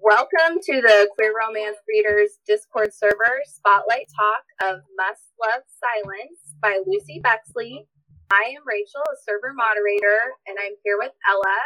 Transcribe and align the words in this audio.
Welcome 0.00 0.58
to 0.62 0.80
the 0.80 1.08
Queer 1.14 1.34
Romance 1.38 1.76
Readers 1.88 2.38
Discord 2.46 2.94
server 2.94 3.42
Spotlight 3.44 4.06
Talk 4.16 4.70
of 4.70 4.80
Must 4.96 5.22
Love 5.42 5.62
Silence 5.80 6.54
by 6.62 6.80
Lucy 6.86 7.20
Bexley. 7.22 7.86
I 8.30 8.54
am 8.56 8.62
Rachel, 8.66 9.02
a 9.02 9.16
server 9.22 9.52
moderator, 9.52 10.18
and 10.46 10.56
I'm 10.60 10.72
here 10.84 10.96
with 10.98 11.12
Ella, 11.28 11.58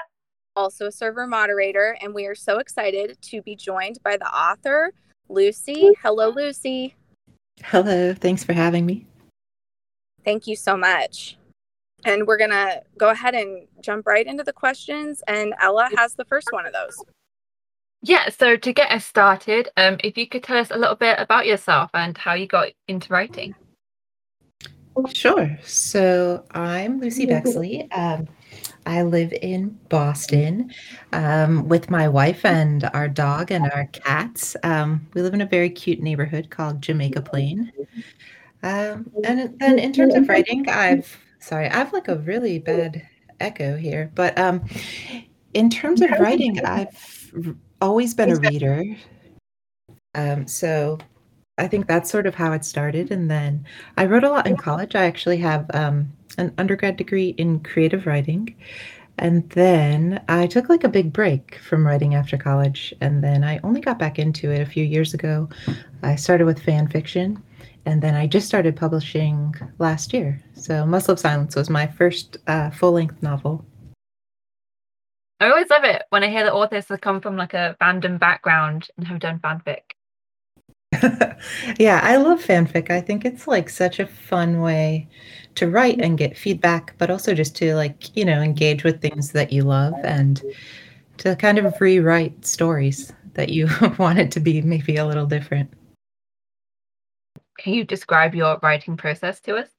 also 0.56 0.86
a 0.86 0.92
server 0.92 1.26
moderator, 1.26 1.96
and 2.00 2.14
we 2.14 2.26
are 2.26 2.34
so 2.34 2.58
excited 2.58 3.18
to 3.20 3.42
be 3.42 3.54
joined 3.54 3.98
by 4.02 4.16
the 4.16 4.26
author, 4.26 4.92
Lucy. 5.28 5.92
Hello, 6.02 6.30
Lucy. 6.30 6.96
Hello, 7.62 8.14
thanks 8.14 8.42
for 8.42 8.54
having 8.54 8.86
me. 8.86 9.06
Thank 10.24 10.46
you 10.46 10.56
so 10.56 10.76
much. 10.76 11.36
And 12.04 12.26
we're 12.26 12.38
going 12.38 12.50
to 12.50 12.82
go 12.98 13.10
ahead 13.10 13.34
and 13.34 13.66
jump 13.80 14.06
right 14.06 14.26
into 14.26 14.42
the 14.42 14.52
questions, 14.52 15.22
and 15.28 15.54
Ella 15.60 15.88
has 15.96 16.14
the 16.14 16.24
first 16.24 16.48
one 16.50 16.66
of 16.66 16.72
those. 16.72 16.96
Yeah, 18.02 18.28
so 18.28 18.56
to 18.56 18.72
get 18.72 18.90
us 18.90 19.04
started, 19.04 19.68
um, 19.76 19.96
if 20.04 20.16
you 20.16 20.28
could 20.28 20.42
tell 20.42 20.58
us 20.58 20.70
a 20.70 20.78
little 20.78 20.96
bit 20.96 21.18
about 21.18 21.46
yourself 21.46 21.90
and 21.94 22.16
how 22.16 22.34
you 22.34 22.46
got 22.46 22.68
into 22.88 23.12
writing. 23.12 23.54
Sure. 25.12 25.58
So 25.62 26.44
I'm 26.52 27.00
Lucy 27.00 27.26
Bexley. 27.26 27.90
Um, 27.92 28.28
I 28.86 29.02
live 29.02 29.32
in 29.42 29.78
Boston 29.88 30.72
um, 31.12 31.68
with 31.68 31.90
my 31.90 32.08
wife 32.08 32.44
and 32.44 32.88
our 32.94 33.08
dog 33.08 33.50
and 33.50 33.70
our 33.72 33.86
cats. 33.86 34.56
Um, 34.62 35.06
we 35.12 35.22
live 35.22 35.34
in 35.34 35.40
a 35.40 35.46
very 35.46 35.68
cute 35.68 36.00
neighborhood 36.00 36.50
called 36.50 36.80
Jamaica 36.80 37.22
Plain. 37.22 37.72
Um, 38.62 39.10
and 39.24 39.58
then 39.58 39.78
in 39.78 39.92
terms 39.92 40.14
of 40.14 40.28
writing, 40.28 40.68
I've 40.68 41.14
sorry, 41.40 41.68
I 41.68 41.74
have 41.74 41.92
like 41.92 42.08
a 42.08 42.16
really 42.16 42.58
bad 42.58 43.06
echo 43.40 43.76
here, 43.76 44.10
but 44.14 44.38
um, 44.38 44.64
in 45.52 45.68
terms 45.68 46.00
of 46.00 46.10
writing, 46.12 46.64
I've 46.64 47.26
always 47.80 48.14
been 48.14 48.30
a 48.30 48.36
reader. 48.36 48.82
Um, 50.14 50.46
so 50.46 50.98
I 51.58 51.68
think 51.68 51.86
that's 51.86 52.10
sort 52.10 52.26
of 52.26 52.34
how 52.34 52.52
it 52.52 52.64
started. 52.64 53.10
And 53.10 53.30
then 53.30 53.64
I 53.96 54.06
wrote 54.06 54.24
a 54.24 54.30
lot 54.30 54.46
in 54.46 54.56
college. 54.56 54.94
I 54.94 55.04
actually 55.04 55.38
have 55.38 55.66
um, 55.74 56.12
an 56.38 56.52
undergrad 56.58 56.96
degree 56.96 57.30
in 57.38 57.60
creative 57.60 58.06
writing. 58.06 58.54
And 59.18 59.48
then 59.50 60.22
I 60.28 60.46
took 60.46 60.68
like 60.68 60.84
a 60.84 60.90
big 60.90 61.12
break 61.12 61.58
from 61.66 61.86
writing 61.86 62.14
after 62.14 62.36
college. 62.36 62.92
And 63.00 63.24
then 63.24 63.44
I 63.44 63.58
only 63.62 63.80
got 63.80 63.98
back 63.98 64.18
into 64.18 64.50
it 64.50 64.60
a 64.60 64.66
few 64.66 64.84
years 64.84 65.14
ago. 65.14 65.48
I 66.02 66.16
started 66.16 66.44
with 66.44 66.62
fan 66.62 66.88
fiction. 66.88 67.42
And 67.86 68.02
then 68.02 68.14
I 68.14 68.26
just 68.26 68.48
started 68.48 68.76
publishing 68.76 69.54
last 69.78 70.12
year. 70.12 70.42
So 70.54 70.84
Must 70.84 71.08
Love 71.08 71.20
Silence 71.20 71.56
was 71.56 71.70
my 71.70 71.86
first 71.86 72.36
uh, 72.48 72.68
full 72.70 72.92
length 72.92 73.22
novel. 73.22 73.64
I 75.38 75.50
always 75.50 75.68
love 75.68 75.84
it 75.84 76.02
when 76.08 76.24
I 76.24 76.28
hear 76.28 76.44
that 76.44 76.54
authors 76.54 76.88
have 76.88 77.00
come 77.00 77.20
from 77.20 77.36
like 77.36 77.52
a 77.52 77.76
fandom 77.80 78.18
background 78.18 78.88
and 78.96 79.06
have 79.06 79.18
done 79.18 79.38
fanfic. 79.38 79.82
yeah, 81.78 82.00
I 82.02 82.16
love 82.16 82.42
fanfic. 82.42 82.90
I 82.90 83.02
think 83.02 83.24
it's 83.24 83.46
like 83.46 83.68
such 83.68 83.98
a 83.98 84.06
fun 84.06 84.62
way 84.62 85.08
to 85.56 85.68
write 85.68 86.00
and 86.00 86.16
get 86.16 86.38
feedback, 86.38 86.94
but 86.96 87.10
also 87.10 87.34
just 87.34 87.54
to 87.56 87.74
like, 87.74 88.16
you 88.16 88.24
know, 88.24 88.40
engage 88.40 88.82
with 88.82 89.02
things 89.02 89.32
that 89.32 89.52
you 89.52 89.62
love 89.62 89.94
and 90.04 90.42
to 91.18 91.36
kind 91.36 91.58
of 91.58 91.80
rewrite 91.80 92.46
stories 92.46 93.12
that 93.34 93.50
you 93.50 93.68
wanted 93.98 94.32
to 94.32 94.40
be 94.40 94.62
maybe 94.62 94.96
a 94.96 95.04
little 95.04 95.26
different. 95.26 95.70
Can 97.58 97.74
you 97.74 97.84
describe 97.84 98.34
your 98.34 98.58
writing 98.62 98.96
process 98.96 99.40
to 99.40 99.56
us? 99.56 99.75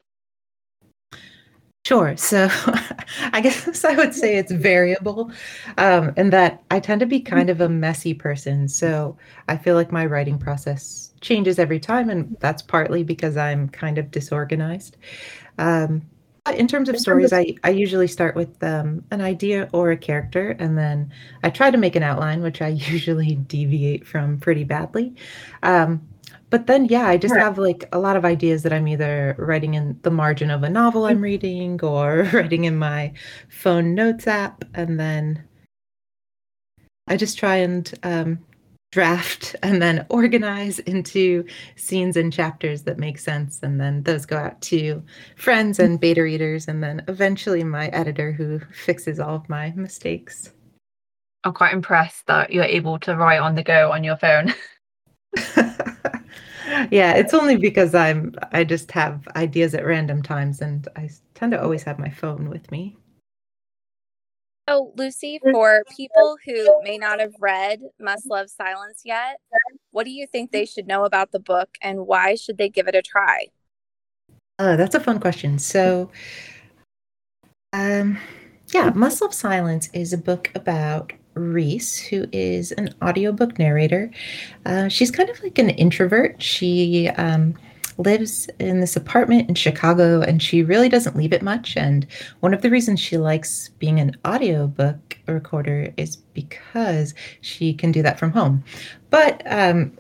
Sure. 1.88 2.18
So 2.18 2.50
I 3.32 3.40
guess 3.40 3.86
I 3.86 3.96
would 3.96 4.14
say 4.14 4.36
it's 4.36 4.52
variable 4.52 5.32
um, 5.78 6.12
in 6.18 6.32
that 6.32 6.62
I 6.70 6.82
tend 6.82 7.00
to 7.00 7.06
be 7.06 7.22
kind 7.22 7.50
of 7.50 7.62
a 7.62 7.70
messy 7.70 8.14
person. 8.14 8.68
So 8.68 9.16
I 9.48 9.56
feel 9.56 9.76
like 9.76 9.90
my 9.90 10.06
writing 10.06 10.38
process 10.38 11.14
changes 11.22 11.60
every 11.60 11.80
time. 11.80 12.10
And 12.10 12.36
that's 12.42 12.62
partly 12.62 13.04
because 13.06 13.38
I'm 13.38 13.70
kind 13.70 13.98
of 13.98 14.12
disorganized. 14.12 14.98
Um, 15.60 16.02
in 16.54 16.68
terms 16.68 16.90
of 16.90 17.00
stories, 17.00 17.32
I, 17.32 17.56
I 17.64 17.70
usually 17.70 18.08
start 18.08 18.36
with 18.36 18.62
um, 18.62 19.06
an 19.12 19.22
idea 19.22 19.70
or 19.72 19.92
a 19.92 19.98
character, 19.98 20.56
and 20.60 20.78
then 20.78 21.12
I 21.44 21.50
try 21.50 21.72
to 21.72 21.78
make 21.78 21.96
an 21.96 22.04
outline, 22.04 22.42
which 22.42 22.62
I 22.62 22.68
usually 22.92 23.36
deviate 23.36 24.06
from 24.06 24.40
pretty 24.40 24.64
badly. 24.66 25.16
Um, 25.64 26.08
but 26.50 26.68
then 26.68 26.86
yeah 26.86 27.08
i 27.08 27.18
just 27.18 27.34
right. 27.34 27.44
have 27.44 27.58
like 27.58 27.88
a 27.92 28.00
lot 28.00 28.16
of 28.16 28.26
ideas 28.26 28.64
that 28.64 28.74
i'm 28.74 28.88
either 28.88 29.36
writing 29.38 29.74
in 29.74 29.98
the 30.04 30.12
margin 30.12 30.50
of 30.50 30.64
a 30.64 30.70
novel 30.70 31.06
i'm 31.06 31.22
reading 31.22 31.80
or 31.82 32.30
writing 32.34 32.66
in 32.66 32.78
my 32.78 33.12
phone 33.50 33.94
notes 33.96 34.28
app. 34.28 34.64
And 34.74 35.00
then 35.00 35.44
i 37.08 37.16
just 37.18 37.38
try 37.38 37.56
and 37.58 37.94
um, 38.04 38.40
draft 38.92 39.56
and 39.64 39.82
then 39.82 40.06
organize 40.10 40.80
into 40.80 41.46
scenes 41.76 42.18
and 42.18 42.32
chapters 42.32 42.84
that 42.84 42.98
make 42.98 43.20
sense. 43.20 43.60
And 43.62 43.80
then 43.80 44.04
those 44.04 44.26
go 44.26 44.38
out 44.38 44.62
to 44.64 45.04
friends 45.36 45.80
and 45.80 46.00
beta 46.00 46.24
readers 46.24 46.68
and 46.68 46.84
then 46.84 47.04
eventually 47.08 47.64
my 47.64 47.88
editor 47.90 48.32
who 48.32 48.60
fixes 48.72 49.20
all 49.20 49.36
of 49.36 49.50
my 49.50 49.72
mistakes. 49.76 50.52
I'm 51.44 51.54
quite 51.54 51.74
impressed 51.74 52.26
that 52.28 52.52
you're 52.52 52.64
able 52.64 53.00
to 53.00 53.16
write 53.16 53.40
on 53.40 53.56
the 53.56 53.64
go 53.64 53.92
on 53.92 54.04
your 54.04 54.18
phone 54.18 54.54
yeah, 56.92 57.14
it's 57.14 57.34
only 57.34 57.58
because 57.58 57.96
I'm 57.96 58.36
I 58.52 58.64
just 58.64 58.92
have 58.92 59.28
ideas 59.36 59.74
at 59.74 59.86
random 59.86 60.22
times 60.22 60.62
and 60.62 60.88
I 60.96 61.10
tend 61.34 61.52
to 61.52 61.62
always 61.62 61.84
have 61.84 62.00
my 62.00 62.10
phone 62.10 62.50
with 62.50 62.70
me. 62.72 62.98
Oh, 64.70 64.92
Lucy, 64.98 65.40
for 65.40 65.84
people 65.96 66.38
who 66.46 66.84
may 66.84 66.98
not 66.98 67.22
have 67.22 67.34
read 67.40 67.80
Must 68.02 68.30
Love 68.30 68.50
Silence 68.50 69.02
yet, 69.06 69.40
what 69.92 70.04
do 70.04 70.12
you 70.12 70.28
think 70.28 70.52
they 70.52 70.66
should 70.66 70.88
know 70.88 71.06
about 71.06 71.32
the 71.32 71.40
book 71.40 71.70
and 71.82 72.06
why 72.06 72.36
should 72.36 72.58
they 72.58 72.68
give 72.68 72.88
it 72.88 72.96
a 72.96 73.02
try? 73.02 73.48
Oh, 74.60 74.76
that's 74.76 74.96
a 74.96 75.00
fun 75.00 75.20
question. 75.20 75.58
So 75.58 76.12
um 77.72 78.18
yeah, 78.74 78.92
Must 78.94 79.22
Love 79.22 79.34
Silence 79.34 79.90
is 79.94 80.12
a 80.12 80.18
book 80.18 80.52
about 80.54 81.14
Reese, 81.38 81.98
who 81.98 82.26
is 82.32 82.72
an 82.74 82.94
audiobook 83.02 83.58
narrator. 83.60 84.12
Uh, 84.66 84.88
she's 84.88 85.12
kind 85.12 85.30
of 85.30 85.42
like 85.44 85.58
an 85.58 85.70
introvert. 85.72 86.42
She 86.42 87.10
um, 87.10 87.56
lives 87.98 88.48
in 88.60 88.80
this 88.80 88.96
apartment 88.96 89.50
in 89.50 89.56
Chicago 89.56 90.22
and 90.22 90.42
she 90.42 90.64
really 90.64 90.90
doesn't 90.90 91.16
leave 91.16 91.34
it 91.34 91.42
much. 91.42 91.76
And 91.76 92.06
one 92.42 92.54
of 92.54 92.62
the 92.62 92.70
reasons 92.70 93.00
she 93.00 93.18
likes 93.18 93.70
being 93.80 94.00
an 94.00 94.16
audiobook 94.26 95.18
recorder 95.28 95.94
is 95.98 96.16
because 96.16 97.14
she 97.42 97.74
can 97.74 97.92
do 97.92 98.02
that 98.04 98.20
from 98.20 98.32
home. 98.32 98.64
But 99.10 99.42
um, 99.46 99.98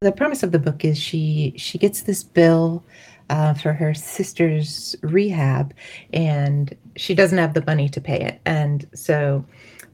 the 0.00 0.12
premise 0.12 0.42
of 0.42 0.52
the 0.52 0.58
book 0.58 0.84
is 0.84 0.98
she 0.98 1.54
she 1.56 1.78
gets 1.78 2.02
this 2.02 2.22
bill 2.22 2.84
uh, 3.30 3.54
for 3.54 3.72
her 3.72 3.94
sister's 3.94 4.94
rehab 5.02 5.72
and 6.12 6.76
she 6.96 7.14
doesn't 7.14 7.38
have 7.38 7.54
the 7.54 7.64
money 7.64 7.88
to 7.88 8.00
pay 8.00 8.20
it. 8.20 8.40
And 8.44 8.86
so 8.94 9.44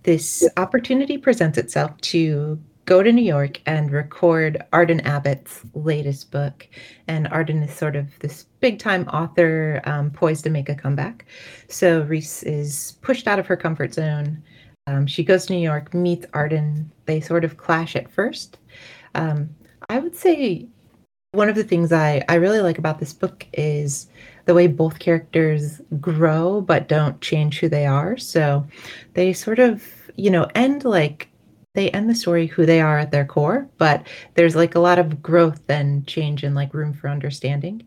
this 0.03 0.49
opportunity 0.57 1.19
presents 1.19 1.59
itself 1.59 1.99
to 2.01 2.59
go 2.87 3.03
to 3.03 3.13
New 3.13 3.23
York 3.23 3.61
and 3.67 3.93
record 3.93 4.61
Arden 4.73 5.01
Abbott's 5.03 5.61
latest 5.75 6.31
book. 6.31 6.67
And 7.07 7.29
Arden 7.29 7.63
is 7.63 7.73
sort 7.73 7.95
of 7.95 8.19
this 8.19 8.47
big 8.61 8.79
time 8.79 9.07
author 9.09 9.81
um, 9.85 10.11
poised 10.11 10.45
to 10.45 10.51
make 10.51 10.69
a 10.69 10.75
comeback. 10.75 11.27
So 11.69 12.03
Reese 12.03 12.43
is 12.43 12.97
pushed 13.03 13.29
out 13.29 13.39
of 13.39 13.47
her 13.47 13.57
comfort 13.57 13.95
zone. 13.95 14.43
Um, 14.87 15.07
she 15.07 15.23
goes 15.23 15.47
to 15.47 15.53
New 15.53 15.61
York, 15.61 15.95
meets 15.95 16.27
Arden. 16.33 16.91
They 17.07 17.21
sort 17.21 17.45
of 17.45 17.59
clash 17.59 17.95
at 17.95 18.11
first. 18.11 18.59
Um, 19.15 19.51
I 19.89 19.99
would 19.99 20.17
say 20.17 20.67
one 21.33 21.49
of 21.49 21.55
the 21.55 21.65
things 21.65 21.93
I, 21.93 22.25
I 22.29 22.35
really 22.35 22.61
like 22.61 22.79
about 22.79 22.99
this 22.99 23.13
book 23.13 23.47
is 23.53 24.09
the 24.47 24.55
way 24.55 24.67
both 24.67 24.99
characters 24.99 25.81
grow 26.01 26.61
but 26.61 26.89
don't 26.89 27.21
change 27.21 27.61
who 27.61 27.69
they 27.69 27.87
are. 27.87 28.17
So 28.17 28.67
they 29.15 29.33
sort 29.33 29.61
of, 29.61 29.85
you 30.17 30.31
know, 30.31 30.49
end 30.55 30.85
like 30.85 31.29
they 31.75 31.91
end 31.91 32.11
the 32.11 32.17
story 32.17 32.47
who 32.47 32.67
they 32.67 32.81
are 32.81 32.99
at 32.99 33.13
their 33.13 33.25
core, 33.25 33.69
but 33.79 34.09
there's 34.35 34.57
like 34.57 34.75
a 34.75 34.81
lot 34.81 34.99
of 34.99 35.23
growth 35.23 35.63
and 35.69 36.05
change 36.07 36.43
and 36.43 36.57
like 36.57 36.75
room 36.75 36.93
for 36.93 37.09
understanding. 37.09 37.87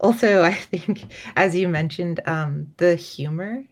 Also, 0.00 0.42
I 0.42 0.52
think, 0.52 1.14
as 1.36 1.56
you 1.56 1.68
mentioned, 1.68 2.20
um, 2.26 2.66
the 2.76 2.94
humor, 2.94 3.64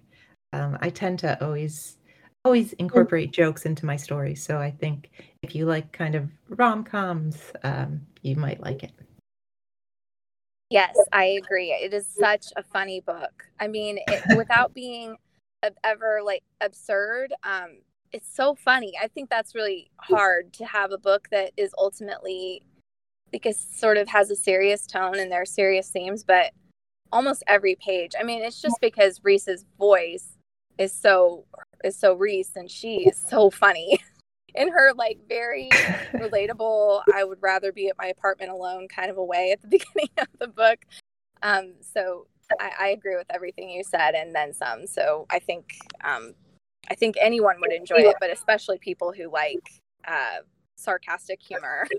um, 0.54 0.78
I 0.80 0.88
tend 0.88 1.18
to 1.20 1.42
always 1.44 1.98
always 2.46 2.72
incorporate 2.74 3.32
jokes 3.32 3.66
into 3.66 3.84
my 3.84 3.96
stories. 3.96 4.42
So 4.42 4.58
I 4.58 4.70
think 4.70 5.10
if 5.42 5.54
you 5.54 5.66
like 5.66 5.92
kind 5.92 6.14
of 6.14 6.30
rom 6.48 6.84
coms, 6.84 7.38
um, 7.64 8.00
you 8.22 8.34
might 8.36 8.62
like 8.62 8.82
it. 8.82 8.92
Yes, 10.70 10.96
I 11.12 11.24
agree. 11.24 11.72
It 11.72 11.92
is 11.92 12.06
such 12.06 12.46
a 12.56 12.62
funny 12.62 13.00
book. 13.00 13.44
I 13.58 13.66
mean, 13.66 13.98
it, 14.06 14.22
without 14.36 14.72
being 14.72 15.16
ever 15.84 16.20
like 16.24 16.44
absurd, 16.60 17.34
um, 17.42 17.80
it's 18.12 18.32
so 18.32 18.54
funny. 18.54 18.92
I 19.00 19.08
think 19.08 19.28
that's 19.28 19.54
really 19.54 19.90
hard 19.96 20.52
to 20.54 20.64
have 20.64 20.92
a 20.92 20.98
book 20.98 21.28
that 21.32 21.50
is 21.56 21.74
ultimately 21.76 22.62
because 23.32 23.58
sort 23.58 23.96
of 23.96 24.08
has 24.08 24.30
a 24.30 24.36
serious 24.36 24.86
tone 24.86 25.18
and 25.18 25.30
there 25.30 25.42
are 25.42 25.46
serious 25.46 25.90
themes, 25.90 26.24
but 26.24 26.52
almost 27.12 27.42
every 27.46 27.76
page. 27.76 28.12
I 28.18 28.22
mean, 28.22 28.42
it's 28.42 28.60
just 28.60 28.80
because 28.80 29.20
Reese's 29.22 29.64
voice 29.78 30.38
is 30.78 30.92
so 30.92 31.44
is 31.82 31.96
so 31.96 32.14
Reese 32.14 32.52
and 32.56 32.70
she 32.70 33.08
is 33.08 33.16
so 33.16 33.50
funny. 33.50 33.98
In 34.54 34.68
her 34.68 34.92
like 34.94 35.18
very 35.28 35.68
relatable 36.14 37.02
i 37.14 37.24
would 37.24 37.38
rather 37.40 37.72
be 37.72 37.88
at 37.88 37.96
my 37.98 38.06
apartment 38.06 38.50
alone 38.50 38.88
kind 38.88 39.10
of 39.10 39.16
a 39.16 39.24
way 39.24 39.52
at 39.52 39.60
the 39.62 39.68
beginning 39.78 40.10
of 40.18 40.28
the 40.38 40.48
book. 40.48 40.84
Um, 41.42 41.74
so 41.80 42.26
I, 42.58 42.72
I, 42.78 42.88
agree 42.88 43.16
with 43.16 43.28
everything 43.30 43.70
you 43.70 43.82
said 43.82 44.14
and 44.14 44.34
then 44.34 44.52
some. 44.52 44.86
So 44.86 45.26
i 45.30 45.38
think 45.38 45.74
um, 46.04 46.34
i 46.90 46.94
think 46.94 47.16
anyone 47.20 47.56
would 47.60 47.72
enjoy 47.72 47.96
it 47.96 48.16
but 48.20 48.30
especially 48.30 48.78
people 48.78 49.12
who 49.12 49.30
like 49.30 49.62
uh, 50.06 50.38
sarcastic 50.76 51.40
humor. 51.42 51.86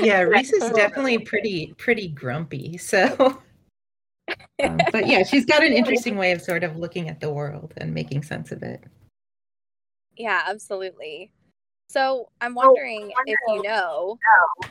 Yeah 0.00 0.20
reese 0.20 0.52
is 0.52 0.70
definitely 0.70 1.18
pretty 1.18 1.74
pretty 1.76 2.08
grumpy 2.08 2.78
so 2.78 3.42
um, 4.62 4.78
but 4.92 5.06
yeah 5.06 5.22
she's 5.24 5.44
got 5.44 5.64
an 5.64 5.72
interesting 5.72 6.16
way 6.16 6.32
of 6.32 6.40
sort 6.40 6.62
of 6.62 6.76
looking 6.76 7.08
at 7.08 7.20
the 7.20 7.30
world 7.30 7.74
and 7.78 7.92
making 7.92 8.22
sense 8.22 8.52
of 8.52 8.62
it 8.62 8.84
yeah, 10.16 10.42
absolutely. 10.46 11.30
So 11.88 12.28
I'm 12.40 12.54
wondering 12.54 13.12
if 13.26 13.38
you 13.48 13.62
know 13.62 14.18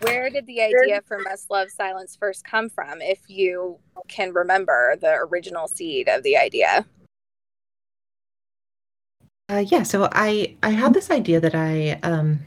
where 0.02 0.30
did 0.30 0.46
the 0.46 0.62
idea 0.62 1.02
for 1.06 1.20
Must 1.20 1.50
Love 1.50 1.70
Silence 1.70 2.18
first 2.20 2.44
come 2.44 2.70
from, 2.70 3.02
if 3.02 3.20
you 3.28 3.78
can 4.08 4.34
remember 4.34 4.98
the 5.00 5.14
original 5.32 5.68
seed 5.68 6.10
of 6.10 6.24
the 6.24 6.36
idea. 6.36 6.86
Uh, 9.50 9.64
yeah, 9.68 9.84
so 9.84 10.10
I 10.12 10.56
I 10.64 10.72
had 10.72 10.94
this 10.94 11.12
idea 11.12 11.40
that 11.40 11.54
I 11.54 12.00
um, 12.04 12.40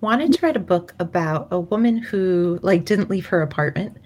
wanted 0.00 0.32
to 0.32 0.46
write 0.46 0.56
a 0.56 0.60
book 0.60 0.94
about 0.98 1.48
a 1.50 1.58
woman 1.58 1.98
who 1.98 2.58
like 2.62 2.84
didn't 2.84 3.10
leave 3.10 3.26
her 3.26 3.42
apartment. 3.42 3.96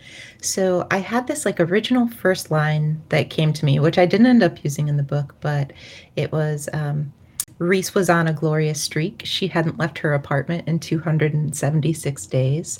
So 0.40 0.86
I 0.90 0.98
had 0.98 1.26
this 1.26 1.44
like 1.44 1.60
original 1.60 2.08
first 2.08 2.50
line 2.50 3.02
that 3.10 3.30
came 3.30 3.52
to 3.52 3.64
me, 3.64 3.78
which 3.78 3.98
I 3.98 4.06
didn't 4.06 4.26
end 4.26 4.42
up 4.42 4.64
using 4.64 4.88
in 4.88 4.96
the 4.96 5.02
book, 5.02 5.34
but 5.40 5.72
it 6.16 6.32
was 6.32 6.68
um, 6.72 7.12
Reese 7.60 7.94
was 7.94 8.08
on 8.08 8.26
a 8.26 8.32
glorious 8.32 8.80
streak. 8.80 9.20
She 9.24 9.46
hadn't 9.46 9.78
left 9.78 9.98
her 9.98 10.14
apartment 10.14 10.66
in 10.66 10.78
276 10.78 12.26
days. 12.26 12.78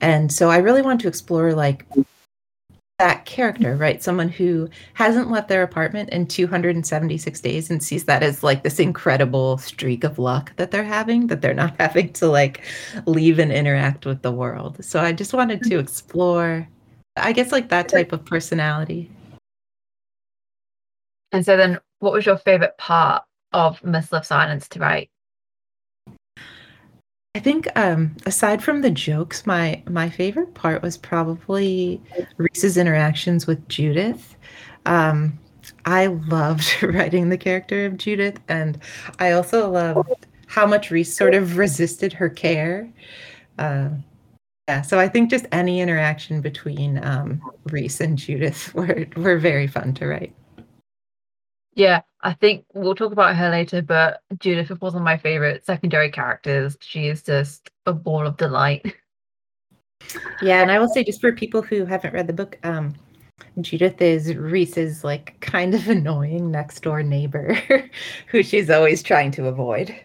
And 0.00 0.32
so 0.32 0.48
I 0.48 0.58
really 0.58 0.80
want 0.80 1.00
to 1.00 1.08
explore 1.08 1.52
like 1.54 1.84
that 3.00 3.24
character, 3.26 3.74
right? 3.74 4.00
Someone 4.00 4.28
who 4.28 4.70
hasn't 4.94 5.30
left 5.30 5.48
their 5.48 5.64
apartment 5.64 6.10
in 6.10 6.26
276 6.28 7.40
days 7.40 7.68
and 7.68 7.82
sees 7.82 8.04
that 8.04 8.22
as 8.22 8.44
like 8.44 8.62
this 8.62 8.78
incredible 8.78 9.58
streak 9.58 10.04
of 10.04 10.20
luck 10.20 10.54
that 10.54 10.70
they're 10.70 10.84
having, 10.84 11.26
that 11.26 11.42
they're 11.42 11.52
not 11.52 11.74
having 11.80 12.12
to 12.14 12.28
like 12.28 12.62
leave 13.06 13.40
and 13.40 13.50
interact 13.50 14.06
with 14.06 14.22
the 14.22 14.32
world. 14.32 14.82
So 14.84 15.00
I 15.00 15.12
just 15.12 15.34
wanted 15.34 15.64
to 15.64 15.80
explore, 15.80 16.68
I 17.16 17.32
guess, 17.32 17.50
like 17.50 17.70
that 17.70 17.88
type 17.88 18.12
of 18.12 18.24
personality. 18.24 19.10
And 21.32 21.44
so 21.44 21.56
then, 21.56 21.80
what 21.98 22.12
was 22.12 22.24
your 22.24 22.38
favorite 22.38 22.78
part 22.78 23.24
of 23.56 23.82
Must 23.82 24.12
Love 24.12 24.26
Silence 24.26 24.68
to 24.68 24.78
write? 24.78 25.10
I 27.34 27.38
think 27.40 27.68
um, 27.76 28.14
aside 28.26 28.62
from 28.62 28.82
the 28.82 28.90
jokes, 28.90 29.46
my 29.46 29.82
my 29.88 30.08
favorite 30.08 30.54
part 30.54 30.82
was 30.82 30.96
probably 30.96 32.00
Reese's 32.36 32.76
interactions 32.76 33.46
with 33.46 33.66
Judith. 33.68 34.36
Um, 34.84 35.38
I 35.84 36.06
loved 36.06 36.64
writing 36.82 37.28
the 37.28 37.38
character 37.38 37.86
of 37.86 37.96
Judith, 37.96 38.38
and 38.48 38.78
I 39.18 39.32
also 39.32 39.70
loved 39.70 40.26
how 40.46 40.66
much 40.66 40.90
Reese 40.90 41.14
sort 41.14 41.34
of 41.34 41.56
resisted 41.56 42.12
her 42.12 42.28
care. 42.28 42.88
Uh, 43.58 43.88
yeah, 44.68 44.82
so 44.82 44.98
I 44.98 45.08
think 45.08 45.30
just 45.30 45.46
any 45.52 45.80
interaction 45.80 46.40
between 46.40 47.02
um, 47.04 47.40
Reese 47.70 48.00
and 48.00 48.18
Judith 48.18 48.74
were 48.78 49.06
were 49.16 49.38
very 49.38 49.66
fun 49.66 49.94
to 49.94 50.06
write. 50.06 50.34
Yeah, 51.76 52.00
I 52.22 52.32
think 52.32 52.64
we'll 52.72 52.94
talk 52.94 53.12
about 53.12 53.36
her 53.36 53.50
later, 53.50 53.82
but 53.82 54.22
Judith 54.38 54.70
was 54.70 54.94
one 54.94 55.02
of 55.02 55.02
my 55.02 55.18
favorite 55.18 55.66
secondary 55.66 56.10
characters. 56.10 56.76
She 56.80 57.06
is 57.08 57.22
just 57.22 57.70
a 57.84 57.92
ball 57.92 58.26
of 58.26 58.36
delight. 58.36 58.94
Yeah, 60.42 60.60
and 60.60 60.70
I 60.70 60.78
will 60.78 60.88
say 60.88 61.02
just 61.02 61.22
for 61.22 61.32
people 61.32 61.62
who 61.62 61.84
haven't 61.86 62.12
read 62.12 62.26
the 62.26 62.32
book, 62.32 62.58
um, 62.62 62.94
Judith 63.60 64.00
is 64.00 64.34
Reese's 64.34 65.02
like 65.02 65.40
kind 65.40 65.74
of 65.74 65.88
annoying 65.96 66.50
next 66.50 66.82
door 66.82 67.02
neighbor 67.02 67.54
who 68.28 68.42
she's 68.42 68.70
always 68.70 69.02
trying 69.02 69.30
to 69.32 69.48
avoid. 69.48 69.98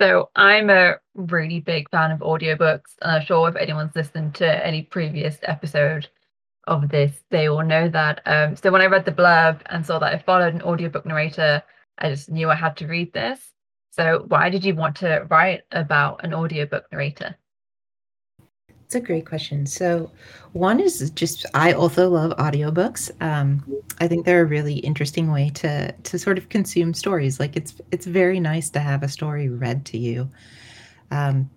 So 0.00 0.30
I'm 0.34 0.70
a 0.70 0.96
really 1.14 1.60
big 1.60 1.88
fan 1.90 2.10
of 2.10 2.20
audiobooks, 2.20 2.96
and 3.02 3.12
I'm 3.12 3.24
sure 3.24 3.48
if 3.50 3.56
anyone's 3.56 3.94
listened 3.94 4.34
to 4.36 4.66
any 4.66 4.82
previous 4.82 5.36
episode, 5.42 6.08
of 6.70 6.88
this, 6.88 7.12
they 7.30 7.48
all 7.48 7.64
know 7.64 7.88
that. 7.88 8.22
Um, 8.24 8.56
so 8.56 8.70
when 8.70 8.80
I 8.80 8.86
read 8.86 9.04
the 9.04 9.12
blurb 9.12 9.60
and 9.66 9.84
saw 9.84 9.98
that 9.98 10.14
it 10.14 10.24
followed 10.24 10.54
an 10.54 10.62
audiobook 10.62 11.04
narrator, 11.04 11.62
I 11.98 12.08
just 12.08 12.30
knew 12.30 12.48
I 12.48 12.54
had 12.54 12.76
to 12.78 12.86
read 12.86 13.12
this. 13.12 13.40
So 13.90 14.24
why 14.28 14.48
did 14.48 14.64
you 14.64 14.74
want 14.74 14.96
to 14.96 15.26
write 15.28 15.62
about 15.72 16.24
an 16.24 16.32
audiobook 16.32 16.84
narrator? 16.92 17.36
It's 18.68 18.94
a 18.94 19.00
great 19.00 19.26
question. 19.26 19.66
So, 19.66 20.10
one 20.52 20.80
is 20.80 21.10
just 21.10 21.46
I 21.54 21.72
also 21.74 22.10
love 22.10 22.36
audiobooks. 22.38 23.10
Um, 23.22 23.64
I 24.00 24.08
think 24.08 24.26
they're 24.26 24.42
a 24.42 24.44
really 24.44 24.78
interesting 24.78 25.30
way 25.30 25.50
to 25.50 25.92
to 25.92 26.18
sort 26.18 26.38
of 26.38 26.48
consume 26.48 26.92
stories. 26.92 27.38
Like 27.38 27.56
it's 27.56 27.76
it's 27.92 28.06
very 28.06 28.40
nice 28.40 28.68
to 28.70 28.80
have 28.80 29.04
a 29.04 29.08
story 29.08 29.48
read 29.48 29.84
to 29.86 29.98
you. 29.98 30.28
Um, 31.12 31.48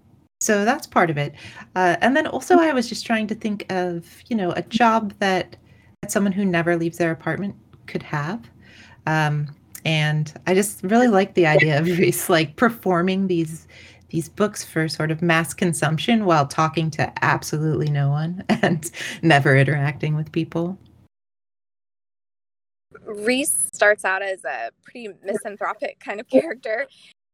so 0.44 0.66
that's 0.66 0.86
part 0.86 1.10
of 1.10 1.18
it. 1.18 1.34
Uh, 1.76 1.96
and 2.02 2.16
then 2.16 2.28
also, 2.28 2.60
I 2.60 2.74
was 2.74 2.90
just 2.90 3.06
trying 3.06 3.28
to 3.28 3.36
think 3.36 3.66
of, 3.72 4.06
you 4.28 4.36
know, 4.36 4.52
a 4.52 4.62
job 4.64 5.14
that, 5.20 5.56
that 6.02 6.12
someone 6.12 6.34
who 6.34 6.44
never 6.44 6.76
leaves 6.76 6.98
their 6.98 7.12
apartment 7.12 7.56
could 7.88 8.04
have. 8.04 8.50
Um, 9.06 9.48
and 9.86 10.34
I 10.48 10.54
just 10.54 10.84
really 10.84 11.08
like 11.08 11.34
the 11.34 11.46
idea 11.46 11.80
of 11.80 11.86
Reese 11.98 12.30
like 12.30 12.56
performing 12.56 13.28
these 13.28 13.68
these 14.10 14.30
books 14.30 14.64
for 14.64 14.88
sort 14.88 15.10
of 15.10 15.24
mass 15.24 15.56
consumption 15.56 16.26
while 16.26 16.46
talking 16.46 16.92
to 16.92 17.12
absolutely 17.24 17.90
no 17.90 18.10
one 18.10 18.44
and 18.50 18.92
never 19.24 19.58
interacting 19.58 20.16
with 20.16 20.32
people. 20.32 20.78
Reese 23.06 23.70
starts 23.74 24.06
out 24.06 24.22
as 24.22 24.46
a 24.46 24.70
pretty 24.84 25.10
misanthropic 25.24 26.00
kind 26.00 26.20
of 26.20 26.30
character. 26.30 26.86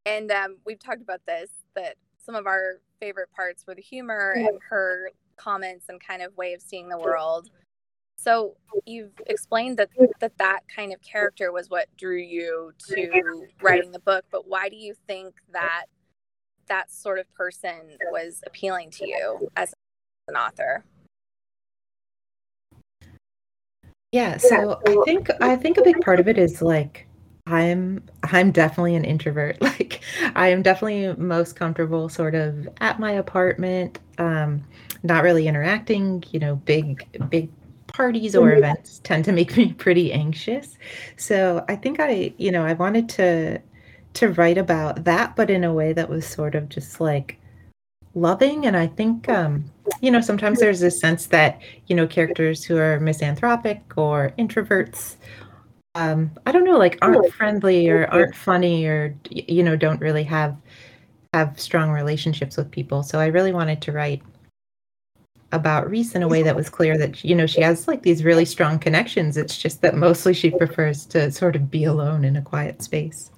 And 0.06 0.31
um, 0.31 0.56
we've 0.65 0.79
talked 0.79 1.01
about 1.01 1.19
this 1.25 1.50
that 1.75 1.95
some 2.17 2.35
of 2.35 2.47
our 2.47 2.79
favorite 3.00 3.30
parts 3.36 3.66
were 3.66 3.75
the 3.75 3.81
humor 3.81 4.34
and 4.38 4.60
her 4.69 5.12
comments 5.38 5.86
and 5.90 6.00
kind 6.01 6.22
of 6.22 6.36
way 6.38 6.54
of 6.54 6.62
seeing 6.62 6.90
the 6.90 6.98
world. 6.98 7.50
So 8.18 8.57
you've 8.86 9.13
explained 9.28 9.78
that 9.78 9.90
that 10.19 10.38
that 10.38 10.62
kind 10.74 10.94
of 10.94 11.01
character 11.01 11.54
was 11.54 11.69
what 11.69 11.88
drew 11.98 12.18
you 12.18 12.74
to 12.90 13.48
writing 13.62 13.92
the 13.92 14.00
book, 14.00 14.25
but 14.30 14.48
why 14.48 14.68
do 14.68 14.75
you 14.75 14.94
think 15.07 15.36
that 15.54 15.86
that 16.68 16.92
sort 16.92 17.18
of 17.18 17.34
person 17.34 17.97
was 18.12 18.42
appealing 18.45 18.92
to 18.92 19.07
you 19.07 19.50
as 19.56 19.73
an 20.28 20.35
author? 20.35 20.83
Yeah, 24.12 24.38
so 24.38 24.81
I 24.88 24.97
think 25.06 25.30
I 25.40 25.56
think 25.56 25.78
a 25.78 25.83
big 25.83 26.02
part 26.02 26.19
of 26.19 26.28
it 26.28 26.38
is 26.38 26.62
like 26.62 27.07
I'm 27.49 28.03
I'm 28.23 28.51
definitely 28.51 28.95
an 28.95 29.06
introvert. 29.06 29.57
Like 29.79 30.01
I 30.35 30.49
am 30.49 30.61
definitely 30.61 31.15
most 31.21 31.56
comfortable 31.56 32.09
sort 32.09 32.35
of 32.35 32.68
at 32.81 32.99
my 32.99 33.11
apartment, 33.11 33.99
um, 34.18 34.63
not 35.03 35.23
really 35.23 35.47
interacting, 35.47 36.23
you 36.31 36.39
know, 36.39 36.57
big 36.57 37.07
big 37.29 37.49
parties 37.87 38.35
or 38.35 38.49
mm-hmm. 38.49 38.57
events 38.57 38.99
tend 39.03 39.25
to 39.25 39.31
make 39.31 39.56
me 39.57 39.73
pretty 39.73 40.11
anxious. 40.11 40.77
So 41.18 41.63
I 41.69 41.75
think 41.75 41.99
I, 41.99 42.33
you 42.37 42.51
know, 42.51 42.65
I 42.65 42.73
wanted 42.73 43.07
to 43.09 43.59
to 44.15 44.29
write 44.29 44.57
about 44.57 45.06
that, 45.06 45.35
but 45.35 45.49
in 45.49 45.63
a 45.63 45.73
way 45.73 45.94
that 45.94 46.09
was 46.09 46.25
sort 46.27 46.56
of 46.56 46.68
just 46.68 46.99
like 46.99 47.39
loving. 48.15 48.65
And 48.65 48.75
I 48.75 48.87
think 48.87 49.29
um, 49.29 49.71
you 50.01 50.11
know, 50.11 50.21
sometimes 50.21 50.59
there's 50.59 50.81
a 50.81 50.91
sense 50.91 51.27
that, 51.27 51.61
you 51.87 51.95
know, 51.95 52.07
characters 52.07 52.63
who 52.63 52.77
are 52.77 52.99
misanthropic 52.99 53.81
or 53.95 54.33
introverts 54.37 55.15
um, 55.96 56.31
I 56.46 56.52
don't 56.52 56.64
know, 56.64 56.78
like 56.78 56.98
aren't 57.02 57.34
friendly 57.34 57.90
or 57.90 58.08
aren't 58.08 58.36
funny 58.36 58.86
or 58.86 59.16
you 59.30 59.64
know 59.64 59.76
don't 59.76 60.02
really 60.02 60.24
have 60.24 60.56
have 61.34 61.60
strong 61.60 61.92
relationships 61.92 62.58
with 62.58 62.72
people. 62.72 63.04
So 63.04 63.19
I 63.19 63.28
really 63.28 63.54
wanted 63.54 63.81
to 63.84 63.92
write 63.92 64.22
about 65.52 65.90
Reese 65.90 66.14
in 66.14 66.22
a 66.22 66.28
way 66.28 66.44
that 66.44 66.56
was 66.56 66.69
clear 66.69 66.98
that 66.98 67.24
you 67.24 67.36
know 67.36 67.48
she 67.48 67.62
has 67.62 67.88
like 67.88 68.04
these 68.04 68.24
really 68.24 68.46
strong 68.46 68.78
connections. 68.78 69.38
It's 69.38 69.58
just 69.58 69.81
that 69.81 69.96
mostly 69.96 70.34
she 70.34 70.52
prefers 70.52 71.06
to 71.08 71.31
sort 71.31 71.56
of 71.56 71.72
be 71.72 71.86
alone 71.86 72.24
in 72.24 72.36
a 72.36 72.42
quiet 72.42 72.84
space. 72.84 73.31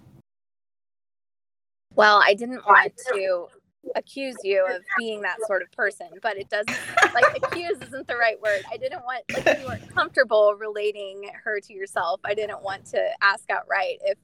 Well, 1.95 2.21
I 2.23 2.33
didn't 2.33 2.65
want 2.65 2.93
to 3.13 3.47
accuse 3.95 4.35
you 4.43 4.65
of 4.69 4.81
being 4.97 5.21
that 5.21 5.37
sort 5.47 5.61
of 5.61 5.71
person, 5.71 6.07
but 6.21 6.37
it 6.37 6.49
doesn't 6.49 6.77
like 7.13 7.37
accuse 7.43 7.77
isn't 7.81 8.07
the 8.07 8.15
right 8.15 8.39
word. 8.41 8.61
I 8.71 8.77
didn't 8.77 9.03
want 9.03 9.23
like 9.45 9.59
you 9.59 9.65
weren't 9.65 9.93
comfortable 9.93 10.55
relating 10.57 11.29
her 11.43 11.59
to 11.59 11.73
yourself. 11.73 12.19
I 12.23 12.33
didn't 12.33 12.61
want 12.61 12.85
to 12.87 13.09
ask 13.21 13.49
outright 13.49 13.99
if 14.03 14.17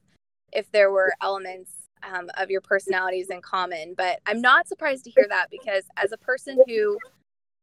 if 0.52 0.70
there 0.72 0.90
were 0.90 1.12
elements 1.20 1.72
um, 2.02 2.30
of 2.36 2.50
your 2.50 2.60
personalities 2.60 3.30
in 3.30 3.40
common. 3.42 3.94
But 3.96 4.20
I'm 4.26 4.40
not 4.40 4.68
surprised 4.68 5.04
to 5.04 5.10
hear 5.10 5.26
that 5.28 5.48
because 5.50 5.84
as 5.96 6.12
a 6.12 6.18
person 6.18 6.62
who 6.66 6.98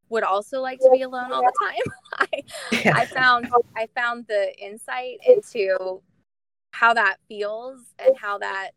would 0.09 0.23
also 0.23 0.61
like 0.61 0.79
to 0.79 0.89
be 0.91 1.01
alone 1.01 1.31
all 1.31 1.41
the 1.41 1.53
time, 1.61 2.27
I 2.73 2.81
yeah. 2.83 2.97
I 2.97 3.05
found 3.05 3.49
I 3.75 3.87
found 3.95 4.27
the 4.27 4.53
insight 4.59 5.19
into 5.25 6.01
how 6.71 6.93
that 6.93 7.17
feels 7.27 7.79
and 7.99 8.17
how 8.17 8.37
that 8.37 8.71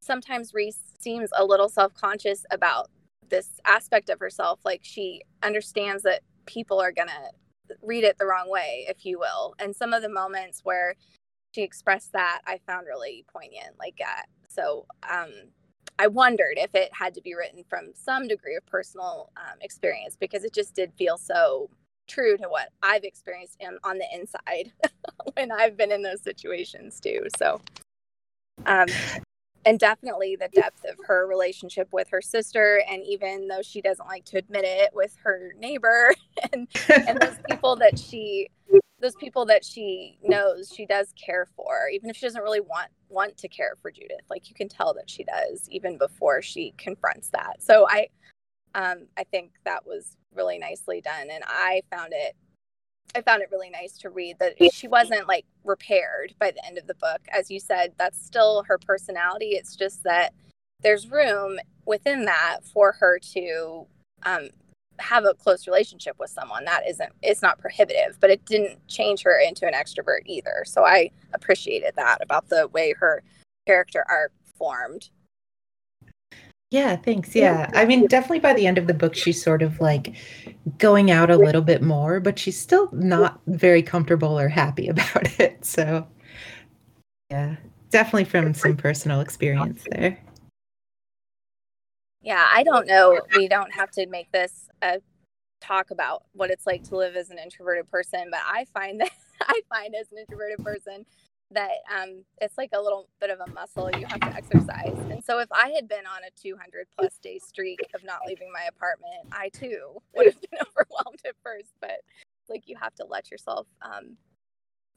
sometimes 0.00 0.54
Reese 0.54 0.94
seems 0.98 1.30
a 1.36 1.44
little 1.44 1.68
self 1.68 1.94
conscious 1.94 2.44
about 2.50 2.90
this 3.28 3.60
aspect 3.64 4.10
of 4.10 4.18
herself. 4.18 4.60
Like 4.64 4.80
she 4.82 5.22
understands 5.42 6.02
that 6.04 6.22
people 6.46 6.80
are 6.80 6.92
going 6.92 7.08
to 7.08 7.76
read 7.82 8.04
it 8.04 8.18
the 8.18 8.26
wrong 8.26 8.48
way, 8.48 8.86
if 8.88 9.04
you 9.04 9.18
will. 9.18 9.54
And 9.58 9.74
some 9.74 9.92
of 9.92 10.02
the 10.02 10.08
moments 10.08 10.60
where 10.64 10.94
she 11.54 11.62
expressed 11.62 12.12
that 12.12 12.40
I 12.46 12.58
found 12.66 12.86
really 12.86 13.24
poignant. 13.32 13.78
Like, 13.78 13.98
uh, 14.04 14.22
so 14.48 14.86
um, 15.08 15.30
I 15.98 16.06
wondered 16.06 16.54
if 16.56 16.74
it 16.74 16.90
had 16.92 17.14
to 17.14 17.20
be 17.20 17.34
written 17.34 17.64
from 17.68 17.90
some 17.94 18.28
degree 18.28 18.56
of 18.56 18.64
personal 18.66 19.30
um, 19.36 19.58
experience 19.60 20.16
because 20.18 20.44
it 20.44 20.54
just 20.54 20.74
did 20.74 20.92
feel 20.94 21.16
so 21.16 21.68
true 22.06 22.36
to 22.38 22.48
what 22.48 22.68
I've 22.82 23.04
experienced 23.04 23.56
in, 23.60 23.78
on 23.84 23.98
the 23.98 24.06
inside 24.12 24.72
when 25.34 25.52
I've 25.52 25.76
been 25.76 25.92
in 25.92 26.02
those 26.02 26.22
situations 26.22 27.00
too. 27.00 27.26
So, 27.36 27.60
um, 28.66 28.86
and 29.64 29.78
definitely 29.78 30.36
the 30.36 30.48
depth 30.48 30.84
of 30.84 30.96
her 31.06 31.26
relationship 31.26 31.88
with 31.92 32.08
her 32.10 32.22
sister, 32.22 32.82
and 32.88 33.02
even 33.04 33.48
though 33.48 33.62
she 33.62 33.80
doesn't 33.80 34.06
like 34.06 34.24
to 34.26 34.38
admit 34.38 34.64
it, 34.64 34.90
with 34.94 35.16
her 35.22 35.52
neighbor 35.58 36.14
and 36.52 36.68
and 37.06 37.20
those 37.20 37.36
people 37.50 37.76
that 37.76 37.98
she 37.98 38.48
those 39.00 39.14
people 39.16 39.46
that 39.46 39.64
she 39.64 40.18
knows 40.24 40.72
she 40.74 40.84
does 40.84 41.12
care 41.12 41.46
for 41.56 41.88
even 41.92 42.10
if 42.10 42.16
she 42.16 42.26
doesn't 42.26 42.42
really 42.42 42.60
want 42.60 42.88
want 43.08 43.36
to 43.36 43.48
care 43.48 43.74
for 43.80 43.90
judith 43.90 44.22
like 44.28 44.48
you 44.48 44.54
can 44.54 44.68
tell 44.68 44.92
that 44.92 45.08
she 45.08 45.24
does 45.24 45.68
even 45.70 45.96
before 45.96 46.42
she 46.42 46.74
confronts 46.78 47.30
that. 47.30 47.62
So 47.62 47.86
i 47.88 48.08
um 48.74 49.06
i 49.16 49.24
think 49.24 49.52
that 49.64 49.86
was 49.86 50.16
really 50.34 50.58
nicely 50.58 51.00
done 51.00 51.28
and 51.30 51.44
i 51.46 51.80
found 51.90 52.12
it 52.12 52.36
i 53.14 53.20
found 53.20 53.42
it 53.42 53.48
really 53.50 53.70
nice 53.70 53.98
to 53.98 54.10
read 54.10 54.38
that 54.38 54.54
she 54.72 54.88
wasn't 54.88 55.26
like 55.28 55.44
repaired 55.64 56.34
by 56.38 56.50
the 56.50 56.64
end 56.66 56.78
of 56.78 56.86
the 56.86 56.94
book. 56.94 57.20
As 57.30 57.50
you 57.50 57.60
said 57.60 57.92
that's 57.98 58.24
still 58.24 58.64
her 58.64 58.78
personality. 58.78 59.50
It's 59.50 59.76
just 59.76 60.02
that 60.04 60.32
there's 60.82 61.10
room 61.10 61.58
within 61.86 62.24
that 62.24 62.58
for 62.64 62.92
her 62.92 63.18
to 63.34 63.86
um, 64.24 64.48
have 64.98 65.24
a 65.24 65.34
close 65.34 65.66
relationship 65.66 66.16
with 66.18 66.30
someone. 66.30 66.64
That 66.64 66.88
isn't 66.88 67.12
it's 67.22 67.42
not 67.42 67.58
prohibitive 67.58 68.18
but 68.20 68.30
it 68.30 68.44
didn't 68.44 68.86
change 68.88 69.22
her 69.22 69.38
into 69.38 69.66
an 69.66 69.74
extrovert 69.74 70.22
either. 70.26 70.64
So 70.64 70.84
i 70.84 71.10
appreciated 71.32 71.94
that 71.96 72.18
about 72.22 72.48
the 72.48 72.68
way 72.68 72.94
her 72.98 73.22
character 73.66 74.04
arc 74.08 74.32
formed 74.56 75.10
yeah 76.70 76.96
thanks. 76.96 77.34
Yeah. 77.34 77.70
I 77.74 77.84
mean 77.84 78.06
definitely 78.06 78.40
by 78.40 78.54
the 78.54 78.66
end 78.66 78.78
of 78.78 78.86
the 78.86 78.94
book 78.94 79.14
she's 79.14 79.42
sort 79.42 79.62
of 79.62 79.80
like 79.80 80.14
going 80.78 81.10
out 81.10 81.30
a 81.30 81.36
little 81.36 81.62
bit 81.62 81.82
more 81.82 82.20
but 82.20 82.38
she's 82.38 82.58
still 82.58 82.88
not 82.92 83.40
very 83.46 83.82
comfortable 83.82 84.38
or 84.38 84.48
happy 84.48 84.88
about 84.94 85.40
it 85.40 85.64
so. 85.64 86.06
Yeah 87.30 87.56
definitely 87.90 88.24
from 88.24 88.52
some 88.52 88.76
personal 88.76 89.20
experience 89.20 89.84
there. 89.90 90.18
Yeah 92.22 92.46
i 92.52 92.62
don't 92.62 92.86
know. 92.86 93.20
We 93.36 93.48
don't 93.48 93.72
have 93.72 93.90
to 93.92 94.06
make 94.06 94.30
this 94.32 94.68
a 94.82 95.00
talk 95.60 95.90
about 95.90 96.22
what 96.32 96.50
it's 96.50 96.66
like 96.66 96.84
to 96.84 96.96
live 96.96 97.16
as 97.16 97.30
an 97.30 97.38
introverted 97.38 97.90
person 97.90 98.28
but 98.30 98.40
i 98.46 98.64
find 98.72 99.00
that 99.00 99.10
i 99.42 99.60
find 99.68 99.94
as 99.94 100.06
an 100.12 100.18
introverted 100.18 100.64
person 100.64 101.04
that 101.50 101.70
um, 101.94 102.24
it's 102.40 102.58
like 102.58 102.70
a 102.74 102.80
little 102.80 103.08
bit 103.20 103.30
of 103.30 103.40
a 103.40 103.50
muscle 103.52 103.90
you 103.98 104.06
have 104.06 104.20
to 104.20 104.34
exercise 104.34 104.96
and 105.10 105.24
so 105.24 105.38
if 105.38 105.48
i 105.52 105.68
had 105.70 105.88
been 105.88 106.06
on 106.06 106.22
a 106.26 106.40
200 106.40 106.86
plus 106.96 107.18
day 107.18 107.38
streak 107.38 107.80
of 107.94 108.04
not 108.04 108.20
leaving 108.26 108.52
my 108.52 108.64
apartment 108.68 109.14
i 109.32 109.48
too 109.48 110.00
would 110.14 110.26
have 110.26 110.40
been 110.40 110.60
overwhelmed 110.68 111.20
at 111.24 111.34
first 111.42 111.72
but 111.80 112.00
like 112.48 112.64
you 112.66 112.76
have 112.76 112.94
to 112.94 113.04
let 113.04 113.30
yourself 113.30 113.66
um, 113.82 114.16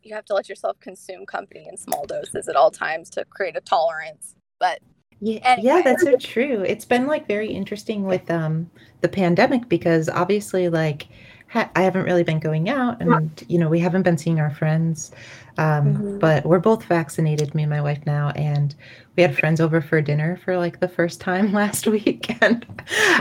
you 0.04 0.14
have 0.16 0.26
to 0.26 0.34
let 0.34 0.50
yourself 0.50 0.80
consume 0.80 1.26
company 1.26 1.68
in 1.70 1.78
small 1.78 2.06
doses 2.06 2.48
at 2.48 2.56
all 2.56 2.72
times 2.72 3.10
to 3.10 3.24
create 3.26 3.56
a 3.56 3.62
tolerance 3.62 4.36
but 4.60 4.80
yeah, 5.24 5.40
anyway. 5.44 5.68
yeah, 5.68 5.82
that's 5.84 6.04
so 6.04 6.18
true. 6.18 6.64
It's 6.64 6.84
been 6.84 7.06
like 7.06 7.28
very 7.28 7.52
interesting 7.52 8.06
with 8.06 8.30
um 8.32 8.70
the 9.02 9.08
pandemic 9.08 9.70
because 9.70 10.10
obviously 10.10 10.68
like 10.68 11.08
ha- 11.48 11.70
I 11.76 11.84
haven't 11.84 12.06
really 12.06 12.24
been 12.24 12.40
going 12.40 12.70
out 12.70 13.02
and 13.02 13.46
you 13.48 13.60
know 13.60 13.70
we 13.70 13.80
haven't 13.80 14.02
been 14.02 14.18
seeing 14.18 14.40
our 14.40 14.50
friends. 14.50 15.12
Um, 15.58 15.96
mm-hmm. 15.96 16.20
but 16.20 16.46
we're 16.46 16.60
both 16.60 16.86
vaccinated, 16.86 17.54
me 17.54 17.64
and 17.64 17.70
my 17.70 17.82
wife 17.82 18.00
now, 18.06 18.30
and 18.32 18.74
we 19.16 19.24
had 19.24 19.38
friends 19.38 19.60
over 19.60 19.82
for 19.82 20.02
dinner 20.02 20.38
for 20.44 20.58
like 20.58 20.80
the 20.80 20.88
first 20.88 21.20
time 21.20 21.52
last 21.62 21.88
week, 21.88 22.42
and 22.42 22.66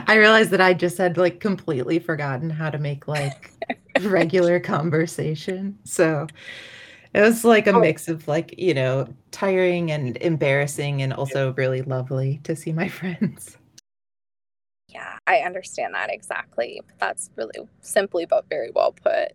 I 0.07 0.15
realized 0.15 0.51
that 0.51 0.61
I 0.61 0.75
just 0.75 0.99
had 0.99 1.17
like 1.17 1.41
completely 1.41 1.99
forgotten 1.99 2.51
how 2.51 2.71
to 2.71 2.79
make 2.79 3.09
like 3.09 3.53
regular 4.01 4.61
conversation. 4.61 5.79
So 5.85 6.27
it 7.13 7.21
was 7.21 7.45
like 7.45 7.67
a 7.67 7.73
oh. 7.73 7.81
mix 7.81 8.09
of 8.09 8.29
like, 8.29 8.55
you 8.57 8.75
know, 8.75 9.09
tiring 9.33 9.91
and 9.91 10.17
embarrassing 10.19 11.03
and 11.03 11.13
also 11.13 11.53
really 11.55 11.83
lovely 11.83 12.41
to 12.45 12.55
see 12.55 12.73
my 12.73 12.89
friends. 13.01 13.57
Yeah, 14.89 15.19
I 15.27 15.39
understand 15.39 15.95
that 15.95 16.11
exactly. 16.13 16.83
That's 16.99 17.31
really 17.37 17.69
simply 17.81 18.27
but 18.27 18.49
very 18.49 18.71
well 18.75 18.93
put. 18.93 19.33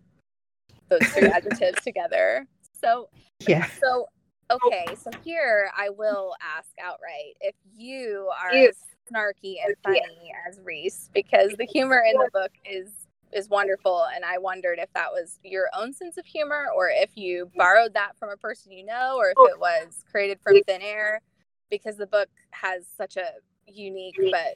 Those 0.88 1.06
three 1.08 1.28
adjectives 1.28 1.82
together. 1.82 2.46
So 2.80 3.08
yeah. 3.40 3.66
So 3.80 4.06
okay, 4.50 4.86
so 4.96 5.10
here 5.24 5.70
I 5.76 5.90
will 5.90 6.34
ask 6.40 6.68
outright 6.82 7.36
if 7.40 7.54
you 7.74 8.30
are 8.40 8.50
as 8.50 8.76
snarky 9.12 9.56
and 9.64 9.74
funny 9.82 10.32
as 10.48 10.60
Reese, 10.64 11.10
because 11.14 11.52
the 11.58 11.66
humor 11.66 12.02
in 12.08 12.18
the 12.18 12.30
book 12.32 12.52
is 12.64 12.90
is 13.32 13.48
wonderful 13.48 14.06
and 14.14 14.24
i 14.24 14.38
wondered 14.38 14.78
if 14.78 14.88
that 14.94 15.10
was 15.10 15.40
your 15.42 15.68
own 15.76 15.92
sense 15.92 16.16
of 16.16 16.24
humor 16.24 16.66
or 16.76 16.88
if 16.88 17.10
you 17.16 17.50
borrowed 17.56 17.92
that 17.92 18.16
from 18.18 18.30
a 18.30 18.36
person 18.36 18.70
you 18.70 18.84
know 18.84 19.16
or 19.16 19.30
if 19.30 19.34
oh. 19.36 19.46
it 19.46 19.58
was 19.58 20.04
created 20.10 20.38
from 20.40 20.62
thin 20.62 20.80
air 20.80 21.20
because 21.68 21.96
the 21.96 22.06
book 22.06 22.28
has 22.52 22.86
such 22.96 23.16
a 23.16 23.26
unique. 23.66 24.16
but 24.30 24.54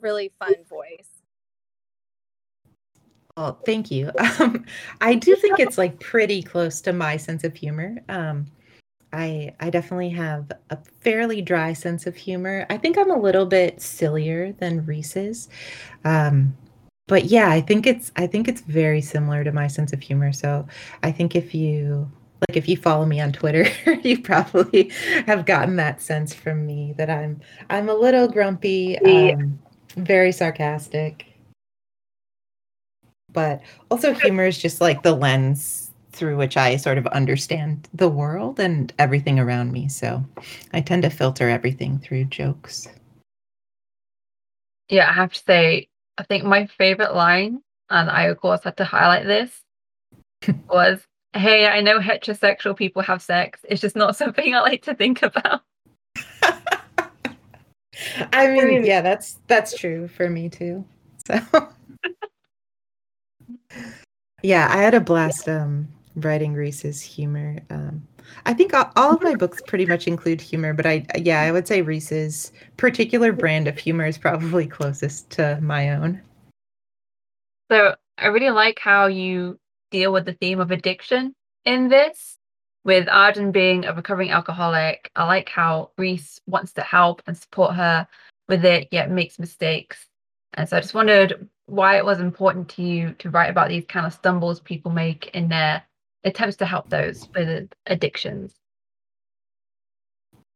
really 0.00 0.30
fun 0.38 0.54
voice 0.68 1.15
well 3.36 3.58
thank 3.66 3.90
you 3.90 4.10
um, 4.40 4.64
i 5.00 5.14
do 5.14 5.36
think 5.36 5.58
it's 5.58 5.78
like 5.78 5.98
pretty 6.00 6.42
close 6.42 6.80
to 6.80 6.92
my 6.92 7.16
sense 7.16 7.44
of 7.44 7.54
humor 7.54 7.96
um, 8.08 8.46
I, 9.12 9.54
I 9.60 9.70
definitely 9.70 10.10
have 10.10 10.50
a 10.68 10.78
fairly 11.00 11.40
dry 11.40 11.72
sense 11.72 12.06
of 12.06 12.16
humor. 12.16 12.66
I 12.68 12.76
think 12.76 12.98
I'm 12.98 13.10
a 13.10 13.18
little 13.18 13.46
bit 13.46 13.80
sillier 13.80 14.52
than 14.52 14.84
Reese's. 14.84 15.48
Um, 16.04 16.54
but 17.08 17.26
yeah, 17.26 17.48
I 17.50 17.60
think 17.60 17.86
it's 17.86 18.10
I 18.16 18.26
think 18.26 18.48
it's 18.48 18.60
very 18.62 19.00
similar 19.00 19.44
to 19.44 19.52
my 19.52 19.68
sense 19.68 19.92
of 19.92 20.02
humor. 20.02 20.32
So 20.32 20.66
I 21.02 21.12
think 21.12 21.36
if 21.36 21.54
you 21.54 22.10
like 22.48 22.56
if 22.56 22.68
you 22.68 22.76
follow 22.76 23.06
me 23.06 23.20
on 23.20 23.32
Twitter, 23.32 23.66
you 24.02 24.20
probably 24.20 24.90
have 25.26 25.46
gotten 25.46 25.76
that 25.76 26.02
sense 26.02 26.34
from 26.34 26.66
me 26.66 26.94
that 26.98 27.08
I'm 27.08 27.40
I'm 27.70 27.88
a 27.88 27.94
little 27.94 28.26
grumpy, 28.26 28.98
um, 28.98 29.58
very 29.96 30.32
sarcastic. 30.32 31.25
But 33.36 33.60
also 33.90 34.14
humor 34.14 34.46
is 34.46 34.56
just 34.56 34.80
like 34.80 35.02
the 35.02 35.12
lens 35.12 35.90
through 36.10 36.38
which 36.38 36.56
I 36.56 36.76
sort 36.76 36.96
of 36.96 37.06
understand 37.08 37.86
the 37.92 38.08
world 38.08 38.58
and 38.58 38.90
everything 38.98 39.38
around 39.38 39.72
me. 39.72 39.90
So 39.90 40.24
I 40.72 40.80
tend 40.80 41.02
to 41.02 41.10
filter 41.10 41.50
everything 41.50 41.98
through 41.98 42.24
jokes. 42.24 42.88
Yeah, 44.88 45.10
I 45.10 45.12
have 45.12 45.34
to 45.34 45.42
say 45.46 45.88
I 46.16 46.22
think 46.22 46.44
my 46.44 46.66
favorite 46.66 47.14
line, 47.14 47.60
and 47.90 48.08
I 48.08 48.22
of 48.22 48.40
course 48.40 48.64
had 48.64 48.78
to 48.78 48.86
highlight 48.86 49.26
this, 49.26 49.60
was 50.70 51.06
Hey, 51.34 51.66
I 51.66 51.82
know 51.82 51.98
heterosexual 51.98 52.74
people 52.74 53.02
have 53.02 53.20
sex. 53.20 53.60
It's 53.68 53.82
just 53.82 53.96
not 53.96 54.16
something 54.22 54.54
I 54.54 54.60
like 54.60 54.82
to 54.84 54.94
think 54.94 55.20
about. 55.22 55.60
I 58.32 58.48
mean, 58.48 58.86
yeah, 58.86 59.02
that's 59.02 59.40
that's 59.46 59.76
true 59.76 60.08
for 60.08 60.30
me 60.30 60.48
too. 60.48 60.86
So 61.26 61.68
Yeah, 64.42 64.68
I 64.70 64.78
had 64.78 64.94
a 64.94 65.00
blast 65.00 65.48
um 65.48 65.88
writing 66.16 66.54
Reese's 66.54 67.00
humor. 67.00 67.58
Um 67.70 68.06
I 68.44 68.54
think 68.54 68.74
all, 68.74 68.90
all 68.96 69.14
of 69.14 69.22
my 69.22 69.34
books 69.42 69.62
pretty 69.66 69.86
much 69.86 70.06
include 70.06 70.40
humor, 70.40 70.72
but 70.72 70.86
I 70.86 71.06
yeah, 71.16 71.40
I 71.40 71.52
would 71.52 71.66
say 71.66 71.82
Reese's 71.82 72.52
particular 72.76 73.32
brand 73.32 73.68
of 73.68 73.78
humor 73.78 74.06
is 74.06 74.18
probably 74.18 74.66
closest 74.78 75.30
to 75.30 75.58
my 75.60 75.90
own. 75.90 76.20
So 77.70 77.96
I 78.18 78.26
really 78.26 78.50
like 78.50 78.78
how 78.78 79.06
you 79.06 79.58
deal 79.90 80.12
with 80.12 80.24
the 80.24 80.34
theme 80.34 80.60
of 80.60 80.70
addiction 80.70 81.34
in 81.64 81.88
this. 81.88 82.38
With 82.84 83.08
Arden 83.08 83.50
being 83.50 83.84
a 83.84 83.92
recovering 83.92 84.30
alcoholic, 84.30 85.10
I 85.16 85.24
like 85.24 85.48
how 85.48 85.90
Reese 85.98 86.40
wants 86.46 86.72
to 86.74 86.82
help 86.82 87.20
and 87.26 87.36
support 87.36 87.74
her 87.74 88.06
with 88.48 88.64
it, 88.64 88.86
yet 88.92 89.10
makes 89.10 89.40
mistakes. 89.40 90.06
And 90.54 90.68
so 90.68 90.76
I 90.76 90.80
just 90.80 90.94
wondered 90.94 91.48
why 91.66 91.98
it 91.98 92.04
was 92.04 92.20
important 92.20 92.68
to 92.70 92.82
you 92.82 93.12
to 93.18 93.30
write 93.30 93.50
about 93.50 93.68
these 93.68 93.84
kind 93.86 94.06
of 94.06 94.12
stumbles 94.12 94.60
people 94.60 94.90
make 94.90 95.28
in 95.34 95.48
their 95.48 95.82
attempts 96.24 96.56
to 96.56 96.66
help 96.66 96.88
those 96.88 97.28
with 97.34 97.68
addictions? 97.86 98.54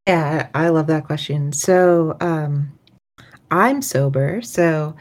Yeah, 0.07 0.49
I 0.55 0.69
love 0.69 0.87
that 0.89 1.05
question. 1.05 1.53
So, 1.53 2.17
um, 2.21 2.73
I'm 3.51 3.83
sober. 3.83 4.41
So, 4.43 4.97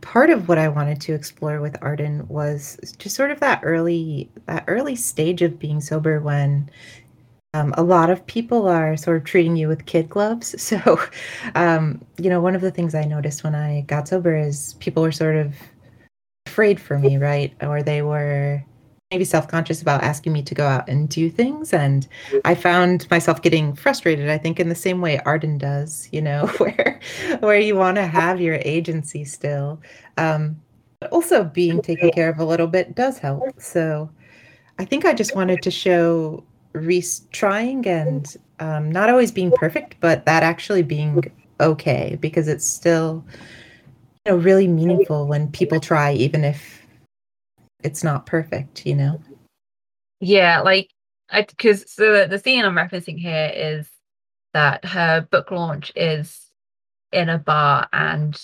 part 0.00 0.30
of 0.30 0.48
what 0.48 0.58
I 0.58 0.68
wanted 0.68 1.00
to 1.02 1.14
explore 1.14 1.60
with 1.60 1.76
Arden 1.82 2.26
was 2.28 2.78
just 2.98 3.16
sort 3.16 3.30
of 3.30 3.40
that 3.40 3.60
early 3.64 4.30
that 4.46 4.64
early 4.68 4.94
stage 4.94 5.42
of 5.42 5.58
being 5.58 5.80
sober 5.80 6.20
when 6.20 6.70
um, 7.56 7.72
a 7.78 7.82
lot 7.82 8.10
of 8.10 8.26
people 8.26 8.68
are 8.68 8.96
sort 8.96 9.16
of 9.16 9.24
treating 9.24 9.56
you 9.56 9.68
with 9.68 9.86
kid 9.86 10.08
gloves. 10.08 10.54
So, 10.66 11.00
um, 11.54 12.04
you 12.18 12.28
know, 12.28 12.40
one 12.40 12.56
of 12.56 12.60
the 12.60 12.72
things 12.72 12.92
I 12.94 13.04
noticed 13.04 13.44
when 13.44 13.54
I 13.54 13.82
got 13.82 14.08
sober 14.08 14.36
is 14.36 14.74
people 14.80 15.00
were 15.00 15.12
sort 15.12 15.36
of 15.36 15.54
afraid 16.46 16.80
for 16.80 16.98
me, 16.98 17.18
right? 17.18 17.54
Or 17.62 17.84
they 17.84 18.02
were 18.02 18.64
maybe 19.12 19.24
self-conscious 19.24 19.80
about 19.80 20.02
asking 20.02 20.32
me 20.32 20.42
to 20.42 20.56
go 20.56 20.66
out 20.66 20.88
and 20.88 21.08
do 21.08 21.30
things 21.30 21.72
and 21.72 22.08
i 22.44 22.56
found 22.56 23.08
myself 23.08 23.40
getting 23.40 23.72
frustrated 23.72 24.28
i 24.28 24.36
think 24.36 24.58
in 24.58 24.68
the 24.68 24.74
same 24.74 25.00
way 25.00 25.20
arden 25.20 25.56
does 25.56 26.08
you 26.10 26.20
know 26.20 26.46
where 26.58 26.98
where 27.38 27.60
you 27.60 27.76
want 27.76 27.94
to 27.94 28.04
have 28.04 28.40
your 28.40 28.58
agency 28.62 29.24
still 29.24 29.80
um, 30.16 30.60
but 30.98 31.12
also 31.12 31.44
being 31.44 31.80
taken 31.80 32.10
care 32.10 32.28
of 32.28 32.40
a 32.40 32.44
little 32.44 32.66
bit 32.66 32.96
does 32.96 33.16
help 33.16 33.44
so 33.58 34.10
i 34.80 34.84
think 34.84 35.04
i 35.04 35.14
just 35.14 35.36
wanted 35.36 35.62
to 35.62 35.70
show 35.70 36.42
Reese 36.76 37.26
trying 37.32 37.86
and 37.86 38.36
um, 38.60 38.90
not 38.90 39.10
always 39.10 39.30
being 39.30 39.50
perfect, 39.52 39.96
but 40.00 40.24
that 40.26 40.42
actually 40.42 40.82
being 40.82 41.32
okay 41.60 42.18
because 42.20 42.48
it's 42.48 42.66
still, 42.66 43.24
you 44.24 44.32
know, 44.32 44.36
really 44.38 44.68
meaningful 44.68 45.26
when 45.26 45.50
people 45.50 45.80
try, 45.80 46.12
even 46.12 46.44
if 46.44 46.82
it's 47.82 48.04
not 48.04 48.26
perfect, 48.26 48.86
you 48.86 48.94
know? 48.94 49.20
Yeah, 50.20 50.60
like, 50.60 50.90
i 51.30 51.42
because 51.42 51.90
so 51.92 52.20
the, 52.20 52.28
the 52.28 52.38
scene 52.38 52.64
I'm 52.64 52.76
referencing 52.76 53.18
here 53.18 53.50
is 53.54 53.88
that 54.54 54.84
her 54.84 55.26
book 55.30 55.50
launch 55.50 55.92
is 55.96 56.40
in 57.12 57.28
a 57.28 57.38
bar 57.38 57.88
and 57.92 58.40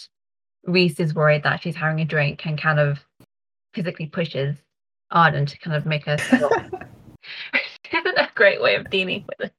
reese 0.64 0.98
is 0.98 1.14
worried 1.14 1.44
that 1.44 1.62
she's 1.62 1.76
having 1.76 2.00
a 2.00 2.04
drink 2.04 2.44
and 2.44 2.60
kind 2.60 2.80
of 2.80 2.98
physically 3.72 4.06
pushes 4.06 4.56
Arden 5.10 5.46
to 5.46 5.58
kind 5.58 5.76
of 5.76 5.86
make 5.86 6.06
her 6.06 6.16
a 6.32 6.86
great 8.42 8.60
way 8.60 8.74
of 8.74 8.90
dealing 8.90 9.24
with 9.28 9.50
it. 9.50 9.54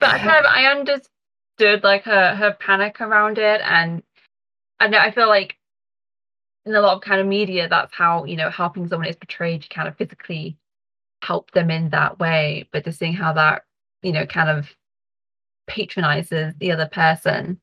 But 0.00 0.10
I 0.14 0.18
kind 0.18 0.38
of 0.38 0.44
I 0.46 0.64
understood 0.66 1.84
like 1.84 2.04
her 2.04 2.34
her 2.34 2.56
panic 2.58 3.02
around 3.02 3.36
it, 3.36 3.60
and 3.62 4.02
I 4.80 4.88
know 4.88 4.98
I 4.98 5.10
feel 5.10 5.28
like 5.28 5.58
in 6.64 6.74
a 6.74 6.80
lot 6.80 6.96
of 6.96 7.02
kind 7.02 7.20
of 7.20 7.26
media, 7.26 7.68
that's 7.68 7.92
how 7.94 8.24
you 8.24 8.36
know 8.36 8.48
helping 8.48 8.88
someone 8.88 9.08
is 9.08 9.16
portrayed. 9.16 9.62
You 9.62 9.68
kind 9.68 9.88
of 9.88 9.96
physically 9.98 10.56
help 11.20 11.50
them 11.50 11.70
in 11.70 11.90
that 11.90 12.18
way, 12.18 12.66
but 12.72 12.84
just 12.84 12.98
seeing 12.98 13.12
how 13.12 13.34
that 13.34 13.64
you 14.02 14.12
know 14.12 14.24
kind 14.24 14.48
of 14.48 14.74
patronizes 15.66 16.54
the 16.58 16.72
other 16.72 16.86
person 16.86 17.60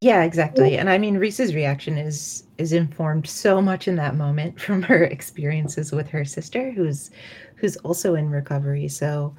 yeah, 0.00 0.22
exactly. 0.22 0.78
And 0.78 0.88
I 0.88 0.96
mean 0.96 1.18
Reese's 1.18 1.54
reaction 1.54 1.98
is 1.98 2.44
is 2.56 2.72
informed 2.72 3.26
so 3.26 3.60
much 3.60 3.86
in 3.86 3.96
that 3.96 4.16
moment 4.16 4.58
from 4.66 4.82
her 4.82 5.04
experiences 5.04 5.92
with 5.92 6.08
her 6.08 6.24
sister 6.24 6.70
who's 6.70 7.10
who's 7.56 7.76
also 7.78 8.14
in 8.14 8.30
recovery. 8.30 8.88
So 8.88 9.34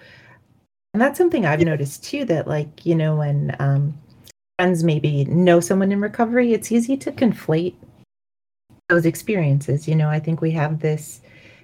and 0.93 1.01
that's 1.01 1.17
something 1.17 1.45
I've 1.45 1.61
noticed 1.61 2.03
too 2.03 2.25
that 2.25 2.47
like, 2.47 2.85
you 2.85 2.95
know, 2.95 3.15
when 3.15 3.55
um 3.59 3.97
friends 4.59 4.83
maybe 4.83 5.25
know 5.25 5.59
someone 5.59 5.91
in 5.91 5.99
recovery, 5.99 6.53
it's 6.53 6.71
easy 6.71 6.95
to 6.97 7.11
conflate 7.11 7.75
those 8.89 9.07
experiences. 9.07 9.87
You 9.87 9.95
know, 9.95 10.09
I 10.09 10.19
think 10.19 10.41
we 10.41 10.51
have 10.51 10.79
this 10.79 11.21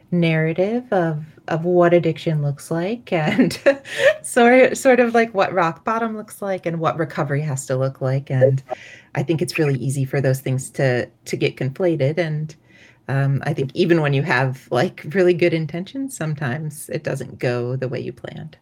narrative 0.10 0.92
of 0.92 1.24
of 1.48 1.66
what 1.66 1.94
addiction 1.94 2.42
looks 2.42 2.70
like 2.72 3.12
and 3.14 3.60
sort 4.22 4.78
sort 4.78 5.00
of 5.00 5.14
like 5.14 5.34
what 5.34 5.54
rock 5.54 5.84
bottom 5.84 6.16
looks 6.16 6.42
like 6.42 6.66
and 6.66 6.80
what 6.80 6.98
recovery 6.98 7.42
has 7.42 7.66
to 7.66 7.76
look 7.76 8.02
like 8.02 8.30
and 8.30 8.64
I 9.16 9.24
think 9.24 9.42
it's 9.42 9.58
really 9.58 9.80
easy 9.80 10.06
for 10.06 10.22
those 10.22 10.42
things 10.42 10.70
to 10.72 11.08
to 11.26 11.38
get 11.38 11.56
conflated 11.56 12.18
and 12.18 12.56
um, 13.10 13.42
I 13.46 13.54
think 13.54 13.72
even 13.74 14.02
when 14.02 14.14
you 14.14 14.22
have 14.24 14.68
like 14.70 15.06
really 15.14 15.34
good 15.34 15.54
intentions, 15.54 16.16
sometimes 16.16 16.90
it 16.90 17.04
doesn't 17.04 17.40
go 17.40 17.76
the 17.76 17.88
way 17.88 18.02
you 18.02 18.12
planned. 18.12 18.58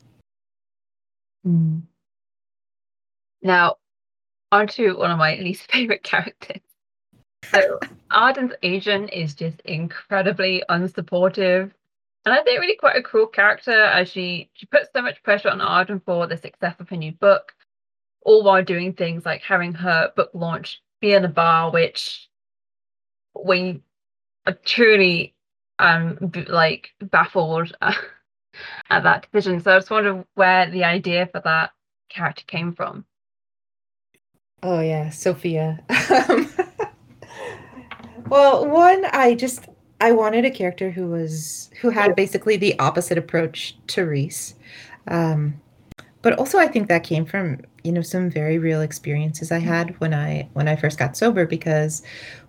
Mm. 1.46 1.82
Now, 3.42 3.78
onto 4.52 4.98
one 4.98 5.12
of 5.12 5.18
my 5.18 5.36
least 5.42 5.72
favorite 5.72 6.04
characters. 6.04 6.62
So 7.52 7.80
Arden's 8.12 8.54
agent 8.64 9.12
is 9.14 9.36
just 9.36 9.62
incredibly 9.62 10.64
unsupportive. 10.70 11.72
And 12.26 12.34
I 12.34 12.42
think 12.42 12.60
really 12.60 12.76
quite 12.76 12.96
a 12.96 13.04
cruel 13.04 13.28
character 13.28 13.84
as 13.84 14.10
she 14.10 14.50
she 14.54 14.66
puts 14.66 14.90
so 14.94 15.02
much 15.02 15.22
pressure 15.22 15.50
on 15.50 15.62
Arden 15.62 16.02
for 16.06 16.26
the 16.26 16.38
success 16.38 16.76
of 16.80 16.90
her 16.90 16.96
new 16.96 17.12
book, 17.12 17.54
all 18.24 18.44
while 18.44 18.64
doing 18.64 18.94
things 18.94 19.26
like 19.26 19.42
having 19.42 19.74
her 19.74 20.12
book 20.16 20.32
launch 20.34 20.82
be 21.02 21.14
in 21.14 21.24
a 21.24 21.30
bar, 21.30 21.72
which 21.72 22.28
we 23.40 23.82
are 24.48 24.58
truly 24.66 25.36
um 25.78 26.18
like 26.48 26.92
baffled 27.00 27.76
at 27.82 29.04
that 29.04 29.28
decision. 29.32 29.62
So 29.62 29.76
I 29.76 29.78
just 29.78 29.92
wonder 29.92 30.26
where 30.34 30.70
the 30.72 30.84
idea 30.84 31.28
for 31.28 31.42
that 31.42 31.72
character 32.10 32.44
came 32.48 32.74
from. 32.74 33.06
Oh 34.64 34.80
yeah, 34.80 35.10
Sophia. 35.12 35.84
Um, 36.30 36.50
well, 38.28 38.68
one, 38.68 39.06
I 39.06 39.36
just 39.36 39.68
I 40.02 40.12
wanted 40.12 40.46
a 40.46 40.52
character 40.52 40.92
who 40.92 41.08
was 41.08 41.70
who 41.82 41.90
had 41.90 42.16
basically 42.16 42.58
the 42.58 42.78
opposite 42.80 43.18
approach 43.18 43.78
to 43.88 44.04
Reese. 44.04 44.56
Um, 45.08 45.62
but 46.22 46.34
also 46.34 46.58
I 46.58 46.68
think 46.68 46.88
that 46.88 47.04
came 47.04 47.26
from, 47.26 47.62
you 47.84 47.92
know, 47.92 48.02
some 48.02 48.30
very 48.30 48.58
real 48.58 48.82
experiences 48.82 49.52
I 49.52 49.60
had 49.60 50.00
when 50.00 50.14
I 50.14 50.50
when 50.54 50.68
I 50.68 50.76
first 50.76 50.98
got 50.98 51.16
sober 51.16 51.46
because 51.46 52.02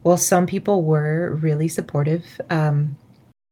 well, 0.03 0.17
some 0.17 0.47
people 0.47 0.83
were 0.83 1.35
really 1.37 1.69
supportive. 1.69 2.25
Um, 2.51 2.97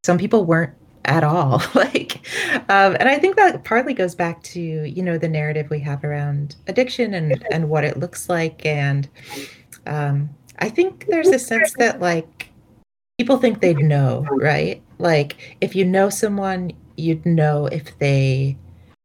some 0.05 0.19
people 0.19 0.45
weren't 0.45 0.75
at 1.07 1.23
all 1.23 1.63
like 1.75 2.27
um, 2.71 2.97
and 2.99 3.11
i 3.11 3.19
think 3.19 3.37
that 3.37 3.63
partly 3.63 3.93
goes 3.93 4.15
back 4.15 4.43
to 4.43 4.59
you 4.59 5.03
know 5.03 5.19
the 5.19 5.29
narrative 5.29 5.69
we 5.69 5.79
have 5.79 6.03
around 6.03 6.57
addiction 6.67 7.13
and 7.13 7.45
and 7.53 7.69
what 7.69 7.85
it 7.85 7.99
looks 7.99 8.31
like 8.31 8.65
and 8.65 9.07
um, 9.87 10.31
I 10.59 10.69
think 10.69 11.07
there's 11.09 11.29
a 11.29 11.39
sense 11.39 11.75
that 11.79 12.01
like 12.01 12.51
people 13.19 13.39
think 13.39 13.61
they'd 13.61 13.79
know, 13.79 14.27
right? 14.31 14.83
Like 14.99 15.57
if 15.61 15.75
you 15.75 15.85
know 15.85 16.09
someone, 16.09 16.73
you'd 16.97 17.25
know 17.27 17.67
if 17.67 17.97
they 17.99 18.57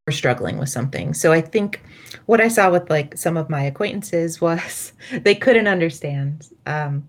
were 0.08 0.13
struggling 0.13 0.58
with 0.58 0.69
something. 0.69 1.13
So 1.13 1.32
I 1.32 1.41
think 1.41 1.84
what 2.26 2.41
I 2.41 2.48
saw 2.48 2.72
with 2.72 2.89
like 2.89 3.17
some 3.17 3.38
of 3.38 3.50
my 3.50 3.63
acquaintances 3.63 4.41
was 4.48 4.93
they 5.12 5.36
couldn't 5.36 5.67
understand 5.67 6.50
um, 6.65 7.08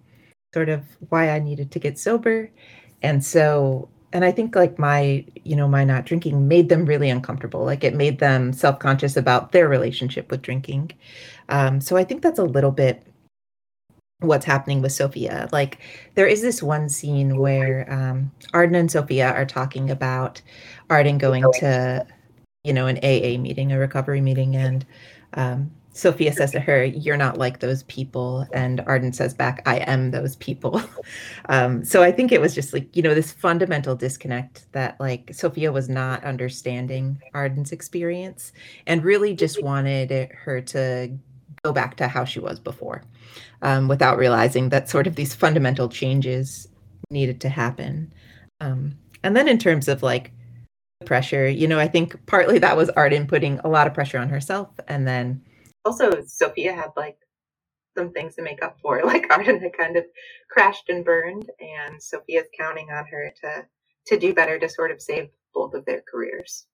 sort 0.53 0.69
of 0.69 0.85
why 1.09 1.31
I 1.31 1.39
needed 1.39 1.71
to 1.73 1.79
get 1.79 1.99
sober. 1.99 2.51
And 3.03 3.25
so 3.25 3.89
and 4.13 4.25
I 4.25 4.33
think 4.33 4.57
like 4.57 4.79
my, 4.79 5.25
you 5.45 5.55
know, 5.55 5.69
my 5.69 5.85
not 5.85 6.05
drinking 6.05 6.49
made 6.49 6.69
them 6.69 6.85
really 6.85 7.11
uncomfortable. 7.11 7.65
Like 7.65 7.85
it 7.85 7.95
made 7.95 8.19
them 8.19 8.53
self-conscious 8.53 9.17
about 9.17 9.53
their 9.53 9.69
relationship 9.69 10.31
with 10.31 10.43
drinking. 10.43 10.91
Um, 11.49 11.81
so 11.81 11.97
I 11.97 12.03
think 12.03 12.23
that's 12.23 12.41
a 12.41 12.45
little 12.45 12.73
bit 12.73 13.07
what's 14.21 14.45
happening 14.45 14.83
with 14.83 14.93
Sophia. 14.93 15.49
Like 15.53 15.79
there 16.15 16.27
is 16.27 16.43
this 16.43 16.63
one 16.63 16.89
scene 16.89 17.39
where 17.39 17.91
um, 17.93 18.31
Arden 18.53 18.75
and 18.75 18.91
Sophia 18.91 19.33
are 19.33 19.47
talking 19.47 19.91
about 19.91 20.41
Arden 20.89 21.19
going 21.19 21.45
to, 21.61 22.07
you 22.65 22.73
know, 22.73 22.87
an 22.87 22.99
AA 22.99 23.41
meeting, 23.41 23.73
a 23.73 23.79
recovery 23.79 24.21
meeting, 24.21 24.57
and 24.57 24.85
um, 25.35 25.71
Sophia 25.93 26.33
says 26.33 26.53
to 26.53 26.61
her, 26.61 26.85
"You're 26.85 27.17
not 27.17 27.39
like 27.39 27.61
those 27.61 27.83
people," 27.85 28.47
and 28.53 28.81
Arden 28.87 29.13
says 29.13 29.35
back, 29.35 29.63
"I 29.67 29.79
am 29.79 30.11
those 30.11 30.37
people." 30.37 30.83
um, 31.49 31.85
so 31.85 32.03
I 32.03 32.13
think 32.13 32.31
it 32.31 32.41
was 32.41 32.55
just 32.55 32.73
like 32.73 32.95
you 32.97 33.03
know 33.03 33.15
this 33.15 33.33
fundamental 33.33 33.97
disconnect 33.97 34.71
that 34.73 35.01
like 35.01 35.31
Sophia 35.35 35.73
was 35.73 35.89
not 35.89 36.25
understanding 36.25 37.21
Arden's 37.35 37.73
experience 37.73 38.53
and 38.87 39.03
really 39.03 39.35
just 39.35 39.63
wanted 39.63 40.31
her 40.45 40.61
to 40.61 41.11
go 41.65 41.73
back 41.73 41.97
to 41.97 42.09
how 42.09 42.25
she 42.25 42.41
was 42.41 42.59
before 42.59 43.03
um, 43.63 43.89
without 43.89 44.19
realizing 44.19 44.69
that 44.71 44.89
sort 44.89 45.07
of 45.07 45.17
these 45.17 45.35
fundamental 45.35 45.89
changes 45.89 46.69
needed 47.11 47.41
to 47.41 47.49
happen. 47.49 48.13
Um, 48.61 48.97
and 49.23 49.37
then 49.37 49.49
in 49.49 49.59
terms 49.59 49.89
of 49.89 50.03
like 50.03 50.33
pressure, 51.05 51.49
you 51.49 51.67
know, 51.67 51.79
I 51.79 51.89
think 51.89 52.27
partly 52.27 52.59
that 52.59 52.77
was 52.77 52.91
Arden 52.91 53.27
putting 53.27 53.59
a 53.61 53.69
lot 53.69 53.87
of 53.87 53.95
pressure 53.95 54.19
on 54.19 54.29
herself. 54.29 54.69
And 54.89 55.07
then 55.07 55.43
also 55.85 56.23
Sophia 56.27 56.73
had 56.73 56.91
like 56.97 57.17
some 57.97 58.13
things 58.13 58.35
to 58.37 58.43
make 58.43 58.63
up 58.63 58.79
for. 58.81 59.03
Like 59.11 59.27
Arden 59.31 59.61
had 59.61 59.77
kind 59.77 59.97
of 59.97 60.05
crashed 60.51 60.89
and 60.89 61.05
burned, 61.05 61.51
and 61.61 62.03
Sophia's 62.03 62.47
counting 62.59 62.91
on 62.91 63.05
her 63.07 63.33
to 63.43 63.67
to 64.07 64.19
do 64.19 64.35
better 64.35 64.59
to 64.59 64.69
sort 64.69 64.91
of 64.91 65.03
save 65.03 65.29
both 65.55 65.75
of 65.75 65.85
their 65.85 66.03
careers. 66.11 66.67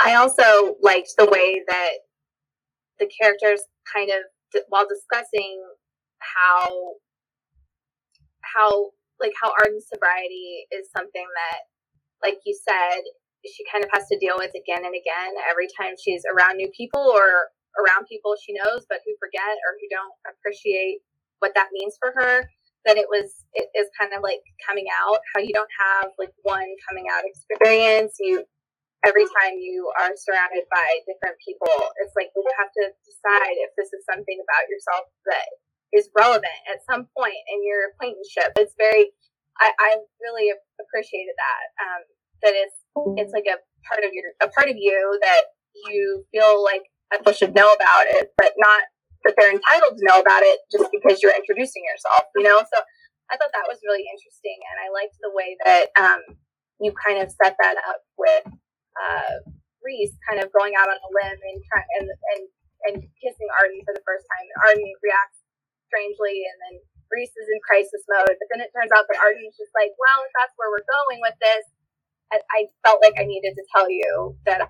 I 0.00 0.14
also 0.14 0.76
liked 0.80 1.12
the 1.16 1.26
way 1.26 1.62
that 1.68 1.90
the 2.98 3.10
characters 3.20 3.62
kind 3.92 4.10
of 4.10 4.22
while 4.68 4.86
discussing 4.88 5.62
how 6.18 6.68
how 8.42 8.90
like 9.20 9.32
how 9.40 9.52
Arden's 9.62 9.86
sobriety 9.92 10.66
is 10.72 10.88
something 10.96 11.26
that 11.26 11.60
like 12.22 12.38
you 12.44 12.56
said 12.56 13.02
she 13.44 13.64
kind 13.70 13.84
of 13.84 13.90
has 13.92 14.08
to 14.08 14.18
deal 14.18 14.34
with 14.36 14.50
again 14.56 14.84
and 14.84 14.94
again 14.96 15.32
every 15.50 15.68
time 15.78 15.94
she's 15.98 16.22
around 16.26 16.56
new 16.56 16.70
people 16.76 17.00
or 17.00 17.52
around 17.78 18.06
people 18.08 18.34
she 18.40 18.54
knows 18.54 18.86
but 18.88 18.98
who 19.04 19.14
forget 19.20 19.54
or 19.66 19.76
who 19.78 19.86
don't 19.90 20.14
appreciate 20.26 20.98
what 21.40 21.52
that 21.54 21.68
means 21.72 21.94
for 22.00 22.12
her 22.16 22.48
that 22.86 22.96
it 22.96 23.06
was 23.10 23.44
it 23.52 23.68
is 23.74 23.88
kind 23.98 24.12
of 24.14 24.22
like 24.22 24.40
coming 24.66 24.86
out. 25.02 25.18
How 25.34 25.40
you 25.42 25.52
don't 25.52 25.68
have 25.76 26.10
like 26.18 26.32
one 26.42 26.66
coming 26.88 27.06
out 27.12 27.22
experience. 27.26 28.16
You 28.20 28.44
every 29.06 29.24
time 29.24 29.56
you 29.62 29.86
are 30.02 30.10
surrounded 30.18 30.66
by 30.68 31.06
different 31.06 31.38
people, 31.38 31.70
it's 32.02 32.12
like 32.18 32.34
you 32.34 32.42
have 32.58 32.74
to 32.74 32.90
decide 33.06 33.56
if 33.62 33.70
this 33.78 33.94
is 33.94 34.02
something 34.02 34.36
about 34.42 34.66
yourself 34.66 35.06
that 35.30 35.46
is 35.94 36.10
relevant 36.18 36.60
at 36.66 36.82
some 36.82 37.06
point 37.14 37.38
in 37.46 37.62
your 37.62 37.94
acquaintanceship. 37.94 38.58
It's 38.58 38.74
very, 38.74 39.14
I, 39.62 39.70
I 39.70 39.90
really 40.18 40.50
appreciated 40.82 41.38
that. 41.38 41.64
Um, 41.78 42.02
that 42.42 42.52
it's 42.52 42.76
it's 43.16 43.32
like 43.32 43.48
a 43.48 43.56
part 43.88 44.04
of 44.04 44.12
your 44.12 44.36
a 44.42 44.48
part 44.52 44.68
of 44.68 44.76
you 44.76 45.18
that 45.22 45.56
you 45.88 46.24
feel 46.32 46.62
like 46.62 46.82
people 47.12 47.32
should 47.32 47.54
know 47.54 47.72
about 47.72 48.04
it, 48.12 48.32
but 48.36 48.52
not 48.58 48.82
that 49.24 49.34
they're 49.38 49.52
entitled 49.52 49.96
to 49.96 50.04
know 50.04 50.20
about 50.20 50.42
it 50.42 50.60
just 50.70 50.90
because 50.92 51.22
you're 51.22 51.34
introducing 51.34 51.82
yourself. 51.84 52.28
You 52.36 52.44
know, 52.44 52.60
so 52.60 52.76
I 53.30 53.36
thought 53.36 53.52
that 53.54 53.68
was 53.68 53.80
really 53.84 54.04
interesting, 54.04 54.58
and 54.68 54.76
I 54.84 54.92
liked 54.92 55.16
the 55.20 55.32
way 55.32 55.56
that 55.64 55.84
um, 55.96 56.20
you 56.80 56.92
kind 56.92 57.22
of 57.22 57.30
set 57.30 57.56
that 57.60 57.76
up 57.88 58.04
with 58.18 58.44
uh, 58.96 59.34
Reese 59.84 60.16
kind 60.26 60.42
of 60.42 60.50
going 60.50 60.74
out 60.74 60.90
on 60.90 60.98
a 60.98 61.10
limb 61.12 61.38
and 61.38 61.58
trying 61.70 61.90
and 62.00 62.08
and 62.08 62.42
and 62.86 62.96
kissing 63.18 63.50
Arden 63.58 63.82
for 63.86 63.94
the 63.94 64.04
first 64.06 64.24
time, 64.26 64.46
and 64.46 64.58
Arden 64.66 64.88
reacts 65.02 65.42
strangely, 65.88 66.44
and 66.46 66.56
then 66.66 66.74
Reese 67.10 67.34
is 67.34 67.48
in 67.48 67.58
crisis 67.62 68.02
mode. 68.10 68.34
But 68.36 68.48
then 68.50 68.62
it 68.62 68.74
turns 68.74 68.92
out 68.92 69.06
that 69.06 69.22
Arden's 69.22 69.56
just 69.56 69.72
like, 69.74 69.94
well, 69.96 70.22
if 70.26 70.32
that's 70.34 70.54
where 70.58 70.70
we're 70.70 70.86
going 70.86 71.22
with 71.22 71.38
this, 71.38 71.64
I, 72.34 72.42
I 72.50 72.60
felt 72.82 73.02
like 73.02 73.14
I 73.18 73.26
needed 73.26 73.54
to 73.54 73.64
tell 73.70 73.86
you 73.90 74.34
that 74.44 74.66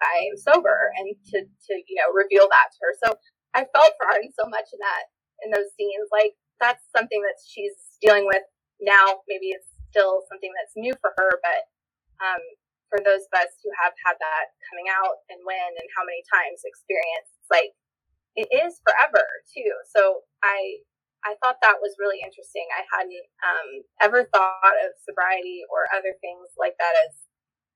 I 0.00 0.16
am 0.32 0.36
sober 0.40 0.92
and 0.96 1.12
to 1.34 1.38
to 1.44 1.72
you 1.76 1.96
know 2.00 2.10
reveal 2.14 2.48
that 2.48 2.72
to 2.72 2.78
her. 2.86 2.92
So 3.04 3.08
I 3.52 3.66
felt 3.68 3.98
for 3.98 4.08
Arden 4.08 4.32
so 4.32 4.48
much 4.48 4.70
in 4.72 4.80
that 4.80 5.04
in 5.44 5.48
those 5.52 5.70
scenes. 5.76 6.08
Like 6.08 6.34
that's 6.60 6.82
something 6.94 7.20
that 7.22 7.36
she's 7.42 7.76
dealing 8.00 8.24
with 8.26 8.44
now. 8.80 9.20
Maybe 9.28 9.52
it's 9.52 9.68
still 9.90 10.24
something 10.30 10.50
that's 10.56 10.72
new 10.76 10.94
for 11.02 11.12
her, 11.18 11.40
but 11.42 11.60
um, 12.22 12.42
for 12.90 12.98
those 12.98 13.24
of 13.30 13.34
us 13.38 13.54
who 13.62 13.70
have 13.78 13.94
had 14.02 14.18
that 14.18 14.46
coming 14.66 14.90
out 14.90 15.22
and 15.30 15.40
when 15.46 15.70
and 15.78 15.88
how 15.94 16.02
many 16.02 16.26
times 16.26 16.66
experience, 16.66 17.30
like 17.48 17.72
it 18.34 18.50
is 18.50 18.82
forever 18.82 19.24
too. 19.46 19.70
So 19.88 20.26
I 20.42 20.82
I 21.22 21.36
thought 21.38 21.60
that 21.60 21.84
was 21.84 22.00
really 22.00 22.24
interesting. 22.24 22.64
I 22.72 22.82
hadn't 22.88 23.28
um, 23.44 23.70
ever 24.00 24.24
thought 24.32 24.76
of 24.82 24.96
sobriety 25.04 25.62
or 25.68 25.84
other 25.92 26.16
things 26.18 26.50
like 26.58 26.74
that 26.82 26.94
as 27.06 27.14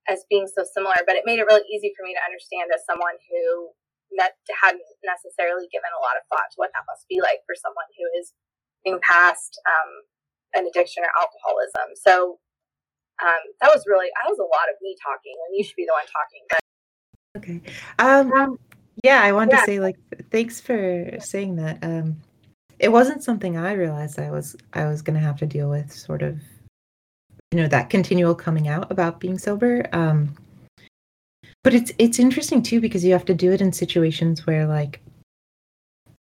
as 0.05 0.29
being 0.29 0.45
so 0.45 0.67
similar, 0.69 1.01
but 1.09 1.17
it 1.17 1.25
made 1.25 1.41
it 1.41 1.49
really 1.49 1.65
easy 1.73 1.97
for 1.97 2.05
me 2.05 2.13
to 2.13 2.27
understand 2.27 2.69
as 2.75 2.85
someone 2.85 3.17
who 3.25 3.73
net, 4.13 4.37
hadn't 4.53 4.85
necessarily 5.01 5.65
given 5.73 5.89
a 5.97 6.03
lot 6.05 6.21
of 6.21 6.29
thought 6.29 6.53
to 6.53 6.61
what 6.61 6.69
that 6.77 6.85
must 6.85 7.09
be 7.09 7.25
like 7.25 7.41
for 7.49 7.57
someone 7.57 7.89
who 7.97 8.05
is 8.21 8.37
being 8.85 9.01
past 9.01 9.57
um, 9.65 10.05
an 10.53 10.69
addiction 10.69 11.03
or 11.03 11.13
alcoholism. 11.17 11.97
So 11.97 12.39
um, 13.23 13.41
that 13.61 13.71
was 13.73 13.85
really 13.87 14.09
that 14.23 14.29
was 14.29 14.39
a 14.39 14.43
lot 14.43 14.69
of 14.73 14.77
me 14.83 14.97
talking 15.03 15.35
and 15.47 15.57
you 15.57 15.65
should 15.65 15.77
be 15.77 15.87
the 15.87 15.93
one 15.93 16.05
talking. 16.07 16.43
But 16.51 16.61
okay, 17.39 17.61
um, 17.99 18.59
yeah, 19.03 19.23
I 19.23 19.33
wanted 19.33 19.53
yeah. 19.53 19.61
to 19.61 19.67
say 19.67 19.81
like 19.81 19.97
thanks 20.31 20.61
for 20.61 21.11
saying 21.21 21.57
that. 21.57 21.79
Um, 21.83 22.17
it 22.79 22.91
wasn't 22.91 23.23
something 23.23 23.57
I 23.57 23.73
realized 23.73 24.19
I 24.19 24.31
was 24.31 24.57
I 24.73 24.87
was 24.87 25.03
going 25.03 25.15
to 25.15 25.25
have 25.25 25.39
to 25.39 25.47
deal 25.47 25.71
with. 25.71 25.93
Sort 25.93 26.23
of, 26.23 26.41
you 27.53 27.61
know, 27.61 27.69
that 27.69 27.91
continual 27.91 28.35
coming 28.35 28.69
out 28.69 28.91
about 28.91 29.21
being 29.21 29.39
sober. 29.39 29.87
Um, 29.93 30.35
but 31.63 31.75
it's 31.75 31.93
it's 31.99 32.19
interesting 32.19 32.63
too 32.63 32.81
because 32.81 33.05
you 33.05 33.13
have 33.13 33.25
to 33.25 33.35
do 33.35 33.53
it 33.53 33.61
in 33.61 33.73
situations 33.73 34.47
where 34.47 34.67
like 34.67 35.01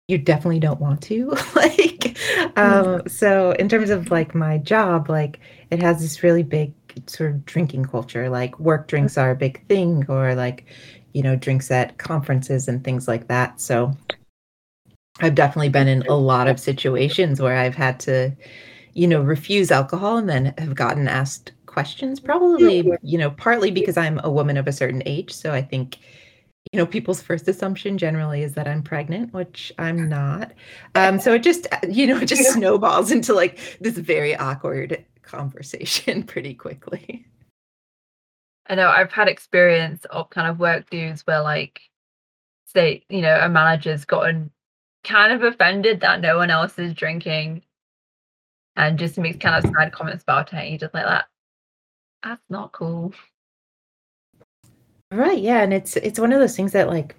you 0.08 0.18
definitely 0.18 0.60
don't 0.60 0.82
want 0.82 1.02
to 1.02 1.30
like 1.56 2.18
um 2.58 2.86
mm-hmm. 2.86 3.08
so 3.08 3.52
in 3.52 3.70
terms 3.70 3.90
of 3.90 4.12
like 4.12 4.36
my 4.36 4.58
job 4.58 5.10
like 5.10 5.40
it 5.70 5.82
has 5.82 6.02
this 6.02 6.24
really 6.24 6.44
big 6.44 6.74
sort 7.08 7.32
of 7.32 7.46
drinking 7.46 7.86
culture 7.86 8.30
like 8.30 8.60
work 8.60 8.88
drinks 8.88 9.18
are 9.18 9.32
a 9.32 9.36
big 9.36 9.66
thing 9.68 10.06
or 10.10 10.36
like 10.36 10.66
you 11.14 11.22
know, 11.22 11.36
drinks 11.36 11.72
at 11.72 11.98
conferences 11.98 12.68
and 12.68 12.84
things 12.84 13.08
like 13.08 13.28
that. 13.28 13.62
So 13.62 13.96
I've 15.22 15.36
definitely 15.36 15.70
been 15.70 15.88
in 15.88 16.02
a 16.08 16.16
lot 16.16 16.48
of 16.48 16.60
situations 16.60 17.40
where 17.40 17.56
I've 17.56 17.76
had 17.76 18.00
to, 18.02 18.36
you 18.94 19.08
know, 19.08 19.22
refuse 19.22 19.72
alcohol 19.72 20.18
and 20.18 20.28
then 20.28 20.54
have 20.58 20.76
gotten 20.76 21.08
asked 21.08 21.52
questions, 21.68 22.20
probably, 22.20 22.92
you 23.04 23.18
know, 23.18 23.32
partly 23.32 23.72
because 23.72 23.96
I'm 23.96 24.20
a 24.24 24.32
woman 24.32 24.58
of 24.58 24.68
a 24.68 24.72
certain 24.72 25.04
age. 25.06 25.32
So 25.32 25.54
I 25.54 25.62
think, 25.62 25.98
you 26.72 26.80
know, 26.80 26.86
people's 26.86 27.22
first 27.22 27.48
assumption 27.48 27.98
generally 27.98 28.42
is 28.42 28.54
that 28.56 28.68
I'm 28.68 28.82
pregnant, 28.82 29.34
which 29.34 29.72
I'm 29.78 30.10
not. 30.10 30.52
Um, 30.96 31.20
so 31.20 31.34
it 31.34 31.44
just, 31.44 31.68
you 31.90 32.08
know, 32.08 32.18
it 32.18 32.26
just 32.26 32.54
snowballs 32.54 33.12
into 33.12 33.34
like 33.36 33.60
this 33.82 33.98
very 33.98 34.36
awkward 34.36 35.06
conversation 35.24 36.24
pretty 36.28 36.54
quickly. 36.54 37.26
I 38.68 38.76
know 38.76 38.88
I've 38.88 39.12
had 39.12 39.28
experience 39.28 40.06
of 40.06 40.30
kind 40.30 40.48
of 40.48 40.60
work 40.60 40.90
dues 40.90 41.22
where 41.28 41.42
like 41.42 41.82
say, 42.66 43.04
you 43.10 43.22
know, 43.22 43.40
a 43.40 43.50
manager's 43.50 44.06
gotten 44.06 44.52
kind 45.04 45.34
of 45.34 45.44
offended 45.44 46.00
that 46.00 46.22
no 46.22 46.38
one 46.38 46.50
else 46.50 46.80
is 46.80 46.94
drinking 46.94 47.62
and 48.76 48.98
just 48.98 49.18
makes 49.18 49.38
kind 49.38 49.64
of 49.64 49.72
side 49.72 49.92
comments 49.92 50.24
about 50.24 50.54
it. 50.54 50.70
You 50.70 50.78
just 50.78 50.94
like 50.94 51.06
that. 51.06 51.26
That's 52.24 52.42
not 52.50 52.72
cool. 52.72 53.14
Right, 55.12 55.40
yeah. 55.40 55.62
And 55.62 55.74
it's 55.74 55.96
it's 55.98 56.20
one 56.20 56.32
of 56.32 56.40
those 56.40 56.56
things 56.56 56.72
that 56.72 56.88
like 56.88 57.16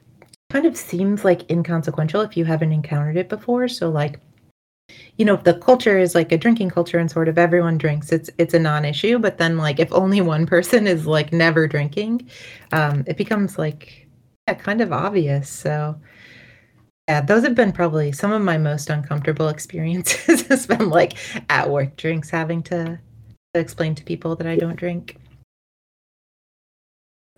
kind 0.50 0.66
of 0.66 0.76
seems 0.76 1.24
like 1.24 1.50
inconsequential 1.50 2.22
if 2.22 2.36
you 2.36 2.44
haven't 2.44 2.72
encountered 2.72 3.16
it 3.16 3.28
before. 3.28 3.68
So 3.68 3.90
like 3.90 4.18
you 5.16 5.24
know, 5.24 5.34
if 5.34 5.44
the 5.44 5.54
culture 5.54 5.98
is 5.98 6.14
like 6.14 6.32
a 6.32 6.38
drinking 6.38 6.70
culture 6.70 6.98
and 6.98 7.10
sort 7.10 7.28
of 7.28 7.38
everyone 7.38 7.78
drinks, 7.78 8.12
it's 8.12 8.30
it's 8.38 8.54
a 8.54 8.58
non-issue. 8.58 9.18
But 9.18 9.38
then 9.38 9.56
like 9.56 9.78
if 9.78 9.92
only 9.92 10.20
one 10.20 10.46
person 10.54 10.86
is 10.86 11.06
like 11.06 11.32
never 11.32 11.66
drinking, 11.66 12.28
um, 12.72 13.04
it 13.06 13.16
becomes 13.16 13.58
like 13.58 14.08
yeah, 14.48 14.54
kind 14.54 14.80
of 14.80 14.92
obvious. 14.92 15.48
So 15.48 15.98
yeah, 17.08 17.20
those 17.20 17.44
have 17.44 17.54
been 17.54 17.72
probably 17.72 18.12
some 18.12 18.32
of 18.32 18.42
my 18.42 18.58
most 18.58 18.90
uncomfortable 18.90 19.48
experiences 19.56 20.46
has 20.48 20.66
been 20.66 20.90
like 20.90 21.14
at 21.50 21.70
work 21.70 21.96
drinks 21.96 22.30
having 22.30 22.62
to, 22.64 22.98
to 23.54 23.60
explain 23.60 23.94
to 23.94 24.04
people 24.04 24.36
that 24.36 24.46
I 24.46 24.56
don't 24.56 24.76
drink. 24.76 25.16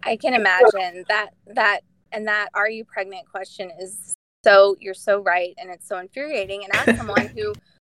I 0.02 0.16
can 0.16 0.34
imagine 0.34 1.04
that 1.08 1.30
that 1.54 1.80
and 2.12 2.28
that 2.28 2.48
are 2.54 2.70
you 2.70 2.84
pregnant 2.84 3.28
question 3.28 3.72
is 3.80 4.15
so 4.46 4.76
you're 4.80 4.94
so 4.94 5.20
right. 5.20 5.54
And 5.58 5.70
it's 5.70 5.88
so 5.88 5.98
infuriating. 5.98 6.64
And 6.64 6.88
as 6.88 6.96
someone 6.96 7.26
who 7.36 7.52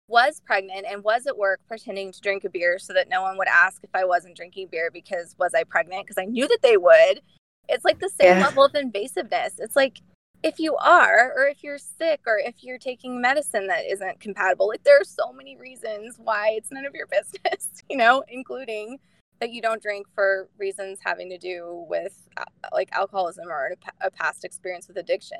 was 0.08 0.42
pregnant 0.44 0.86
and 0.90 1.04
was 1.04 1.26
at 1.26 1.38
work 1.38 1.60
pretending 1.68 2.10
to 2.10 2.20
drink 2.20 2.44
a 2.44 2.50
beer 2.50 2.78
so 2.78 2.92
that 2.92 3.08
no 3.08 3.22
one 3.22 3.38
would 3.38 3.46
ask 3.46 3.82
if 3.84 3.90
I 3.94 4.04
wasn't 4.04 4.36
drinking 4.36 4.68
beer 4.70 4.90
because 4.92 5.36
was 5.38 5.54
I 5.54 5.62
pregnant? 5.62 6.06
Because 6.06 6.20
I 6.20 6.24
knew 6.24 6.48
that 6.48 6.58
they 6.62 6.76
would. 6.76 7.20
It's 7.68 7.84
like 7.84 8.00
the 8.00 8.08
same 8.08 8.38
yeah. 8.38 8.44
level 8.44 8.64
of 8.64 8.72
invasiveness. 8.72 9.60
It's 9.60 9.76
like 9.76 10.00
if 10.42 10.58
you 10.58 10.74
are, 10.76 11.32
or 11.36 11.46
if 11.46 11.62
you're 11.62 11.78
sick, 11.78 12.22
or 12.26 12.38
if 12.38 12.64
you're 12.64 12.78
taking 12.78 13.20
medicine 13.20 13.68
that 13.68 13.84
isn't 13.88 14.18
compatible, 14.18 14.66
like 14.68 14.82
there 14.82 15.00
are 15.00 15.04
so 15.04 15.32
many 15.32 15.56
reasons 15.56 16.16
why 16.18 16.54
it's 16.56 16.72
none 16.72 16.86
of 16.86 16.94
your 16.94 17.06
business, 17.10 17.68
you 17.88 17.96
know, 17.96 18.24
including 18.26 18.98
that 19.38 19.50
you 19.50 19.62
don't 19.62 19.82
drink 19.82 20.06
for 20.14 20.48
reasons 20.58 20.98
having 21.04 21.30
to 21.30 21.38
do 21.38 21.86
with 21.88 22.26
uh, 22.36 22.44
like 22.72 22.88
alcoholism 22.92 23.48
or 23.48 23.74
a, 24.02 24.06
a 24.06 24.10
past 24.10 24.44
experience 24.44 24.88
with 24.88 24.96
addiction. 24.96 25.38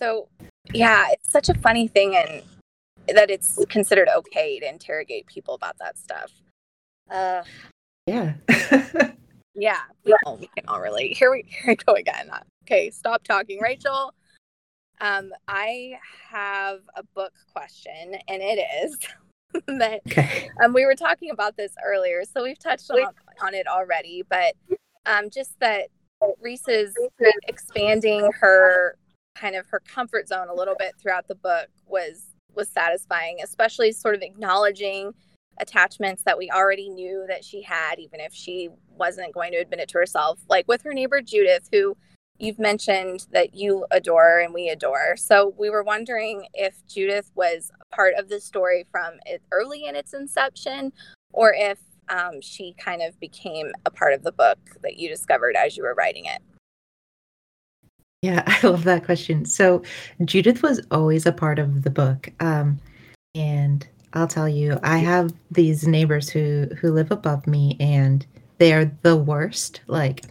So, 0.00 0.28
yeah, 0.72 1.08
it's 1.10 1.30
such 1.30 1.50
a 1.50 1.54
funny 1.54 1.86
thing 1.86 2.16
and 2.16 2.42
that 3.14 3.30
it's 3.30 3.62
considered 3.68 4.08
okay 4.16 4.58
to 4.58 4.68
interrogate 4.68 5.26
people 5.26 5.54
about 5.54 5.76
that 5.78 5.98
stuff. 5.98 6.32
Uh, 7.10 7.42
yeah. 8.06 8.34
yeah, 9.54 9.80
we, 10.04 10.14
all, 10.24 10.38
we 10.38 10.48
can 10.56 10.66
all 10.68 10.80
relate. 10.80 11.16
Here 11.16 11.30
we, 11.30 11.44
here 11.46 11.64
we 11.68 11.76
go 11.76 11.94
again. 11.94 12.30
Okay, 12.64 12.90
stop 12.90 13.24
talking. 13.24 13.60
Rachel, 13.60 14.14
um, 15.02 15.32
I 15.48 15.98
have 16.30 16.80
a 16.94 17.02
book 17.02 17.32
question, 17.52 18.14
and 18.28 18.42
it 18.42 18.60
is 18.82 18.96
that 19.66 20.00
okay. 20.06 20.50
um, 20.64 20.72
we 20.72 20.86
were 20.86 20.94
talking 20.94 21.30
about 21.30 21.58
this 21.58 21.74
earlier, 21.84 22.22
so 22.24 22.42
we've 22.42 22.58
touched 22.58 22.90
on, 22.90 23.12
on 23.42 23.52
it 23.52 23.66
already, 23.66 24.24
but 24.30 24.54
um, 25.04 25.28
just 25.28 25.58
that 25.60 25.88
Reese 26.40 26.68
is 26.68 26.94
expanding 27.48 28.30
her 28.40 28.96
kind 29.34 29.56
of 29.56 29.66
her 29.68 29.80
comfort 29.80 30.28
zone 30.28 30.48
a 30.48 30.54
little 30.54 30.76
bit 30.78 30.94
throughout 31.00 31.28
the 31.28 31.34
book 31.34 31.68
was 31.86 32.26
was 32.54 32.68
satisfying, 32.68 33.38
especially 33.42 33.92
sort 33.92 34.14
of 34.14 34.22
acknowledging 34.22 35.12
attachments 35.60 36.22
that 36.24 36.38
we 36.38 36.50
already 36.50 36.88
knew 36.88 37.24
that 37.28 37.44
she 37.44 37.62
had, 37.62 37.98
even 37.98 38.18
if 38.18 38.34
she 38.34 38.68
wasn't 38.96 39.32
going 39.32 39.52
to 39.52 39.58
admit 39.58 39.80
it 39.80 39.88
to 39.88 39.98
herself, 39.98 40.40
like 40.48 40.66
with 40.66 40.82
her 40.82 40.92
neighbor 40.92 41.20
Judith, 41.20 41.68
who 41.72 41.96
you've 42.38 42.58
mentioned 42.58 43.26
that 43.32 43.54
you 43.54 43.86
adore 43.90 44.40
and 44.40 44.54
we 44.54 44.68
adore. 44.68 45.16
So 45.16 45.54
we 45.58 45.70
were 45.70 45.82
wondering 45.82 46.46
if 46.54 46.84
Judith 46.86 47.30
was 47.34 47.70
part 47.92 48.14
of 48.14 48.28
the 48.28 48.40
story 48.40 48.86
from 48.90 49.14
early 49.52 49.84
in 49.84 49.94
its 49.94 50.14
inception, 50.14 50.92
or 51.32 51.54
if 51.54 51.78
um, 52.08 52.40
she 52.40 52.74
kind 52.78 53.02
of 53.02 53.18
became 53.20 53.70
a 53.86 53.90
part 53.90 54.14
of 54.14 54.24
the 54.24 54.32
book 54.32 54.58
that 54.82 54.96
you 54.96 55.08
discovered 55.08 55.54
as 55.54 55.76
you 55.76 55.82
were 55.82 55.94
writing 55.94 56.24
it. 56.24 56.42
Yeah, 58.22 58.42
I 58.46 58.66
love 58.66 58.84
that 58.84 59.04
question. 59.04 59.44
So 59.44 59.82
Judith 60.24 60.62
was 60.62 60.80
always 60.90 61.26
a 61.26 61.32
part 61.32 61.58
of 61.58 61.82
the 61.82 61.90
book. 61.90 62.30
Um, 62.40 62.78
and 63.34 63.86
I'll 64.12 64.28
tell 64.28 64.48
you, 64.48 64.78
I 64.82 64.98
have 64.98 65.32
these 65.50 65.86
neighbors 65.86 66.28
who 66.28 66.66
who 66.80 66.92
live 66.92 67.10
above 67.10 67.46
me 67.46 67.76
and 67.78 68.26
they 68.58 68.72
are 68.72 68.90
the 69.02 69.16
worst. 69.16 69.80
Like 69.86 70.24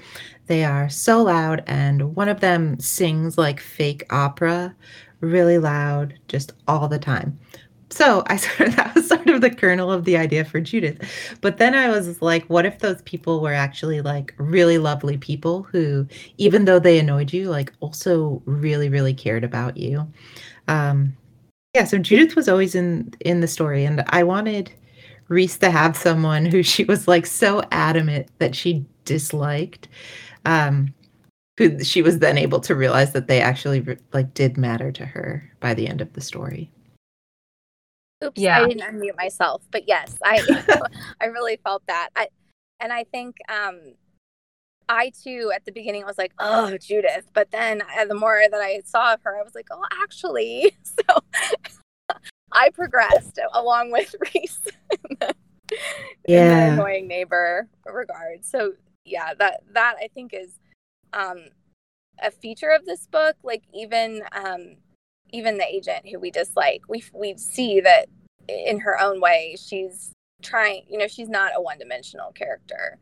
they 0.47 0.65
are 0.65 0.89
so 0.89 1.23
loud 1.23 1.63
and 1.65 2.15
one 2.15 2.29
of 2.29 2.41
them 2.41 2.79
sings 2.79 3.37
like 3.37 3.59
fake 3.59 4.03
opera 4.09 4.75
really 5.21 5.57
loud 5.57 6.13
just 6.27 6.53
all 6.67 6.87
the 6.87 6.99
time. 6.99 7.39
So 7.91 8.23
I 8.27 8.35
sort 8.37 8.69
of 8.69 8.75
that 8.75 8.95
was 8.95 9.07
sort 9.07 9.27
of 9.29 9.41
the 9.41 9.49
kernel 9.49 9.91
of 9.91 10.05
the 10.05 10.17
idea 10.17 10.45
for 10.45 10.61
Judith. 10.61 11.01
But 11.41 11.57
then 11.57 11.75
I 11.75 11.89
was 11.89 12.21
like, 12.21 12.45
what 12.45 12.65
if 12.65 12.79
those 12.79 13.01
people 13.03 13.41
were 13.41 13.53
actually 13.53 14.01
like 14.01 14.33
really 14.37 14.77
lovely 14.77 15.17
people 15.17 15.63
who, 15.63 16.07
even 16.37 16.65
though 16.65 16.79
they 16.79 16.99
annoyed 16.99 17.33
you, 17.33 17.49
like 17.49 17.73
also 17.79 18.41
really, 18.45 18.89
really 18.89 19.13
cared 19.13 19.43
about 19.43 19.77
you. 19.77 20.07
Um 20.67 21.15
yeah, 21.75 21.83
so 21.85 21.97
Judith 21.99 22.35
was 22.35 22.49
always 22.49 22.75
in 22.75 23.13
in 23.21 23.41
the 23.41 23.47
story, 23.47 23.85
and 23.85 24.03
I 24.07 24.23
wanted 24.23 24.71
Reese 25.27 25.57
to 25.59 25.71
have 25.71 25.95
someone 25.95 26.45
who 26.45 26.63
she 26.63 26.83
was 26.83 27.07
like 27.07 27.25
so 27.25 27.61
adamant 27.71 28.27
that 28.39 28.55
she 28.55 28.85
disliked, 29.05 29.87
um, 30.45 30.93
who 31.57 31.83
she 31.83 32.01
was 32.01 32.19
then 32.19 32.37
able 32.37 32.59
to 32.61 32.75
realize 32.75 33.13
that 33.13 33.27
they 33.27 33.41
actually 33.41 33.85
like 34.13 34.33
did 34.33 34.57
matter 34.57 34.91
to 34.93 35.05
her 35.05 35.51
by 35.59 35.73
the 35.75 35.87
end 35.87 36.01
of 36.01 36.13
the 36.13 36.21
story. 36.21 36.71
Oops, 38.23 38.39
yeah. 38.39 38.61
I 38.61 38.67
didn't 38.67 38.83
unmute 38.83 39.15
myself, 39.15 39.63
but 39.71 39.87
yes, 39.87 40.17
I 40.23 40.41
I 41.21 41.25
really 41.25 41.57
felt 41.63 41.83
that. 41.87 42.09
I 42.15 42.27
and 42.79 42.91
I 42.91 43.05
think 43.05 43.37
um 43.49 43.93
I 44.89 45.11
too 45.23 45.51
at 45.55 45.65
the 45.65 45.71
beginning 45.71 46.05
was 46.05 46.17
like, 46.17 46.33
oh, 46.39 46.75
Judith. 46.77 47.29
But 47.33 47.51
then 47.51 47.81
uh, 47.81 48.05
the 48.05 48.15
more 48.15 48.41
that 48.49 48.59
I 48.59 48.81
saw 48.83 49.13
of 49.13 49.21
her, 49.21 49.39
I 49.39 49.43
was 49.43 49.53
like, 49.55 49.67
oh, 49.71 49.83
actually. 50.01 50.75
So 51.07 52.17
I 52.51 52.71
progressed 52.71 53.39
along 53.53 53.91
with 53.91 54.15
Reese 54.33 54.59
in 54.89 55.17
the, 55.19 55.33
yeah. 56.27 56.41
in 56.41 56.67
the 56.67 56.73
annoying 56.73 57.07
neighbor 57.07 57.69
regard. 57.85 58.43
So 58.43 58.73
yeah, 59.05 59.33
that 59.35 59.61
that 59.73 59.95
I 60.01 60.07
think 60.07 60.33
is 60.33 60.59
um, 61.13 61.45
a 62.21 62.31
feature 62.31 62.71
of 62.71 62.85
this 62.85 63.05
book. 63.07 63.35
Like 63.43 63.63
even 63.73 64.23
um, 64.31 64.77
even 65.31 65.57
the 65.57 65.65
agent 65.65 66.07
who 66.09 66.19
we 66.19 66.31
dislike, 66.31 66.81
we 66.87 67.03
we 67.13 67.37
see 67.37 67.79
that 67.81 68.07
in 68.47 68.79
her 68.79 68.99
own 68.99 69.19
way, 69.21 69.55
she's 69.59 70.11
trying. 70.41 70.83
You 70.89 70.97
know, 70.97 71.07
she's 71.07 71.29
not 71.29 71.51
a 71.55 71.61
one 71.61 71.77
dimensional 71.77 72.31
character. 72.31 72.97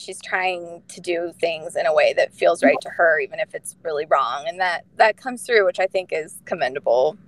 She's 0.00 0.20
trying 0.22 0.82
to 0.88 1.00
do 1.00 1.32
things 1.40 1.76
in 1.76 1.84
a 1.84 1.94
way 1.94 2.14
that 2.14 2.32
feels 2.32 2.62
right 2.62 2.80
to 2.80 2.88
her 2.88 3.20
even 3.20 3.38
if 3.38 3.54
it's 3.54 3.76
really 3.82 4.06
wrong 4.06 4.44
and 4.48 4.58
that 4.58 4.84
that 4.96 5.18
comes 5.18 5.42
through 5.42 5.66
which 5.66 5.78
i 5.78 5.86
think 5.86 6.08
is 6.10 6.40
commendable. 6.46 7.18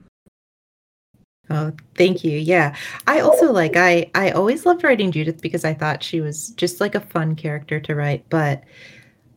Oh 1.51 1.73
thank 1.97 2.25
you. 2.25 2.39
Yeah. 2.39 2.75
I 3.07 3.21
also 3.21 3.53
like 3.53 3.77
i 3.77 4.11
i 4.15 4.31
always 4.31 4.65
loved 4.65 4.85
writing 4.85 5.13
judith 5.13 5.43
because 5.43 5.67
i 5.67 5.75
thought 5.75 6.03
she 6.03 6.23
was 6.23 6.49
just 6.51 6.81
like 6.81 6.95
a 6.95 7.01
fun 7.01 7.37
character 7.37 7.79
to 7.79 7.95
write 7.95 8.25
but 8.31 8.65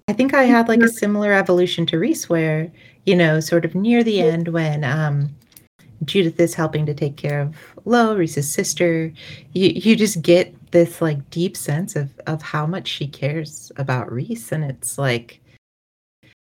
i 0.08 0.13
think 0.13 0.34
i 0.34 0.43
had 0.43 0.69
like 0.69 0.80
a 0.80 0.84
mm-hmm. 0.84 0.95
similar 0.95 1.34
evolution 1.34 1.86
to 1.88 1.99
reese 1.99 2.30
where 2.30 2.71
you 3.06 3.15
know 3.15 3.39
sort 3.39 3.65
of 3.65 3.76
near 3.76 4.04
the 4.04 4.22
end 4.22 4.50
when 4.50 4.84
um 4.84 5.30
Judith 6.04 6.39
is 6.39 6.54
helping 6.54 6.86
to 6.86 6.94
take 6.94 7.15
care 7.15 7.41
of 7.41 7.56
Lo, 7.86 8.15
Reese's 8.15 8.52
sister. 8.52 9.13
You 9.54 9.70
you 9.70 9.96
just 9.96 10.22
get 10.22 10.54
this 10.72 11.02
like 11.02 11.30
deep 11.30 11.56
sense 11.56 11.96
of 11.96 12.10
of 12.28 12.41
how 12.41 12.65
much 12.65 12.88
she 12.88 13.08
cares 13.08 13.72
about 13.78 14.12
Reese, 14.12 14.52
and 14.52 14.63
it's 14.63 14.98
like 14.98 15.41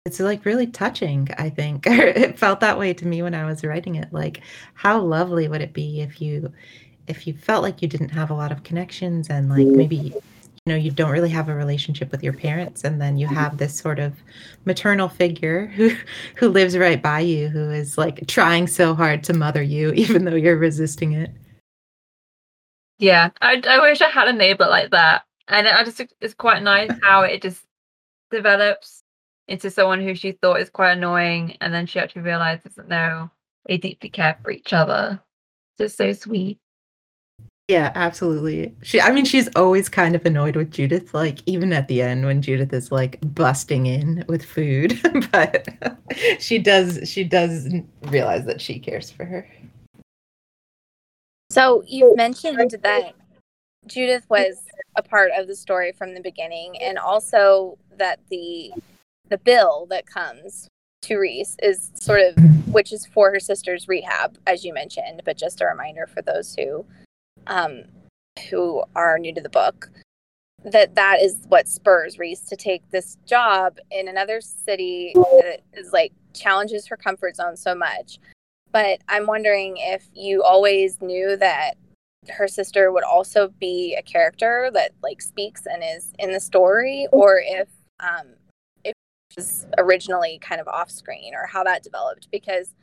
it's 0.05 0.21
like 0.21 0.44
really 0.44 0.66
touching. 0.66 1.29
I 1.38 1.51
think 1.51 1.85
it 1.87 2.38
felt 2.38 2.61
that 2.61 2.79
way 2.79 2.92
to 2.94 3.07
me 3.07 3.23
when 3.23 3.35
I 3.35 3.47
was 3.47 3.64
writing 3.64 3.97
it. 3.97 4.12
Like, 4.12 4.42
how 4.75 5.01
lovely 5.01 5.49
would 5.49 5.61
it 5.61 5.73
be 5.73 6.01
if 6.01 6.21
you 6.21 6.53
if 7.07 7.27
you 7.27 7.33
felt 7.33 7.62
like 7.62 7.81
you 7.81 7.88
didn't 7.88 8.11
have 8.11 8.31
a 8.31 8.35
lot 8.35 8.53
of 8.53 8.64
connections 8.64 9.31
and 9.31 9.49
like 9.49 9.66
maybe 9.66 10.14
know 10.68 10.76
you 10.76 10.90
don't 10.90 11.11
really 11.11 11.28
have 11.31 11.48
a 11.48 11.54
relationship 11.54 12.11
with 12.12 12.22
your 12.22 12.33
parents 12.33 12.85
and 12.85 13.00
then 13.00 13.16
you 13.16 13.26
mm-hmm. 13.26 13.37
have 13.37 13.59
this 13.59 13.76
sort 13.76 13.98
of 13.98 14.14
maternal 14.64 15.09
figure 15.09 15.66
who 15.66 15.90
who 16.37 16.48
lives 16.48 16.76
right 16.76 17.02
by 17.02 17.20
you 17.20 17.48
who 17.48 17.70
is 17.70 17.98
like 17.98 18.26
trying 18.26 18.66
so 18.66 18.94
hard 18.94 19.24
to 19.24 19.33
mother 19.33 19.62
you 19.62 19.92
even 19.94 20.24
though 20.24 20.35
you're 20.35 20.57
resisting 20.57 21.12
it. 21.12 21.31
Yeah 22.98 23.31
i, 23.40 23.61
I 23.66 23.81
wish 23.81 24.00
i 24.00 24.09
had 24.09 24.28
a 24.28 24.33
neighbor 24.33 24.66
like 24.66 24.90
that. 24.90 25.24
And 25.48 25.66
i 25.66 25.83
just 25.85 26.00
it's 26.20 26.35
quite 26.35 26.62
nice 26.62 26.90
how 27.02 27.22
it 27.22 27.42
just 27.42 27.62
develops 28.31 29.02
into 29.48 29.70
someone 29.70 30.02
who 30.02 30.14
she 30.14 30.33
thought 30.33 30.61
is 30.61 30.68
quite 30.68 30.92
annoying 30.92 31.57
and 31.61 31.72
then 31.72 31.87
she 31.87 31.98
actually 31.98 32.22
realizes 32.22 32.74
that 32.74 32.88
no 32.88 33.31
they 33.66 33.76
deeply 33.76 34.09
care 34.09 34.38
for 34.42 34.50
each 34.50 34.72
other. 34.72 35.20
Just 35.78 35.96
so 35.96 36.12
sweet 36.12 36.59
yeah, 37.68 37.92
absolutely. 37.94 38.74
She 38.83 38.98
I 38.98 39.12
mean 39.12 39.26
she's 39.26 39.48
always 39.54 39.90
kind 39.90 40.16
of 40.16 40.24
annoyed 40.24 40.57
with 40.57 40.70
Judith 40.70 41.12
like 41.12 41.40
even 41.44 41.74
at 41.74 41.87
the 41.87 42.00
end 42.00 42.24
when 42.24 42.40
Judith 42.40 42.72
is 42.72 42.90
like 42.90 43.18
busting 43.35 43.85
in 43.85 44.24
with 44.26 44.42
food, 44.42 44.98
but 45.33 45.68
she 46.38 46.59
does 46.59 47.00
she 47.04 47.24
does 47.24 47.68
realize 48.04 48.46
that 48.46 48.62
she 48.62 48.78
cares 48.78 49.11
for 49.11 49.26
her. 49.26 49.46
So 51.50 51.83
you 51.87 52.14
mentioned 52.16 52.70
that 52.83 53.12
Judith 53.87 54.24
was 54.31 54.62
a 54.96 55.02
part 55.02 55.31
of 55.37 55.46
the 55.46 55.54
story 55.54 55.92
from 55.92 56.14
the 56.14 56.20
beginning 56.22 56.81
and 56.81 56.98
also 56.98 57.76
that 57.98 58.18
the 58.31 58.72
the 59.28 59.38
bill 59.38 59.87
that 59.90 60.07
comes 60.07 60.68
to 61.02 61.18
Reese 61.18 61.54
is 61.62 61.90
sort 61.94 62.20
of 62.20 62.35
which 62.72 62.94
is 62.94 63.04
for 63.04 63.31
her 63.31 63.40
sister's 63.40 63.88
rehab 63.88 64.38
as 64.46 64.64
you 64.64 64.72
mentioned, 64.72 65.20
but 65.26 65.37
just 65.37 65.61
a 65.61 65.66
reminder 65.66 66.07
for 66.07 66.22
those 66.22 66.54
who 66.54 66.87
um, 67.46 67.85
who 68.51 68.83
are 68.94 69.18
new 69.18 69.35
to 69.35 69.40
the 69.40 69.48
book 69.48 69.90
that 70.64 70.94
that 70.96 71.20
is 71.20 71.38
what 71.48 71.68
spurs 71.68 72.18
Reese 72.18 72.40
to 72.42 72.57
take 72.57 72.88
this 72.90 73.16
job 73.27 73.79
in 73.90 74.09
another 74.09 74.40
city 74.40 75.12
that 75.14 75.61
is 75.72 75.92
like 75.92 76.12
challenges 76.35 76.87
her 76.87 76.96
comfort 76.96 77.37
zone 77.37 77.57
so 77.57 77.74
much. 77.74 78.18
But 78.72 79.01
I'm 79.09 79.27
wondering 79.27 79.77
if 79.79 80.07
you 80.14 80.42
always 80.42 81.01
knew 81.01 81.37
that 81.37 81.74
her 82.29 82.48
sister 82.48 82.92
would 82.92 83.05
also 83.05 83.48
be 83.61 83.96
a 83.98 84.03
character 84.03 84.70
that 84.74 84.92
like 85.03 85.22
speaks 85.22 85.66
and 85.66 85.83
is 85.83 86.12
in 86.18 86.33
the 86.33 86.40
story, 86.40 87.07
or 87.12 87.40
if 87.42 87.68
um, 88.01 88.27
if 88.85 88.92
it 88.92 89.37
was 89.37 89.66
originally 89.79 90.38
kind 90.42 90.61
of 90.61 90.68
off 90.68 90.90
screen, 90.90 91.35
or 91.35 91.46
how 91.46 91.62
that 91.64 91.83
developed. 91.83 92.29
Because 92.31 92.74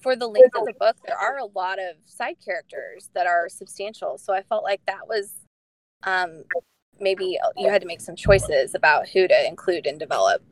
for 0.00 0.16
the 0.16 0.26
length 0.26 0.56
of 0.56 0.64
the 0.64 0.74
book, 0.78 0.96
there 1.06 1.16
are 1.16 1.38
a 1.38 1.44
lot 1.44 1.78
of 1.78 1.96
side 2.06 2.36
characters 2.44 3.10
that 3.14 3.26
are 3.26 3.48
substantial. 3.48 4.18
So 4.18 4.32
I 4.32 4.42
felt 4.42 4.64
like 4.64 4.80
that 4.86 5.06
was 5.06 5.32
um, 6.04 6.44
maybe 7.00 7.38
you 7.56 7.68
had 7.68 7.82
to 7.82 7.86
make 7.86 8.00
some 8.00 8.16
choices 8.16 8.74
about 8.74 9.08
who 9.08 9.28
to 9.28 9.46
include 9.46 9.86
and 9.86 9.98
develop. 9.98 10.42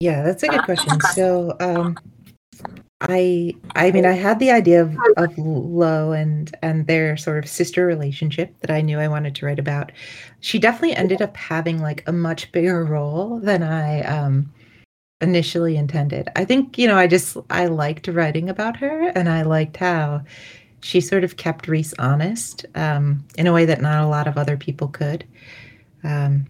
Yeah, 0.00 0.22
that's 0.22 0.42
a 0.42 0.48
good 0.48 0.64
question. 0.64 0.98
So 1.12 1.56
um, 1.60 1.96
I 3.02 3.54
I 3.74 3.90
mean 3.90 4.06
I 4.06 4.12
had 4.12 4.38
the 4.38 4.50
idea 4.50 4.82
of, 4.82 4.96
of 5.16 5.36
Lo 5.38 6.12
and 6.12 6.54
and 6.62 6.86
their 6.86 7.16
sort 7.16 7.44
of 7.44 7.50
sister 7.50 7.86
relationship 7.86 8.58
that 8.60 8.70
I 8.70 8.80
knew 8.80 8.98
I 8.98 9.08
wanted 9.08 9.34
to 9.36 9.46
write 9.46 9.58
about. 9.58 9.92
She 10.40 10.58
definitely 10.58 10.96
ended 10.96 11.20
up 11.20 11.36
having 11.36 11.80
like 11.80 12.02
a 12.06 12.12
much 12.12 12.50
bigger 12.52 12.84
role 12.84 13.40
than 13.40 13.62
I 13.62 14.00
um 14.02 14.52
initially 15.20 15.76
intended. 15.76 16.28
I 16.36 16.44
think, 16.44 16.78
you 16.78 16.86
know, 16.86 16.96
I 16.96 17.06
just 17.06 17.36
I 17.50 17.66
liked 17.66 18.08
writing 18.08 18.48
about 18.48 18.76
her 18.76 19.08
and 19.08 19.28
I 19.28 19.42
liked 19.42 19.76
how 19.76 20.22
she 20.82 21.00
sort 21.00 21.24
of 21.24 21.36
kept 21.36 21.68
Reese 21.68 21.94
honest 21.98 22.64
um, 22.74 23.24
in 23.36 23.46
a 23.46 23.52
way 23.52 23.64
that 23.66 23.80
not 23.80 24.02
a 24.02 24.08
lot 24.08 24.26
of 24.26 24.38
other 24.38 24.56
people 24.56 24.88
could. 24.88 25.24
Um, 26.02 26.46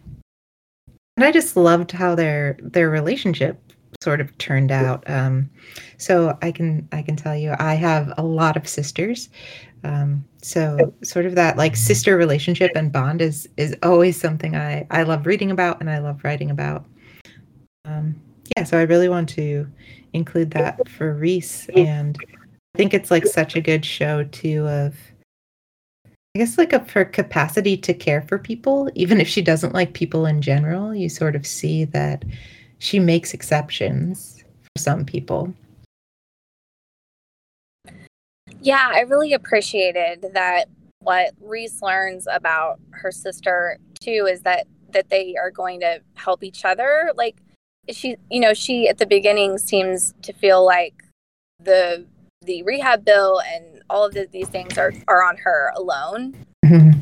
and 1.17 1.25
I 1.25 1.33
just 1.33 1.57
loved 1.57 1.93
how 1.93 2.15
their 2.15 2.57
their 2.63 2.89
relationship 2.89 3.61
sort 4.01 4.21
of 4.21 4.37
turned 4.39 4.71
out. 4.71 5.09
Um, 5.11 5.51
so 5.99 6.39
I 6.41 6.53
can 6.53 6.89
I 6.93 7.03
can 7.03 7.17
tell 7.17 7.37
you 7.37 7.55
I 7.59 7.75
have 7.75 8.13
a 8.17 8.23
lot 8.23 8.57
of 8.57 8.69
sisters. 8.69 9.29
Um, 9.83 10.25
so 10.43 10.95
sort 11.03 11.27
of 11.27 11.35
that 11.35 11.57
like 11.57 11.75
sister 11.75 12.17
relationship 12.17 12.71
and 12.75 12.93
bond 12.93 13.21
is 13.21 13.49
is 13.57 13.77
always 13.83 14.19
something 14.19 14.57
I 14.57 14.87
I 14.91 15.03
love 15.03 15.27
reading 15.27 15.51
about 15.51 15.81
and 15.81 15.91
I 15.91 15.99
love 15.99 16.23
writing 16.23 16.51
about. 16.51 16.87
Um, 17.85 18.15
yeah, 18.57 18.65
so 18.65 18.79
I 18.79 18.83
really 18.83 19.09
want 19.09 19.29
to 19.31 19.67
include 20.13 20.51
that 20.53 20.89
for 20.89 21.15
Reese, 21.15 21.69
and 21.77 22.17
I 22.75 22.79
think 22.79 22.95
it's 22.95 23.11
like 23.11 23.27
such 23.27 23.57
a 23.57 23.61
good 23.61 23.85
show 23.85 24.25
too 24.25 24.67
of 24.67 24.97
I 26.07 26.39
guess 26.39 26.59
like 26.59 26.73
of 26.73 26.89
her 26.91 27.05
capacity 27.05 27.77
to 27.79 27.93
care 27.93 28.23
for 28.23 28.39
people, 28.39 28.89
even 28.95 29.21
if 29.21 29.27
she 29.27 29.43
doesn't 29.43 29.75
like 29.75 29.95
people 29.95 30.27
in 30.27 30.41
general, 30.41 30.95
you 30.95 31.09
sort 31.09 31.35
of 31.35 31.45
see 31.45 31.85
that 31.87 32.25
she 32.79 33.01
makes 33.01 33.35
exceptions 33.35 34.45
for 34.63 34.81
some 34.81 35.05
people. 35.05 35.53
Yeah, 38.61 38.91
I 38.93 39.01
really 39.01 39.33
appreciated 39.33 40.27
that 40.35 40.67
what 41.01 41.33
Reese 41.41 41.83
learns 41.83 42.29
about 42.31 42.79
her 42.91 43.11
sister 43.11 43.79
too 44.01 44.29
is 44.31 44.43
that 44.43 44.67
that 44.93 45.09
they 45.09 45.37
are 45.37 45.51
going 45.51 45.81
to 45.81 46.01
help 46.15 46.45
each 46.45 46.65
other. 46.65 47.11
Like 47.17 47.41
she 47.89 48.17
you 48.31 48.41
know 48.41 48.55
she 48.55 48.89
at 48.89 48.99
the 48.99 49.07
beginning 49.07 49.59
seems 49.59 50.15
to 50.23 50.33
feel 50.33 50.65
like 50.65 51.05
the 51.63 52.05
the 52.43 52.63
rehab 52.63 53.05
bill 53.05 53.41
and 53.41 53.83
all 53.91 54.05
of 54.07 54.15
the, 54.15 54.27
these 54.33 54.49
things 54.49 54.79
are 54.79 54.93
are 55.09 55.23
on 55.25 55.37
her 55.39 55.73
alone. 55.77 56.35
Mhm. 56.65 56.95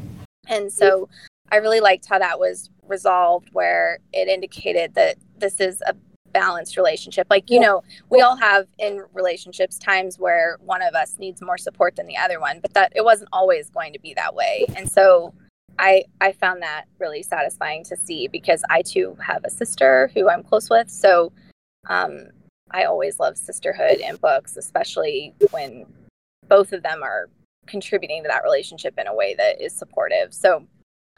And 0.49 0.73
so 0.73 1.09
I 1.53 1.57
really 1.57 1.81
liked 1.81 2.07
how 2.07 2.19
that 2.19 2.39
was 2.39 2.71
resolved, 2.87 3.51
where 3.53 3.99
it 4.13 4.29
indicated 4.29 4.95
that 4.95 5.17
this 5.39 5.61
is 5.61 5.83
a 5.87 5.95
balanced 6.33 6.77
relationship. 6.77 7.27
Like, 7.31 7.51
you 7.51 7.61
know, 7.61 7.83
we 8.11 8.21
all 8.21 8.37
have 8.37 8.67
in 8.79 9.03
relationships 9.13 9.79
times 9.79 10.19
where 10.19 10.59
one 10.61 10.83
of 10.83 10.95
us 10.95 11.17
needs 11.19 11.41
more 11.41 11.59
support 11.59 11.97
than 11.97 12.07
the 12.07 12.17
other 12.17 12.41
one, 12.41 12.61
but 12.61 12.75
that 12.75 12.93
it 12.95 13.05
wasn't 13.05 13.31
always 13.33 13.71
going 13.71 13.93
to 13.93 13.99
be 13.99 14.15
that 14.15 14.35
way. 14.35 14.67
And 14.77 14.91
so 14.91 15.35
I 15.79 16.05
I 16.21 16.33
found 16.33 16.63
that 16.63 16.85
really 16.99 17.23
satisfying 17.23 17.85
to 17.85 17.97
see 17.97 18.29
because 18.29 18.63
I 18.71 18.83
too 18.83 19.17
have 19.25 19.45
a 19.45 19.51
sister 19.51 20.11
who 20.15 20.29
I'm 20.29 20.43
close 20.43 20.69
with. 20.71 20.91
So 20.91 21.33
um 21.89 22.27
I 22.71 22.85
always 22.85 23.19
love 23.19 23.39
sisterhood 23.39 23.99
in 23.99 24.17
books, 24.17 24.57
especially 24.57 25.35
when 25.51 25.87
both 26.49 26.73
of 26.73 26.83
them 26.83 27.03
are 27.03 27.31
contributing 27.67 28.23
to 28.23 28.29
that 28.29 28.45
relationship 28.45 28.95
in 28.99 29.07
a 29.07 29.15
way 29.15 29.35
that 29.35 29.61
is 29.63 29.73
supportive. 29.73 30.35
So 30.35 30.67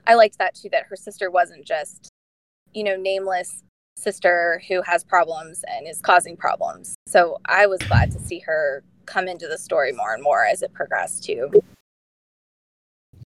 I 0.07 0.15
liked 0.15 0.39
that 0.39 0.55
too, 0.55 0.69
that 0.71 0.87
her 0.87 0.97
sister 0.97 1.31
wasn't 1.31 1.67
just, 1.67 2.11
you 2.73 2.85
know, 2.85 2.97
nameless 2.97 3.63
sister 3.97 4.63
who 4.69 4.83
has 4.83 5.05
problems 5.05 5.65
and 5.69 5.87
is 5.87 6.01
causing 6.01 6.37
problems. 6.37 6.95
So 7.07 7.39
I 7.47 7.67
was 7.67 7.81
glad 7.83 8.11
to 8.13 8.19
see 8.19 8.39
her 8.41 8.83
come 9.07 9.29
into 9.29 9.49
the 9.49 9.59
story 9.59 9.93
more 9.93 10.15
and 10.15 10.23
more 10.23 10.45
as 10.45 10.63
it 10.63 10.73
progressed 10.73 11.25
too. 11.25 11.51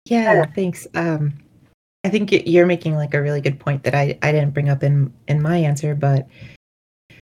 Yeah, 0.05 0.45
thanks. 0.45 0.87
Um, 0.95 1.33
I 2.03 2.09
think 2.09 2.31
you're 2.31 2.65
making 2.65 2.95
like 2.95 3.13
a 3.13 3.21
really 3.21 3.41
good 3.41 3.59
point 3.59 3.83
that 3.83 3.95
I, 3.95 4.17
I 4.21 4.31
didn't 4.31 4.53
bring 4.53 4.69
up 4.69 4.83
in 4.83 5.13
in 5.27 5.41
my 5.41 5.57
answer, 5.57 5.95
but 5.95 6.27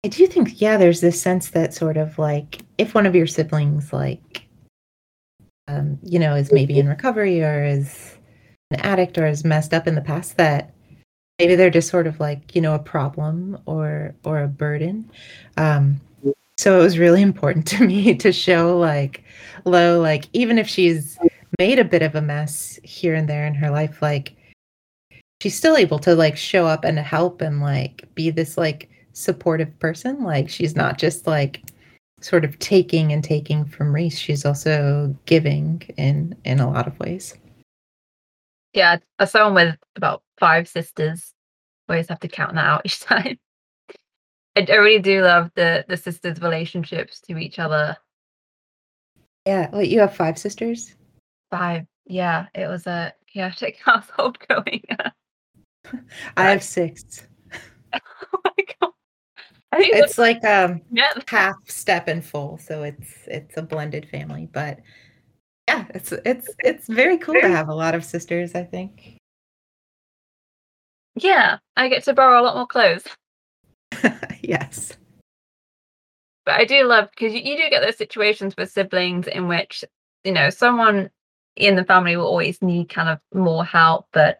I 0.03 0.09
do 0.09 0.27
think 0.27 0.59
yeah, 0.61 0.77
there's 0.77 1.01
this 1.01 1.21
sense 1.21 1.49
that 1.51 1.73
sort 1.73 1.97
of 1.97 2.19
like 2.19 2.61
if 2.77 2.93
one 2.93 3.05
of 3.05 3.15
your 3.15 3.27
siblings 3.27 3.93
like 3.93 4.43
um, 5.67 5.99
you 6.01 6.19
know, 6.19 6.35
is 6.35 6.51
maybe 6.51 6.79
in 6.79 6.87
recovery 6.87 7.43
or 7.43 7.63
is 7.63 8.17
an 8.71 8.79
addict 8.81 9.17
or 9.17 9.27
is 9.27 9.43
messed 9.45 9.73
up 9.73 9.87
in 9.87 9.95
the 9.95 10.01
past 10.01 10.37
that 10.37 10.73
maybe 11.39 11.55
they're 11.55 11.69
just 11.69 11.89
sort 11.89 12.07
of 12.07 12.19
like, 12.19 12.55
you 12.55 12.61
know, 12.61 12.73
a 12.73 12.79
problem 12.79 13.57
or 13.65 14.13
or 14.25 14.41
a 14.41 14.47
burden. 14.47 15.09
Um 15.57 16.01
so 16.57 16.79
it 16.79 16.83
was 16.83 16.99
really 16.99 17.21
important 17.21 17.67
to 17.69 17.85
me 17.85 18.15
to 18.15 18.31
show 18.33 18.77
like 18.77 19.23
Lo, 19.65 19.99
like 20.01 20.25
even 20.33 20.57
if 20.57 20.67
she's 20.67 21.17
made 21.59 21.79
a 21.79 21.83
bit 21.83 22.01
of 22.01 22.15
a 22.15 22.21
mess 22.21 22.79
here 22.83 23.15
and 23.15 23.27
there 23.27 23.45
in 23.45 23.53
her 23.53 23.69
life 23.69 24.01
like 24.01 24.35
she's 25.41 25.55
still 25.55 25.77
able 25.77 25.99
to 25.99 26.15
like 26.15 26.37
show 26.37 26.65
up 26.65 26.83
and 26.83 26.97
help 26.99 27.41
and 27.41 27.61
like 27.61 28.07
be 28.15 28.29
this 28.29 28.57
like 28.57 28.89
supportive 29.13 29.77
person. 29.79 30.23
Like 30.23 30.49
she's 30.49 30.75
not 30.75 30.97
just 30.97 31.27
like 31.27 31.63
sort 32.21 32.45
of 32.45 32.57
taking 32.59 33.11
and 33.11 33.23
taking 33.23 33.65
from 33.65 33.93
Reese. 33.93 34.17
She's 34.17 34.45
also 34.45 35.15
giving 35.25 35.81
in 35.97 36.35
in 36.45 36.59
a 36.59 36.69
lot 36.69 36.87
of 36.87 36.99
ways. 36.99 37.35
Yeah, 38.73 38.97
as 39.19 39.31
someone 39.31 39.53
with 39.53 39.77
about 39.95 40.21
five 40.37 40.67
sisters, 40.67 41.33
I 41.87 41.93
always 41.93 42.09
have 42.09 42.19
to 42.21 42.27
count 42.27 42.55
that 42.55 42.65
out 42.65 42.81
each 42.85 42.99
time. 42.99 43.39
I, 44.55 44.65
I 44.69 44.75
really 44.75 45.01
do 45.01 45.21
love 45.21 45.51
the 45.55 45.85
the 45.87 45.97
sisters' 45.97 46.41
relationships 46.41 47.21
to 47.21 47.37
each 47.37 47.59
other. 47.59 47.97
yeah 49.45 49.69
wait 49.71 49.89
you 49.89 49.99
have 49.99 50.15
five 50.15 50.37
sisters 50.37 50.95
Five, 51.49 51.85
yeah, 52.05 52.47
it 52.53 52.67
was 52.67 52.87
a 52.87 53.13
chaotic 53.31 53.79
household 53.85 54.37
going. 54.47 54.83
i 56.37 56.49
have 56.49 56.61
six 56.61 57.25
oh 57.93 58.39
my 58.43 58.65
god! 58.81 58.91
I 59.71 59.77
think 59.77 59.95
it's 59.95 60.07
it's 60.07 60.17
like 60.17 60.43
um 60.43 60.81
yeah, 60.91 61.13
half 61.29 61.55
step 61.65 62.09
and 62.09 62.25
full 62.25 62.57
so 62.57 62.83
it's 62.83 63.09
it's 63.25 63.55
a 63.55 63.61
blended 63.61 64.09
family 64.09 64.49
but 64.51 64.79
yeah 65.69 65.85
it's 65.91 66.11
it's 66.25 66.49
it's 66.59 66.87
very 66.87 67.17
cool 67.17 67.35
to 67.35 67.47
have 67.47 67.69
a 67.69 67.73
lot 67.73 67.95
of 67.95 68.03
sisters 68.03 68.53
i 68.53 68.63
think 68.63 69.17
yeah. 71.19 71.57
I 71.75 71.87
get 71.87 72.03
to 72.03 72.13
borrow 72.13 72.39
a 72.39 72.43
lot 72.43 72.55
more 72.55 72.67
clothes, 72.67 73.03
yes 74.41 74.93
but 76.45 76.55
I 76.55 76.63
do 76.63 76.85
love 76.85 77.09
because 77.11 77.33
you, 77.33 77.41
you 77.41 77.57
do 77.57 77.69
get 77.69 77.81
those 77.81 77.97
situations 77.97 78.55
with 78.57 78.71
siblings 78.71 79.27
in 79.27 79.47
which 79.47 79.83
you 80.23 80.31
know 80.31 80.49
someone 80.49 81.09
in 81.57 81.75
the 81.75 81.83
family 81.83 82.15
will 82.15 82.25
always 82.25 82.61
need 82.61 82.89
kind 82.89 83.09
of 83.09 83.19
more 83.33 83.65
help, 83.65 84.07
but 84.13 84.39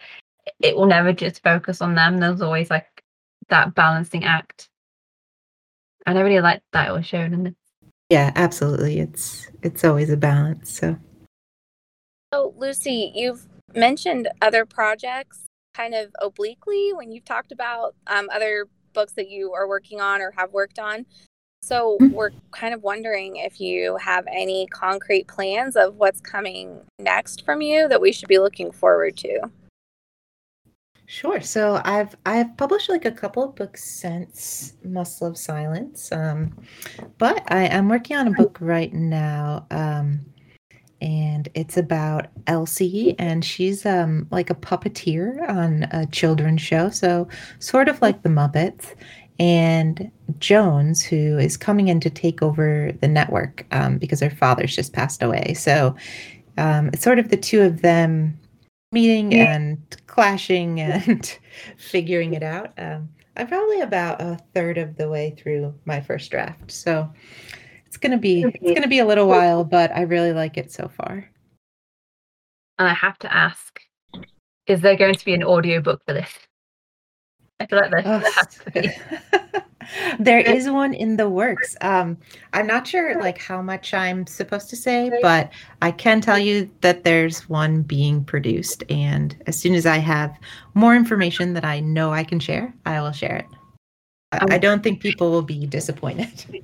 it 0.60 0.75
will 0.75 0.86
never 0.86 1.12
just 1.12 1.43
focus 1.43 1.82
on 1.82 1.95
them. 1.95 2.17
There's 2.17 2.41
always 2.41 2.69
like 2.69 3.03
that 3.49 3.75
balancing 3.75 4.23
act, 4.23 4.69
and 6.06 6.17
I 6.17 6.21
really 6.21 6.41
like 6.41 6.62
that 6.73 6.89
it 6.89 6.93
was 6.93 7.06
shown 7.06 7.34
in 7.34 7.43
this. 7.43 7.53
yeah 8.10 8.32
absolutely 8.36 8.99
it's 8.99 9.47
it's 9.63 9.84
always 9.84 10.10
a 10.10 10.17
balance 10.17 10.71
so 10.80 10.95
So, 12.34 12.53
Lucy, 12.58 13.12
you've 13.15 13.47
mentioned 13.73 14.30
other 14.41 14.65
projects 14.65 15.45
kind 15.73 15.93
of 15.93 16.12
obliquely 16.21 16.91
when 16.93 17.12
you've 17.12 17.25
talked 17.25 17.51
about 17.51 17.95
um, 18.08 18.30
other 18.34 18.67
books 18.93 19.13
that 19.13 19.30
you 19.30 19.53
are 19.53 19.67
working 19.67 20.01
on 20.01 20.21
or 20.21 20.32
have 20.32 20.51
worked 20.51 20.80
on. 20.80 21.06
So, 21.62 21.98
Mhm. 22.00 22.12
we're 22.12 22.32
kind 22.52 22.74
of 22.74 22.84
wondering 22.84 23.38
if 23.38 23.60
you 23.60 23.98
have 23.98 24.26
any 24.28 24.67
concrete 24.67 25.28
plans 25.28 25.76
of 25.76 25.96
what's 25.96 26.22
coming 26.22 26.82
next 27.00 27.43
from 27.43 27.62
you 27.62 27.88
that 27.89 28.00
we 28.00 28.12
should 28.12 28.30
be 28.30 28.39
looking 28.39 28.72
forward 28.72 29.17
to. 29.17 29.39
Sure. 31.10 31.39
So 31.39 31.82
I've 31.86 32.15
I've 32.26 32.56
published 32.58 32.89
like 32.89 33.06
a 33.06 33.12
couple 33.12 33.41
of 33.41 33.56
books 33.56 33.84
since 33.84 34.74
Must 34.84 35.22
Love 35.22 35.38
Silence, 35.38 36.12
um, 36.12 36.54
but 37.17 37.41
I 37.48 37.63
am 37.63 37.88
working 37.88 38.17
on 38.17 38.28
a 38.28 38.32
book 38.32 38.58
right 38.60 38.93
now, 38.93 39.65
um, 39.72 40.26
and 41.00 41.48
it's 41.54 41.78
about 41.78 42.28
Elsie, 42.48 43.15
and 43.20 43.46
she's 43.46 43.86
um, 43.86 44.28
like 44.32 44.50
a 44.50 44.56
puppeteer 44.56 45.48
on 45.48 45.84
a 45.91 46.06
children's 46.08 46.62
show, 46.62 46.89
so 46.89 47.30
sort 47.60 47.88
of 47.88 48.02
like 48.02 48.22
the 48.22 48.30
Muppets. 48.30 48.93
And 49.39 50.12
Jones, 50.39 51.04
who 51.04 51.38
is 51.38 51.58
coming 51.58 51.89
in 51.89 52.00
to 52.00 52.10
take 52.10 52.41
over 52.41 52.91
the 53.02 53.08
network 53.08 53.65
um, 53.71 53.97
because 53.97 54.19
her 54.19 54.30
father's 54.30 54.76
just 54.76 54.93
passed 54.93 55.21
away, 55.21 55.54
so 55.54 55.95
um, 56.58 56.89
it's 56.93 57.04
sort 57.04 57.19
of 57.19 57.30
the 57.30 57.38
two 57.38 57.62
of 57.62 57.82
them 57.82 58.38
meeting 58.91 59.32
Yeah. 59.32 59.56
and 59.56 59.78
clashing 60.08 60.80
and 60.82 61.38
figuring 61.78 62.34
it 62.34 62.43
out. 62.43 62.71
Um, 62.78 63.10
I'm 63.36 63.47
probably 63.47 63.82
about 63.82 64.19
a 64.19 64.39
third 64.56 64.80
of 64.80 64.97
the 64.97 65.08
way 65.08 65.36
through 65.38 65.73
my 65.86 66.02
first 66.02 66.32
draft, 66.32 66.71
so 66.71 67.08
it's 67.86 67.97
gonna 67.97 68.17
be 68.17 68.43
it's 68.43 68.73
gonna 68.73 68.88
be 68.88 69.00
a 69.00 69.06
little 69.06 69.28
while, 69.28 69.63
but 69.63 69.91
I 69.95 70.02
really 70.02 70.34
like 70.34 70.58
it 70.58 70.71
so 70.71 70.88
far. 70.88 71.30
And 72.80 72.88
I 72.88 72.93
have 72.93 73.17
to 73.19 73.34
ask, 73.34 73.80
is 74.67 74.82
there 74.82 74.95
going 74.95 75.15
to 75.15 75.26
be 75.26 75.34
an 75.34 75.43
audiobook 75.43 76.02
for 76.06 76.13
this? 76.13 76.30
I 77.60 77.65
feel 77.65 77.80
like 77.80 77.91
there, 77.91 78.02
Oh, 78.06 78.20
has 78.20 78.48
to 78.48 78.72
be. 78.72 78.91
there 80.20 80.39
is 80.39 80.70
one 80.70 80.93
in 80.93 81.17
the 81.17 81.30
works. 81.30 81.76
Um, 81.82 82.17
I'm 82.54 82.67
not 82.67 82.88
sure 82.88 83.20
like 83.20 83.38
how 83.39 83.62
much 83.62 83.93
I'm 83.93 84.28
supposed 84.28 84.70
to 84.70 84.76
say, 84.76 85.12
but 85.22 85.52
I 85.82 85.91
can 85.91 86.22
tell 86.22 86.38
you 86.38 86.70
that 86.82 87.04
there's 87.04 87.50
one 87.50 87.82
being 87.82 88.24
produced, 88.24 88.84
and 88.89 89.36
as 89.48 89.58
soon 89.58 89.74
as 89.74 89.86
I 89.86 89.98
have 89.98 90.38
more 90.76 90.96
information 90.96 91.54
that 91.54 91.65
I 91.65 91.80
know 91.80 92.12
I 92.12 92.24
can 92.24 92.39
share, 92.39 92.74
I 92.86 93.02
will 93.02 93.12
share 93.12 93.38
it. 93.38 93.46
I, 94.34 94.56
I 94.56 94.58
don't 94.58 94.84
think 94.84 95.02
people 95.02 95.32
will 95.32 95.41
be 95.41 95.65
disappointed. 95.65 96.63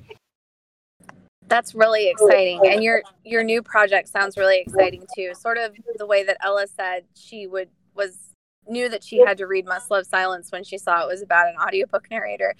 That's 1.46 1.74
really 1.74 2.08
exciting. 2.08 2.60
And 2.66 2.82
your 2.82 3.02
your 3.24 3.42
new 3.42 3.62
project 3.62 4.08
sounds 4.08 4.36
really 4.36 4.60
exciting 4.60 5.04
too. 5.14 5.32
Sort 5.34 5.58
of 5.58 5.76
the 5.96 6.06
way 6.06 6.24
that 6.24 6.38
Ella 6.42 6.66
said 6.66 7.04
she 7.14 7.46
would 7.46 7.68
was 7.94 8.33
knew 8.68 8.88
that 8.88 9.04
she 9.04 9.18
had 9.18 9.38
to 9.38 9.46
read 9.46 9.66
Must 9.66 9.90
Love 9.90 10.06
Silence 10.06 10.50
when 10.50 10.64
she 10.64 10.78
saw 10.78 11.02
it 11.02 11.08
was 11.08 11.22
about 11.22 11.48
an 11.48 11.56
audiobook 11.56 12.10
narrator. 12.10 12.54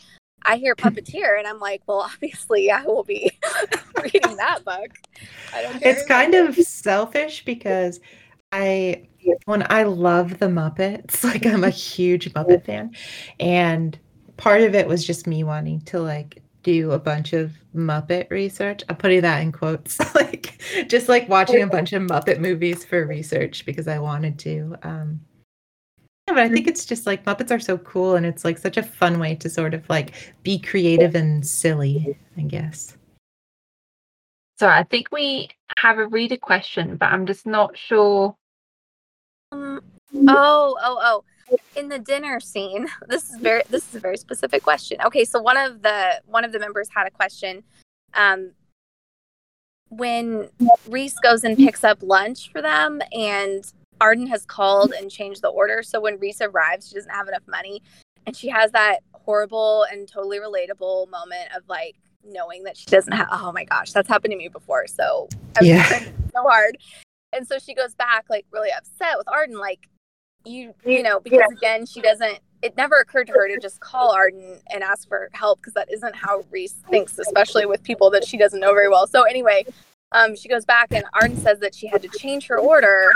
I 0.46 0.56
hear 0.56 0.74
puppeteer 0.74 1.38
and 1.38 1.46
I'm 1.46 1.58
like, 1.58 1.82
well, 1.86 2.00
obviously 2.12 2.70
I 2.70 2.82
will 2.82 3.04
be 3.04 3.30
reading 4.02 4.36
that 4.36 4.64
book. 4.64 4.90
I 5.54 5.62
don't 5.62 5.80
care. 5.80 5.92
it's 5.92 6.06
kind 6.06 6.34
of 6.34 6.56
selfish 6.56 7.44
because 7.44 8.00
I 8.52 9.08
when 9.46 9.66
I 9.70 9.84
love 9.84 10.38
the 10.38 10.46
Muppets, 10.46 11.24
like 11.24 11.46
I'm 11.46 11.64
a 11.64 11.70
huge 11.70 12.32
Muppet 12.34 12.64
fan, 12.64 12.94
and 13.40 13.98
part 14.36 14.60
of 14.60 14.74
it 14.74 14.86
was 14.86 15.06
just 15.06 15.26
me 15.26 15.44
wanting 15.44 15.80
to 15.82 16.00
like 16.00 16.42
do 16.62 16.92
a 16.92 16.98
bunch 16.98 17.32
of 17.32 17.52
Muppet 17.74 18.30
research. 18.30 18.82
I'm 18.88 18.96
putting 18.96 19.22
that 19.22 19.40
in 19.40 19.52
quotes, 19.52 19.98
like 20.14 20.62
just 20.88 21.08
like 21.08 21.28
watching 21.28 21.62
a 21.62 21.66
bunch 21.66 21.92
of 21.92 22.02
Muppet 22.02 22.38
movies 22.38 22.84
for 22.84 23.06
research 23.06 23.64
because 23.66 23.88
I 23.88 23.98
wanted 23.98 24.38
to. 24.40 24.76
Um, 24.82 25.20
yeah, 26.26 26.34
but 26.34 26.42
I 26.42 26.48
think 26.48 26.66
it's 26.66 26.86
just 26.86 27.06
like 27.06 27.24
Muppets 27.24 27.50
are 27.50 27.60
so 27.60 27.76
cool, 27.78 28.16
and 28.16 28.24
it's 28.24 28.44
like 28.44 28.58
such 28.58 28.76
a 28.76 28.82
fun 28.82 29.18
way 29.18 29.34
to 29.36 29.50
sort 29.50 29.74
of 29.74 29.88
like 29.90 30.14
be 30.42 30.58
creative 30.58 31.14
and 31.14 31.46
silly, 31.46 32.18
I 32.38 32.42
guess. 32.42 32.96
So 34.58 34.68
I 34.68 34.84
think 34.84 35.08
we 35.12 35.50
have 35.78 35.98
a 35.98 36.06
reader 36.06 36.36
question, 36.36 36.96
but 36.96 37.06
I'm 37.06 37.26
just 37.26 37.44
not 37.44 37.76
sure. 37.76 38.36
Um, 39.52 39.82
oh, 40.28 40.78
oh, 40.82 40.98
oh. 41.02 41.24
In 41.76 41.88
the 41.88 41.98
dinner 41.98 42.40
scene, 42.40 42.88
this 43.08 43.28
is 43.28 43.36
very 43.36 43.62
this 43.68 43.86
is 43.88 43.96
a 43.96 44.00
very 44.00 44.16
specific 44.16 44.62
question. 44.62 44.98
Okay, 45.04 45.24
so 45.24 45.42
one 45.42 45.58
of 45.58 45.82
the 45.82 46.22
one 46.26 46.44
of 46.44 46.52
the 46.52 46.58
members 46.58 46.88
had 46.88 47.06
a 47.06 47.10
question. 47.10 47.62
Um 48.14 48.52
when 49.90 50.48
Reese 50.88 51.18
goes 51.20 51.44
and 51.44 51.56
picks 51.56 51.84
up 51.84 51.98
lunch 52.02 52.50
for 52.50 52.62
them, 52.62 53.02
and 53.12 53.64
Arden 54.00 54.26
has 54.26 54.44
called 54.44 54.92
and 54.92 55.10
changed 55.10 55.42
the 55.42 55.48
order. 55.48 55.82
So 55.82 56.00
when 56.00 56.18
Reese 56.18 56.40
arrives, 56.40 56.88
she 56.88 56.94
doesn't 56.94 57.10
have 57.10 57.28
enough 57.28 57.46
money. 57.46 57.82
And 58.26 58.36
she 58.36 58.48
has 58.48 58.72
that 58.72 59.00
horrible 59.12 59.86
and 59.90 60.08
totally 60.08 60.38
relatable 60.38 61.10
moment 61.10 61.48
of 61.56 61.62
like 61.68 61.96
knowing 62.24 62.64
that 62.64 62.76
she 62.76 62.86
doesn't 62.86 63.12
have, 63.12 63.28
oh 63.30 63.52
my 63.52 63.64
gosh, 63.64 63.92
that's 63.92 64.08
happened 64.08 64.32
to 64.32 64.38
me 64.38 64.48
before. 64.48 64.86
So 64.86 65.28
I'm 65.58 65.66
yeah. 65.66 65.88
so 65.88 66.42
hard. 66.42 66.78
And 67.32 67.46
so 67.46 67.58
she 67.58 67.74
goes 67.74 67.94
back 67.94 68.26
like 68.30 68.46
really 68.50 68.70
upset 68.70 69.18
with 69.18 69.28
Arden, 69.28 69.58
like, 69.58 69.88
you, 70.46 70.74
you 70.84 71.02
know, 71.02 71.20
because 71.20 71.50
again, 71.52 71.86
she 71.86 72.00
doesn't, 72.00 72.38
it 72.62 72.76
never 72.76 72.96
occurred 72.96 73.26
to 73.26 73.32
her 73.32 73.48
to 73.48 73.58
just 73.58 73.80
call 73.80 74.12
Arden 74.12 74.58
and 74.72 74.82
ask 74.82 75.08
for 75.08 75.28
help 75.32 75.58
because 75.58 75.74
that 75.74 75.90
isn't 75.92 76.14
how 76.14 76.44
Reese 76.50 76.76
thinks, 76.90 77.18
especially 77.18 77.66
with 77.66 77.82
people 77.82 78.10
that 78.10 78.26
she 78.26 78.36
doesn't 78.36 78.60
know 78.60 78.72
very 78.72 78.88
well. 78.88 79.06
So 79.06 79.22
anyway, 79.22 79.66
um, 80.12 80.36
she 80.36 80.48
goes 80.48 80.64
back 80.64 80.88
and 80.92 81.04
Arden 81.14 81.36
says 81.38 81.58
that 81.60 81.74
she 81.74 81.86
had 81.86 82.02
to 82.02 82.08
change 82.18 82.46
her 82.46 82.58
order 82.58 83.10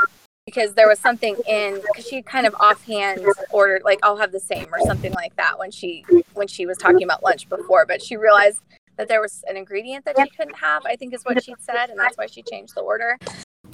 because 0.48 0.72
there 0.72 0.88
was 0.88 0.98
something 0.98 1.36
in 1.46 1.78
because 1.86 2.06
she 2.06 2.22
kind 2.22 2.46
of 2.46 2.54
offhand 2.54 3.20
ordered 3.50 3.82
like 3.82 3.98
I'll 4.02 4.16
have 4.16 4.32
the 4.32 4.40
same 4.40 4.66
or 4.72 4.80
something 4.86 5.12
like 5.12 5.36
that 5.36 5.58
when 5.58 5.70
she 5.70 6.06
when 6.32 6.48
she 6.48 6.64
was 6.64 6.78
talking 6.78 7.02
about 7.02 7.22
lunch 7.22 7.50
before, 7.50 7.84
but 7.84 8.02
she 8.02 8.16
realized 8.16 8.60
that 8.96 9.08
there 9.08 9.20
was 9.20 9.44
an 9.46 9.58
ingredient 9.58 10.06
that 10.06 10.16
she 10.18 10.30
couldn't 10.30 10.56
have. 10.56 10.86
I 10.86 10.96
think 10.96 11.12
is 11.12 11.22
what 11.22 11.44
she 11.44 11.54
said, 11.60 11.90
and 11.90 11.98
that's 11.98 12.16
why 12.16 12.26
she 12.26 12.42
changed 12.42 12.74
the 12.74 12.80
order. 12.80 13.18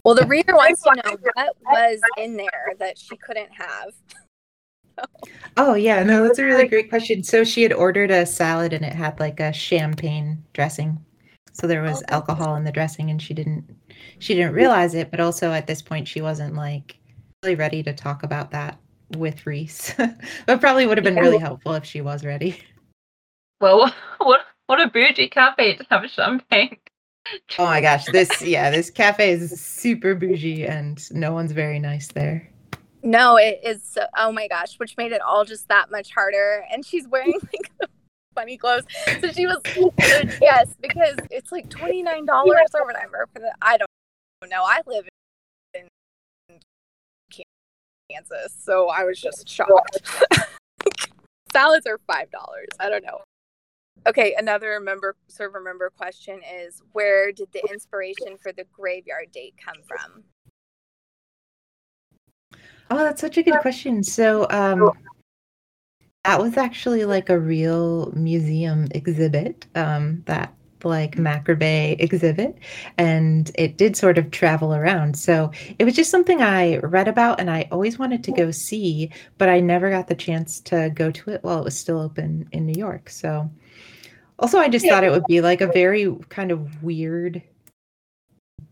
Well, 0.04 0.16
the 0.16 0.26
reader 0.26 0.56
wants 0.56 0.82
to 0.82 0.94
know 0.96 1.16
what 1.34 1.56
was 1.64 2.00
in 2.18 2.36
there 2.36 2.72
that 2.80 2.98
she 2.98 3.16
couldn't 3.18 3.50
have. 3.52 3.92
oh 5.56 5.74
yeah, 5.74 6.02
no, 6.02 6.26
that's 6.26 6.40
a 6.40 6.44
really 6.44 6.66
great 6.66 6.88
question. 6.88 7.22
So 7.22 7.44
she 7.44 7.62
had 7.62 7.72
ordered 7.72 8.10
a 8.10 8.26
salad 8.26 8.72
and 8.72 8.84
it 8.84 8.94
had 8.94 9.20
like 9.20 9.38
a 9.38 9.52
champagne 9.52 10.42
dressing. 10.52 10.98
So 11.52 11.68
there 11.68 11.82
was 11.82 12.02
oh, 12.08 12.14
alcohol 12.14 12.56
in 12.56 12.64
the 12.64 12.72
dressing 12.72 13.10
and 13.10 13.22
she 13.22 13.32
didn't 13.32 13.64
she 14.18 14.34
didn't 14.34 14.54
realize 14.54 14.94
it, 14.94 15.10
but 15.10 15.20
also 15.20 15.52
at 15.52 15.66
this 15.66 15.82
point 15.82 16.08
she 16.08 16.20
wasn't 16.20 16.54
like 16.54 16.96
really 17.42 17.54
ready 17.54 17.82
to 17.82 17.92
talk 17.92 18.22
about 18.22 18.50
that 18.52 18.78
with 19.16 19.46
Reese. 19.46 19.94
but 20.46 20.60
probably 20.60 20.86
would 20.86 20.98
have 20.98 21.04
been 21.04 21.16
really 21.16 21.38
helpful 21.38 21.74
if 21.74 21.84
she 21.84 22.00
was 22.00 22.24
ready. 22.24 22.60
Well, 23.60 23.94
what 24.18 24.40
what 24.66 24.80
a 24.80 24.88
bougie 24.88 25.28
cafe 25.28 25.76
to 25.76 25.86
have 25.88 26.10
champagne. 26.10 26.76
Oh 27.58 27.64
my 27.64 27.80
gosh, 27.80 28.04
this 28.06 28.42
yeah, 28.42 28.70
this 28.70 28.90
cafe 28.90 29.30
is 29.30 29.58
super 29.58 30.14
bougie 30.14 30.66
and 30.66 31.00
no 31.12 31.32
one's 31.32 31.52
very 31.52 31.78
nice 31.78 32.08
there. 32.08 32.46
No, 33.02 33.36
it 33.36 33.60
is. 33.62 33.96
Oh 34.18 34.32
my 34.32 34.48
gosh, 34.48 34.78
which 34.78 34.96
made 34.98 35.12
it 35.12 35.22
all 35.22 35.44
just 35.44 35.68
that 35.68 35.90
much 35.90 36.12
harder. 36.12 36.64
And 36.70 36.84
she's 36.84 37.08
wearing 37.08 37.32
like 37.32 37.90
funny 38.34 38.58
clothes. 38.58 38.84
So 39.20 39.30
she 39.30 39.46
was 39.46 39.60
yes, 40.42 40.74
because 40.80 41.16
it's 41.30 41.52
like 41.52 41.70
twenty 41.70 42.02
nine 42.02 42.26
dollars 42.26 42.68
or 42.74 42.84
whatever 42.84 43.28
for 43.32 43.38
the. 43.38 43.52
I 43.62 43.78
don't 43.78 43.88
know. 44.48 44.62
I 44.64 44.80
live 44.86 45.06
in 45.74 45.88
Kansas, 48.10 48.54
so 48.58 48.88
I 48.88 49.04
was 49.04 49.20
just 49.20 49.48
shocked. 49.48 50.00
Salads 51.52 51.86
are 51.86 51.98
five 52.06 52.30
dollars. 52.30 52.68
I 52.80 52.88
don't 52.88 53.04
know. 53.04 53.20
Okay, 54.06 54.34
another 54.36 54.80
member 54.80 55.16
server 55.28 55.60
member 55.60 55.90
question 55.96 56.40
is 56.42 56.82
where 56.92 57.32
did 57.32 57.48
the 57.52 57.62
inspiration 57.70 58.36
for 58.42 58.52
the 58.52 58.64
graveyard 58.72 59.32
date 59.32 59.54
come 59.62 59.82
from? 59.86 60.24
Oh, 62.90 62.98
that's 62.98 63.20
such 63.20 63.38
a 63.38 63.42
good 63.42 63.60
question. 63.60 64.02
So, 64.02 64.46
um, 64.50 64.90
that 66.24 66.40
was 66.40 66.56
actually 66.56 67.04
like 67.04 67.30
a 67.30 67.38
real 67.38 68.12
museum 68.12 68.88
exhibit 68.92 69.66
um, 69.74 70.22
that 70.26 70.54
like 70.84 71.16
Macrobay 71.16 72.00
exhibit 72.00 72.56
and 72.98 73.50
it 73.54 73.76
did 73.76 73.96
sort 73.96 74.18
of 74.18 74.30
travel 74.30 74.74
around. 74.74 75.16
So 75.16 75.50
it 75.78 75.84
was 75.84 75.94
just 75.94 76.10
something 76.10 76.42
I 76.42 76.78
read 76.78 77.08
about 77.08 77.40
and 77.40 77.50
I 77.50 77.68
always 77.70 77.98
wanted 77.98 78.24
to 78.24 78.32
go 78.32 78.50
see, 78.50 79.10
but 79.38 79.48
I 79.48 79.60
never 79.60 79.90
got 79.90 80.08
the 80.08 80.14
chance 80.14 80.60
to 80.60 80.90
go 80.94 81.10
to 81.10 81.30
it 81.30 81.42
while 81.42 81.58
it 81.58 81.64
was 81.64 81.78
still 81.78 82.00
open 82.00 82.48
in 82.52 82.66
New 82.66 82.78
York. 82.78 83.10
So 83.10 83.50
also 84.38 84.58
I 84.58 84.68
just 84.68 84.86
thought 84.86 85.04
it 85.04 85.10
would 85.10 85.26
be 85.26 85.40
like 85.40 85.60
a 85.60 85.68
very 85.68 86.14
kind 86.28 86.50
of 86.50 86.82
weird 86.82 87.42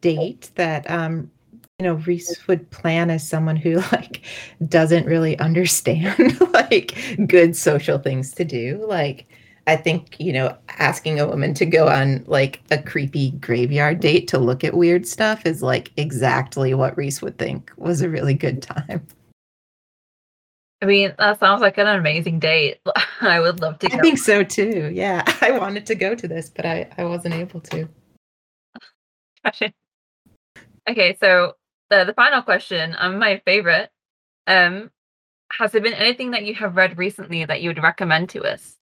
date 0.00 0.50
that 0.56 0.90
um 0.90 1.30
you 1.78 1.86
know 1.86 1.94
reese 1.94 2.46
would 2.46 2.70
plan 2.70 3.10
as 3.10 3.26
someone 3.26 3.56
who 3.56 3.76
like 3.92 4.22
doesn't 4.68 5.06
really 5.06 5.38
understand 5.38 6.40
like 6.52 6.96
good 7.26 7.56
social 7.56 7.98
things 7.98 8.32
to 8.32 8.44
do 8.44 8.84
like 8.88 9.26
i 9.66 9.76
think 9.76 10.16
you 10.18 10.32
know 10.32 10.56
asking 10.78 11.20
a 11.20 11.26
woman 11.26 11.54
to 11.54 11.66
go 11.66 11.88
on 11.88 12.24
like 12.26 12.60
a 12.70 12.82
creepy 12.82 13.30
graveyard 13.32 14.00
date 14.00 14.28
to 14.28 14.38
look 14.38 14.64
at 14.64 14.74
weird 14.74 15.06
stuff 15.06 15.46
is 15.46 15.62
like 15.62 15.92
exactly 15.96 16.74
what 16.74 16.96
reese 16.96 17.22
would 17.22 17.38
think 17.38 17.70
was 17.76 18.00
a 18.00 18.08
really 18.08 18.34
good 18.34 18.62
time 18.62 19.06
I 20.80 20.84
mean, 20.84 21.14
that 21.16 21.38
sounds 21.38 21.60
like 21.60 21.78
an 21.78 21.86
amazing 21.86 22.40
date. 22.40 22.80
I 23.20 23.38
would 23.38 23.60
love 23.60 23.78
to 23.78 23.88
go. 23.88 23.98
I 23.98 24.00
think 24.00 24.18
so 24.18 24.42
too. 24.42 24.90
Yeah. 24.92 25.22
I 25.40 25.52
wanted 25.52 25.86
to 25.86 25.94
go 25.94 26.16
to 26.16 26.26
this, 26.26 26.50
but 26.50 26.66
I, 26.66 26.90
I 26.98 27.04
wasn't 27.04 27.34
able 27.34 27.60
to. 27.60 27.88
Okay, 30.88 31.16
so 31.20 31.54
the 31.90 32.04
the 32.04 32.14
final 32.14 32.42
question, 32.42 32.96
um, 32.98 33.18
my 33.18 33.40
favorite. 33.44 33.90
Um, 34.46 34.90
has 35.52 35.72
there 35.72 35.80
been 35.80 35.92
anything 35.92 36.32
that 36.32 36.44
you 36.44 36.54
have 36.54 36.76
read 36.76 36.98
recently 36.98 37.44
that 37.44 37.62
you 37.62 37.68
would 37.68 37.82
recommend 37.82 38.30
to 38.30 38.42
us? 38.42 38.76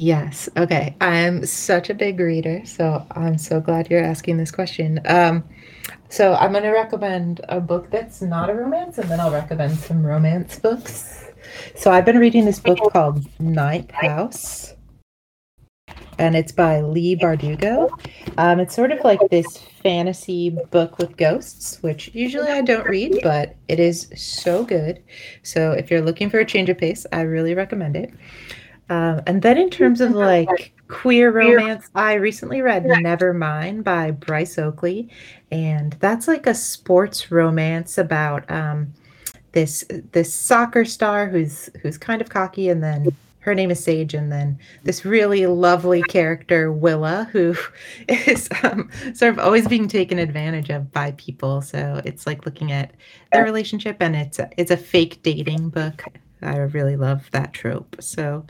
Yes. 0.00 0.48
Okay. 0.56 0.94
I'm 1.00 1.44
such 1.44 1.90
a 1.90 1.94
big 1.94 2.20
reader, 2.20 2.62
so 2.64 3.04
I'm 3.10 3.36
so 3.36 3.60
glad 3.60 3.90
you're 3.90 4.04
asking 4.04 4.36
this 4.36 4.52
question. 4.52 5.00
Um, 5.06 5.42
so 6.08 6.34
I'm 6.34 6.52
going 6.52 6.62
to 6.62 6.70
recommend 6.70 7.40
a 7.48 7.60
book 7.60 7.90
that's 7.90 8.22
not 8.22 8.48
a 8.48 8.54
romance, 8.54 8.98
and 8.98 9.10
then 9.10 9.18
I'll 9.18 9.32
recommend 9.32 9.76
some 9.76 10.06
romance 10.06 10.58
books. 10.60 11.24
So 11.74 11.90
I've 11.90 12.04
been 12.04 12.18
reading 12.18 12.44
this 12.44 12.60
book 12.60 12.78
called 12.92 13.26
Ninth 13.40 13.90
House 13.90 14.74
and 16.18 16.36
it's 16.36 16.52
by 16.52 16.80
Leigh 16.80 17.16
Bardugo. 17.16 17.90
Um, 18.36 18.60
it's 18.60 18.74
sort 18.74 18.90
of 18.90 19.02
like 19.04 19.20
this 19.30 19.58
fantasy 19.82 20.50
book 20.70 20.98
with 20.98 21.16
ghosts, 21.16 21.82
which 21.82 22.10
usually 22.14 22.50
I 22.50 22.60
don't 22.60 22.86
read, 22.88 23.20
but 23.22 23.56
it 23.68 23.78
is 23.78 24.10
so 24.16 24.64
good. 24.64 25.02
So 25.42 25.72
if 25.72 25.90
you're 25.90 26.00
looking 26.02 26.28
for 26.28 26.40
a 26.40 26.44
change 26.44 26.68
of 26.68 26.78
pace, 26.78 27.06
I 27.12 27.22
really 27.22 27.54
recommend 27.54 27.96
it. 27.96 28.12
Um, 28.90 29.20
and 29.26 29.42
then 29.42 29.58
in 29.58 29.70
terms 29.70 30.00
of 30.00 30.12
like 30.14 30.72
queer 30.88 31.30
romance, 31.30 31.88
I 31.94 32.14
recently 32.14 32.62
read 32.62 32.84
Nevermind 32.84 33.84
by 33.84 34.10
Bryce 34.10 34.58
Oakley, 34.58 35.08
and 35.50 35.92
that's 36.00 36.28
like 36.28 36.46
a 36.46 36.54
sports 36.54 37.30
romance 37.30 37.98
about 37.98 38.50
um, 38.50 38.92
this 39.52 39.84
this 40.12 40.32
soccer 40.32 40.84
star 40.84 41.28
who's 41.28 41.70
who's 41.82 41.98
kind 41.98 42.20
of 42.20 42.28
cocky 42.28 42.68
and 42.68 42.82
then 42.82 43.14
her 43.48 43.54
name 43.54 43.70
is 43.70 43.82
Sage, 43.82 44.12
and 44.12 44.30
then 44.30 44.58
this 44.84 45.06
really 45.06 45.46
lovely 45.46 46.02
character, 46.02 46.70
Willa, 46.70 47.28
who 47.32 47.56
is 48.08 48.46
um, 48.62 48.90
sort 49.14 49.32
of 49.32 49.38
always 49.38 49.66
being 49.66 49.88
taken 49.88 50.18
advantage 50.18 50.68
of 50.68 50.92
by 50.92 51.12
people. 51.12 51.62
So 51.62 52.02
it's 52.04 52.26
like 52.26 52.44
looking 52.44 52.72
at 52.72 52.92
their 53.32 53.44
relationship, 53.44 53.96
and 54.00 54.14
it's 54.14 54.38
a, 54.38 54.50
it's 54.58 54.70
a 54.70 54.76
fake 54.76 55.22
dating 55.22 55.70
book. 55.70 56.04
I 56.42 56.56
really 56.58 56.96
love 56.96 57.28
that 57.32 57.54
trope. 57.54 57.96
So 58.00 58.44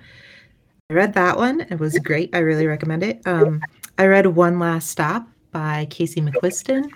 I 0.91 0.95
read 0.95 1.15
that 1.15 1.37
one. 1.37 1.61
It 1.61 1.79
was 1.79 1.99
great. 1.99 2.31
I 2.35 2.39
really 2.39 2.67
recommend 2.67 3.03
it. 3.03 3.21
Um, 3.27 3.61
I 3.99 4.07
read 4.07 4.27
One 4.27 4.59
Last 4.59 4.89
Stop 4.89 5.29
by 5.53 5.87
Casey 5.91 6.21
McQuiston 6.21 6.91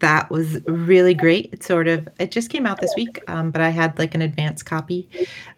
that 0.00 0.30
was 0.30 0.60
really 0.66 1.14
great. 1.14 1.50
It 1.52 1.62
sort 1.62 1.88
of 1.88 2.08
it 2.18 2.30
just 2.30 2.50
came 2.50 2.66
out 2.66 2.80
this 2.80 2.94
week, 2.96 3.22
um, 3.28 3.50
but 3.50 3.60
I 3.60 3.70
had 3.70 3.98
like 3.98 4.14
an 4.14 4.22
advance 4.22 4.62
copy. 4.62 5.08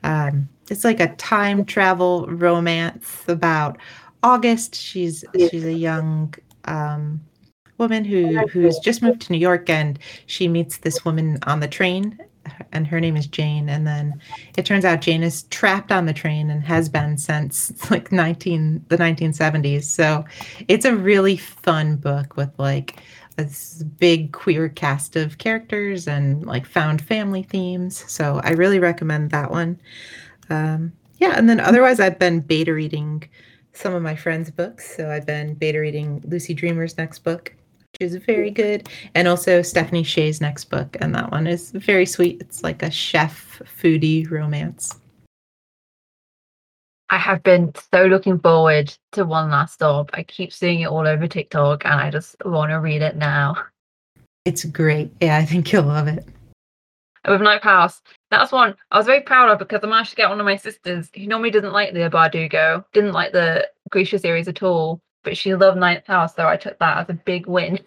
Um, 0.02 0.48
it's 0.70 0.84
like 0.84 1.00
a 1.00 1.14
time 1.16 1.64
travel 1.64 2.26
romance 2.28 3.24
about 3.28 3.78
August. 4.22 4.74
She's 4.74 5.24
she's 5.34 5.64
a 5.64 5.72
young 5.72 6.34
um, 6.66 7.20
woman 7.78 8.04
who 8.04 8.38
who's 8.48 8.78
just 8.78 9.02
moved 9.02 9.22
to 9.22 9.32
New 9.32 9.38
York, 9.38 9.68
and 9.68 9.98
she 10.26 10.48
meets 10.48 10.78
this 10.78 11.04
woman 11.04 11.38
on 11.46 11.60
the 11.60 11.68
train, 11.68 12.18
and 12.72 12.86
her 12.86 13.00
name 13.00 13.16
is 13.16 13.26
Jane. 13.26 13.68
And 13.68 13.86
then 13.86 14.20
it 14.56 14.66
turns 14.66 14.84
out 14.84 15.00
Jane 15.00 15.22
is 15.22 15.44
trapped 15.44 15.92
on 15.92 16.06
the 16.06 16.12
train 16.12 16.50
and 16.50 16.62
has 16.64 16.88
been 16.88 17.18
since 17.18 17.90
like 17.90 18.12
nineteen 18.12 18.84
the 18.88 18.96
nineteen 18.96 19.32
seventies. 19.32 19.90
So 19.90 20.24
it's 20.68 20.84
a 20.84 20.96
really 20.96 21.36
fun 21.36 21.96
book 21.96 22.36
with 22.36 22.50
like 22.58 22.96
this 23.36 23.82
big 23.98 24.32
queer 24.32 24.68
cast 24.68 25.16
of 25.16 25.38
characters 25.38 26.06
and 26.06 26.44
like 26.44 26.66
found 26.66 27.00
family 27.00 27.42
themes. 27.42 28.04
So 28.10 28.40
I 28.44 28.50
really 28.50 28.78
recommend 28.78 29.30
that 29.30 29.50
one. 29.50 29.80
Um, 30.50 30.92
yeah, 31.18 31.34
and 31.36 31.48
then 31.48 31.60
otherwise, 31.60 32.00
I've 32.00 32.18
been 32.18 32.40
beta 32.40 32.74
reading 32.74 33.28
some 33.72 33.94
of 33.94 34.02
my 34.02 34.16
friends' 34.16 34.50
books. 34.50 34.96
So 34.96 35.10
I've 35.10 35.26
been 35.26 35.54
beta 35.54 35.78
reading 35.78 36.22
Lucy 36.26 36.54
Dreamer's 36.54 36.98
next 36.98 37.20
book, 37.20 37.54
is 37.98 38.14
very 38.16 38.50
good, 38.50 38.88
and 39.14 39.26
also 39.26 39.62
Stephanie 39.62 40.02
Shea's 40.02 40.40
next 40.40 40.64
book, 40.66 40.96
and 41.00 41.14
that 41.14 41.30
one 41.30 41.46
is 41.46 41.70
very 41.72 42.06
sweet. 42.06 42.40
It's 42.40 42.62
like 42.62 42.82
a 42.82 42.90
chef 42.90 43.60
foodie 43.80 44.30
romance. 44.30 45.00
I 47.12 47.18
have 47.18 47.42
been 47.42 47.72
so 47.92 48.06
looking 48.06 48.38
forward 48.38 48.94
to 49.12 49.24
One 49.24 49.50
Last 49.50 49.74
Stop. 49.74 50.10
I 50.14 50.22
keep 50.22 50.52
seeing 50.52 50.82
it 50.82 50.86
all 50.86 51.08
over 51.08 51.26
TikTok 51.26 51.84
and 51.84 51.94
I 51.94 52.08
just 52.08 52.36
want 52.44 52.70
to 52.70 52.76
read 52.76 53.02
it 53.02 53.16
now. 53.16 53.56
It's 54.44 54.64
great. 54.64 55.10
Yeah, 55.20 55.36
I 55.36 55.44
think 55.44 55.72
you'll 55.72 55.82
love 55.82 56.06
it. 56.06 56.24
Oh, 57.24 57.32
with 57.32 57.42
Ninth 57.42 57.64
House, 57.64 58.00
that's 58.30 58.52
one 58.52 58.76
I 58.92 58.96
was 58.96 59.06
very 59.06 59.22
proud 59.22 59.50
of 59.50 59.58
because 59.58 59.80
I 59.82 59.88
managed 59.88 60.10
to 60.10 60.16
get 60.16 60.28
one 60.28 60.38
of 60.40 60.46
my 60.46 60.56
sisters 60.56 61.10
who 61.14 61.26
normally 61.26 61.50
doesn't 61.50 61.72
like 61.72 61.92
the 61.92 62.08
Bardugo, 62.08 62.84
didn't 62.92 63.12
like 63.12 63.32
the 63.32 63.68
Grisha 63.90 64.20
series 64.20 64.48
at 64.48 64.62
all, 64.62 65.00
but 65.22 65.36
she 65.36 65.54
loved 65.54 65.78
Ninth 65.78 66.06
House, 66.06 66.34
so 66.34 66.46
I 66.46 66.56
took 66.56 66.78
that 66.78 66.98
as 66.98 67.10
a 67.10 67.14
big 67.14 67.46
win. 67.46 67.80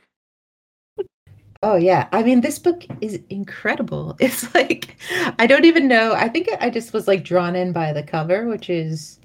Oh 1.64 1.78
yeah. 1.78 2.10
I 2.12 2.24
mean 2.24 2.42
this 2.42 2.60
book 2.60 2.84
is 3.00 3.20
incredible. 3.30 4.18
It's 4.20 4.54
like 4.54 4.98
I 5.40 5.48
don't 5.48 5.66
even 5.66 5.88
know. 5.88 6.14
I 6.14 6.28
think 6.28 6.50
I 6.60 6.70
just 6.70 6.92
was 6.92 7.08
like 7.08 7.24
drawn 7.24 7.56
in 7.56 7.72
by 7.72 7.94
the 7.94 8.04
cover, 8.04 8.48
which 8.48 8.70
is 8.70 9.20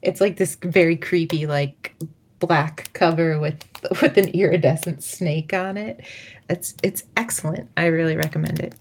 it's 0.00 0.20
like 0.20 0.38
this 0.38 0.56
very 0.62 0.96
creepy 0.96 1.46
like 1.46 1.94
black 2.38 2.90
cover 2.94 3.38
with 3.38 3.62
with 4.02 4.16
an 4.16 4.28
iridescent 4.28 5.04
snake 5.04 5.52
on 5.52 5.76
it. 5.76 6.00
It's 6.48 6.74
it's 6.82 7.04
excellent. 7.18 7.68
I 7.76 7.86
really 7.86 8.16
recommend 8.16 8.60
it. 8.60 8.74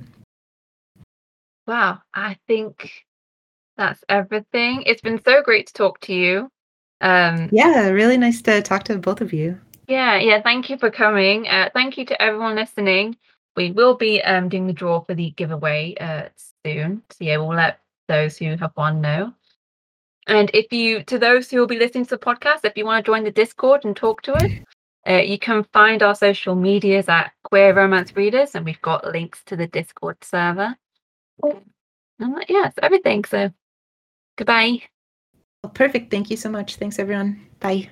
Wow, 1.67 1.99
I 2.13 2.37
think 2.47 3.05
that's 3.75 4.03
everything. 4.07 4.83
It's 4.85 5.01
been 5.01 5.21
so 5.23 5.41
great 5.41 5.67
to 5.67 5.73
talk 5.73 5.99
to 6.01 6.13
you. 6.13 6.49
Um 7.03 7.49
Yeah, 7.51 7.89
really 7.89 8.17
nice 8.17 8.41
to 8.43 8.61
talk 8.61 8.83
to 8.85 8.97
both 8.97 9.21
of 9.21 9.31
you. 9.33 9.59
Yeah, 9.87 10.17
yeah. 10.17 10.41
Thank 10.41 10.69
you 10.69 10.77
for 10.77 10.89
coming. 10.89 11.47
Uh, 11.47 11.69
thank 11.73 11.97
you 11.97 12.05
to 12.05 12.21
everyone 12.21 12.55
listening. 12.55 13.17
We 13.55 13.71
will 13.71 13.95
be 13.95 14.21
um, 14.23 14.49
doing 14.49 14.65
the 14.65 14.73
draw 14.73 15.01
for 15.01 15.13
the 15.13 15.31
giveaway 15.31 15.95
uh, 15.99 16.29
soon. 16.65 17.03
So 17.11 17.25
yeah, 17.25 17.37
we'll 17.37 17.55
let 17.55 17.79
those 18.07 18.37
who 18.37 18.55
have 18.55 18.71
won 18.75 19.01
know. 19.01 19.33
And 20.27 20.49
if 20.53 20.71
you, 20.71 21.03
to 21.03 21.19
those 21.19 21.51
who 21.51 21.59
will 21.59 21.67
be 21.67 21.77
listening 21.77 22.05
to 22.05 22.11
the 22.11 22.25
podcast, 22.25 22.61
if 22.63 22.77
you 22.77 22.85
want 22.85 23.05
to 23.05 23.11
join 23.11 23.25
the 23.25 23.31
Discord 23.31 23.83
and 23.83 23.95
talk 23.95 24.21
to 24.23 24.33
us, 24.33 24.51
uh, 25.07 25.15
you 25.15 25.37
can 25.37 25.65
find 25.73 26.01
our 26.01 26.15
social 26.15 26.55
medias 26.55 27.09
at 27.09 27.33
Queer 27.43 27.73
Romance 27.75 28.15
Readers, 28.15 28.55
and 28.55 28.65
we've 28.65 28.81
got 28.81 29.05
links 29.05 29.43
to 29.47 29.57
the 29.57 29.67
Discord 29.67 30.23
server. 30.23 30.77
And 31.43 32.45
yeah, 32.47 32.67
it's 32.67 32.79
everything. 32.81 33.25
So 33.25 33.51
goodbye. 34.37 34.83
Perfect. 35.69 36.11
Thank 36.11 36.29
you 36.29 36.37
so 36.37 36.49
much. 36.49 36.75
Thanks, 36.75 36.99
everyone. 36.99 37.47
Bye. 37.59 37.89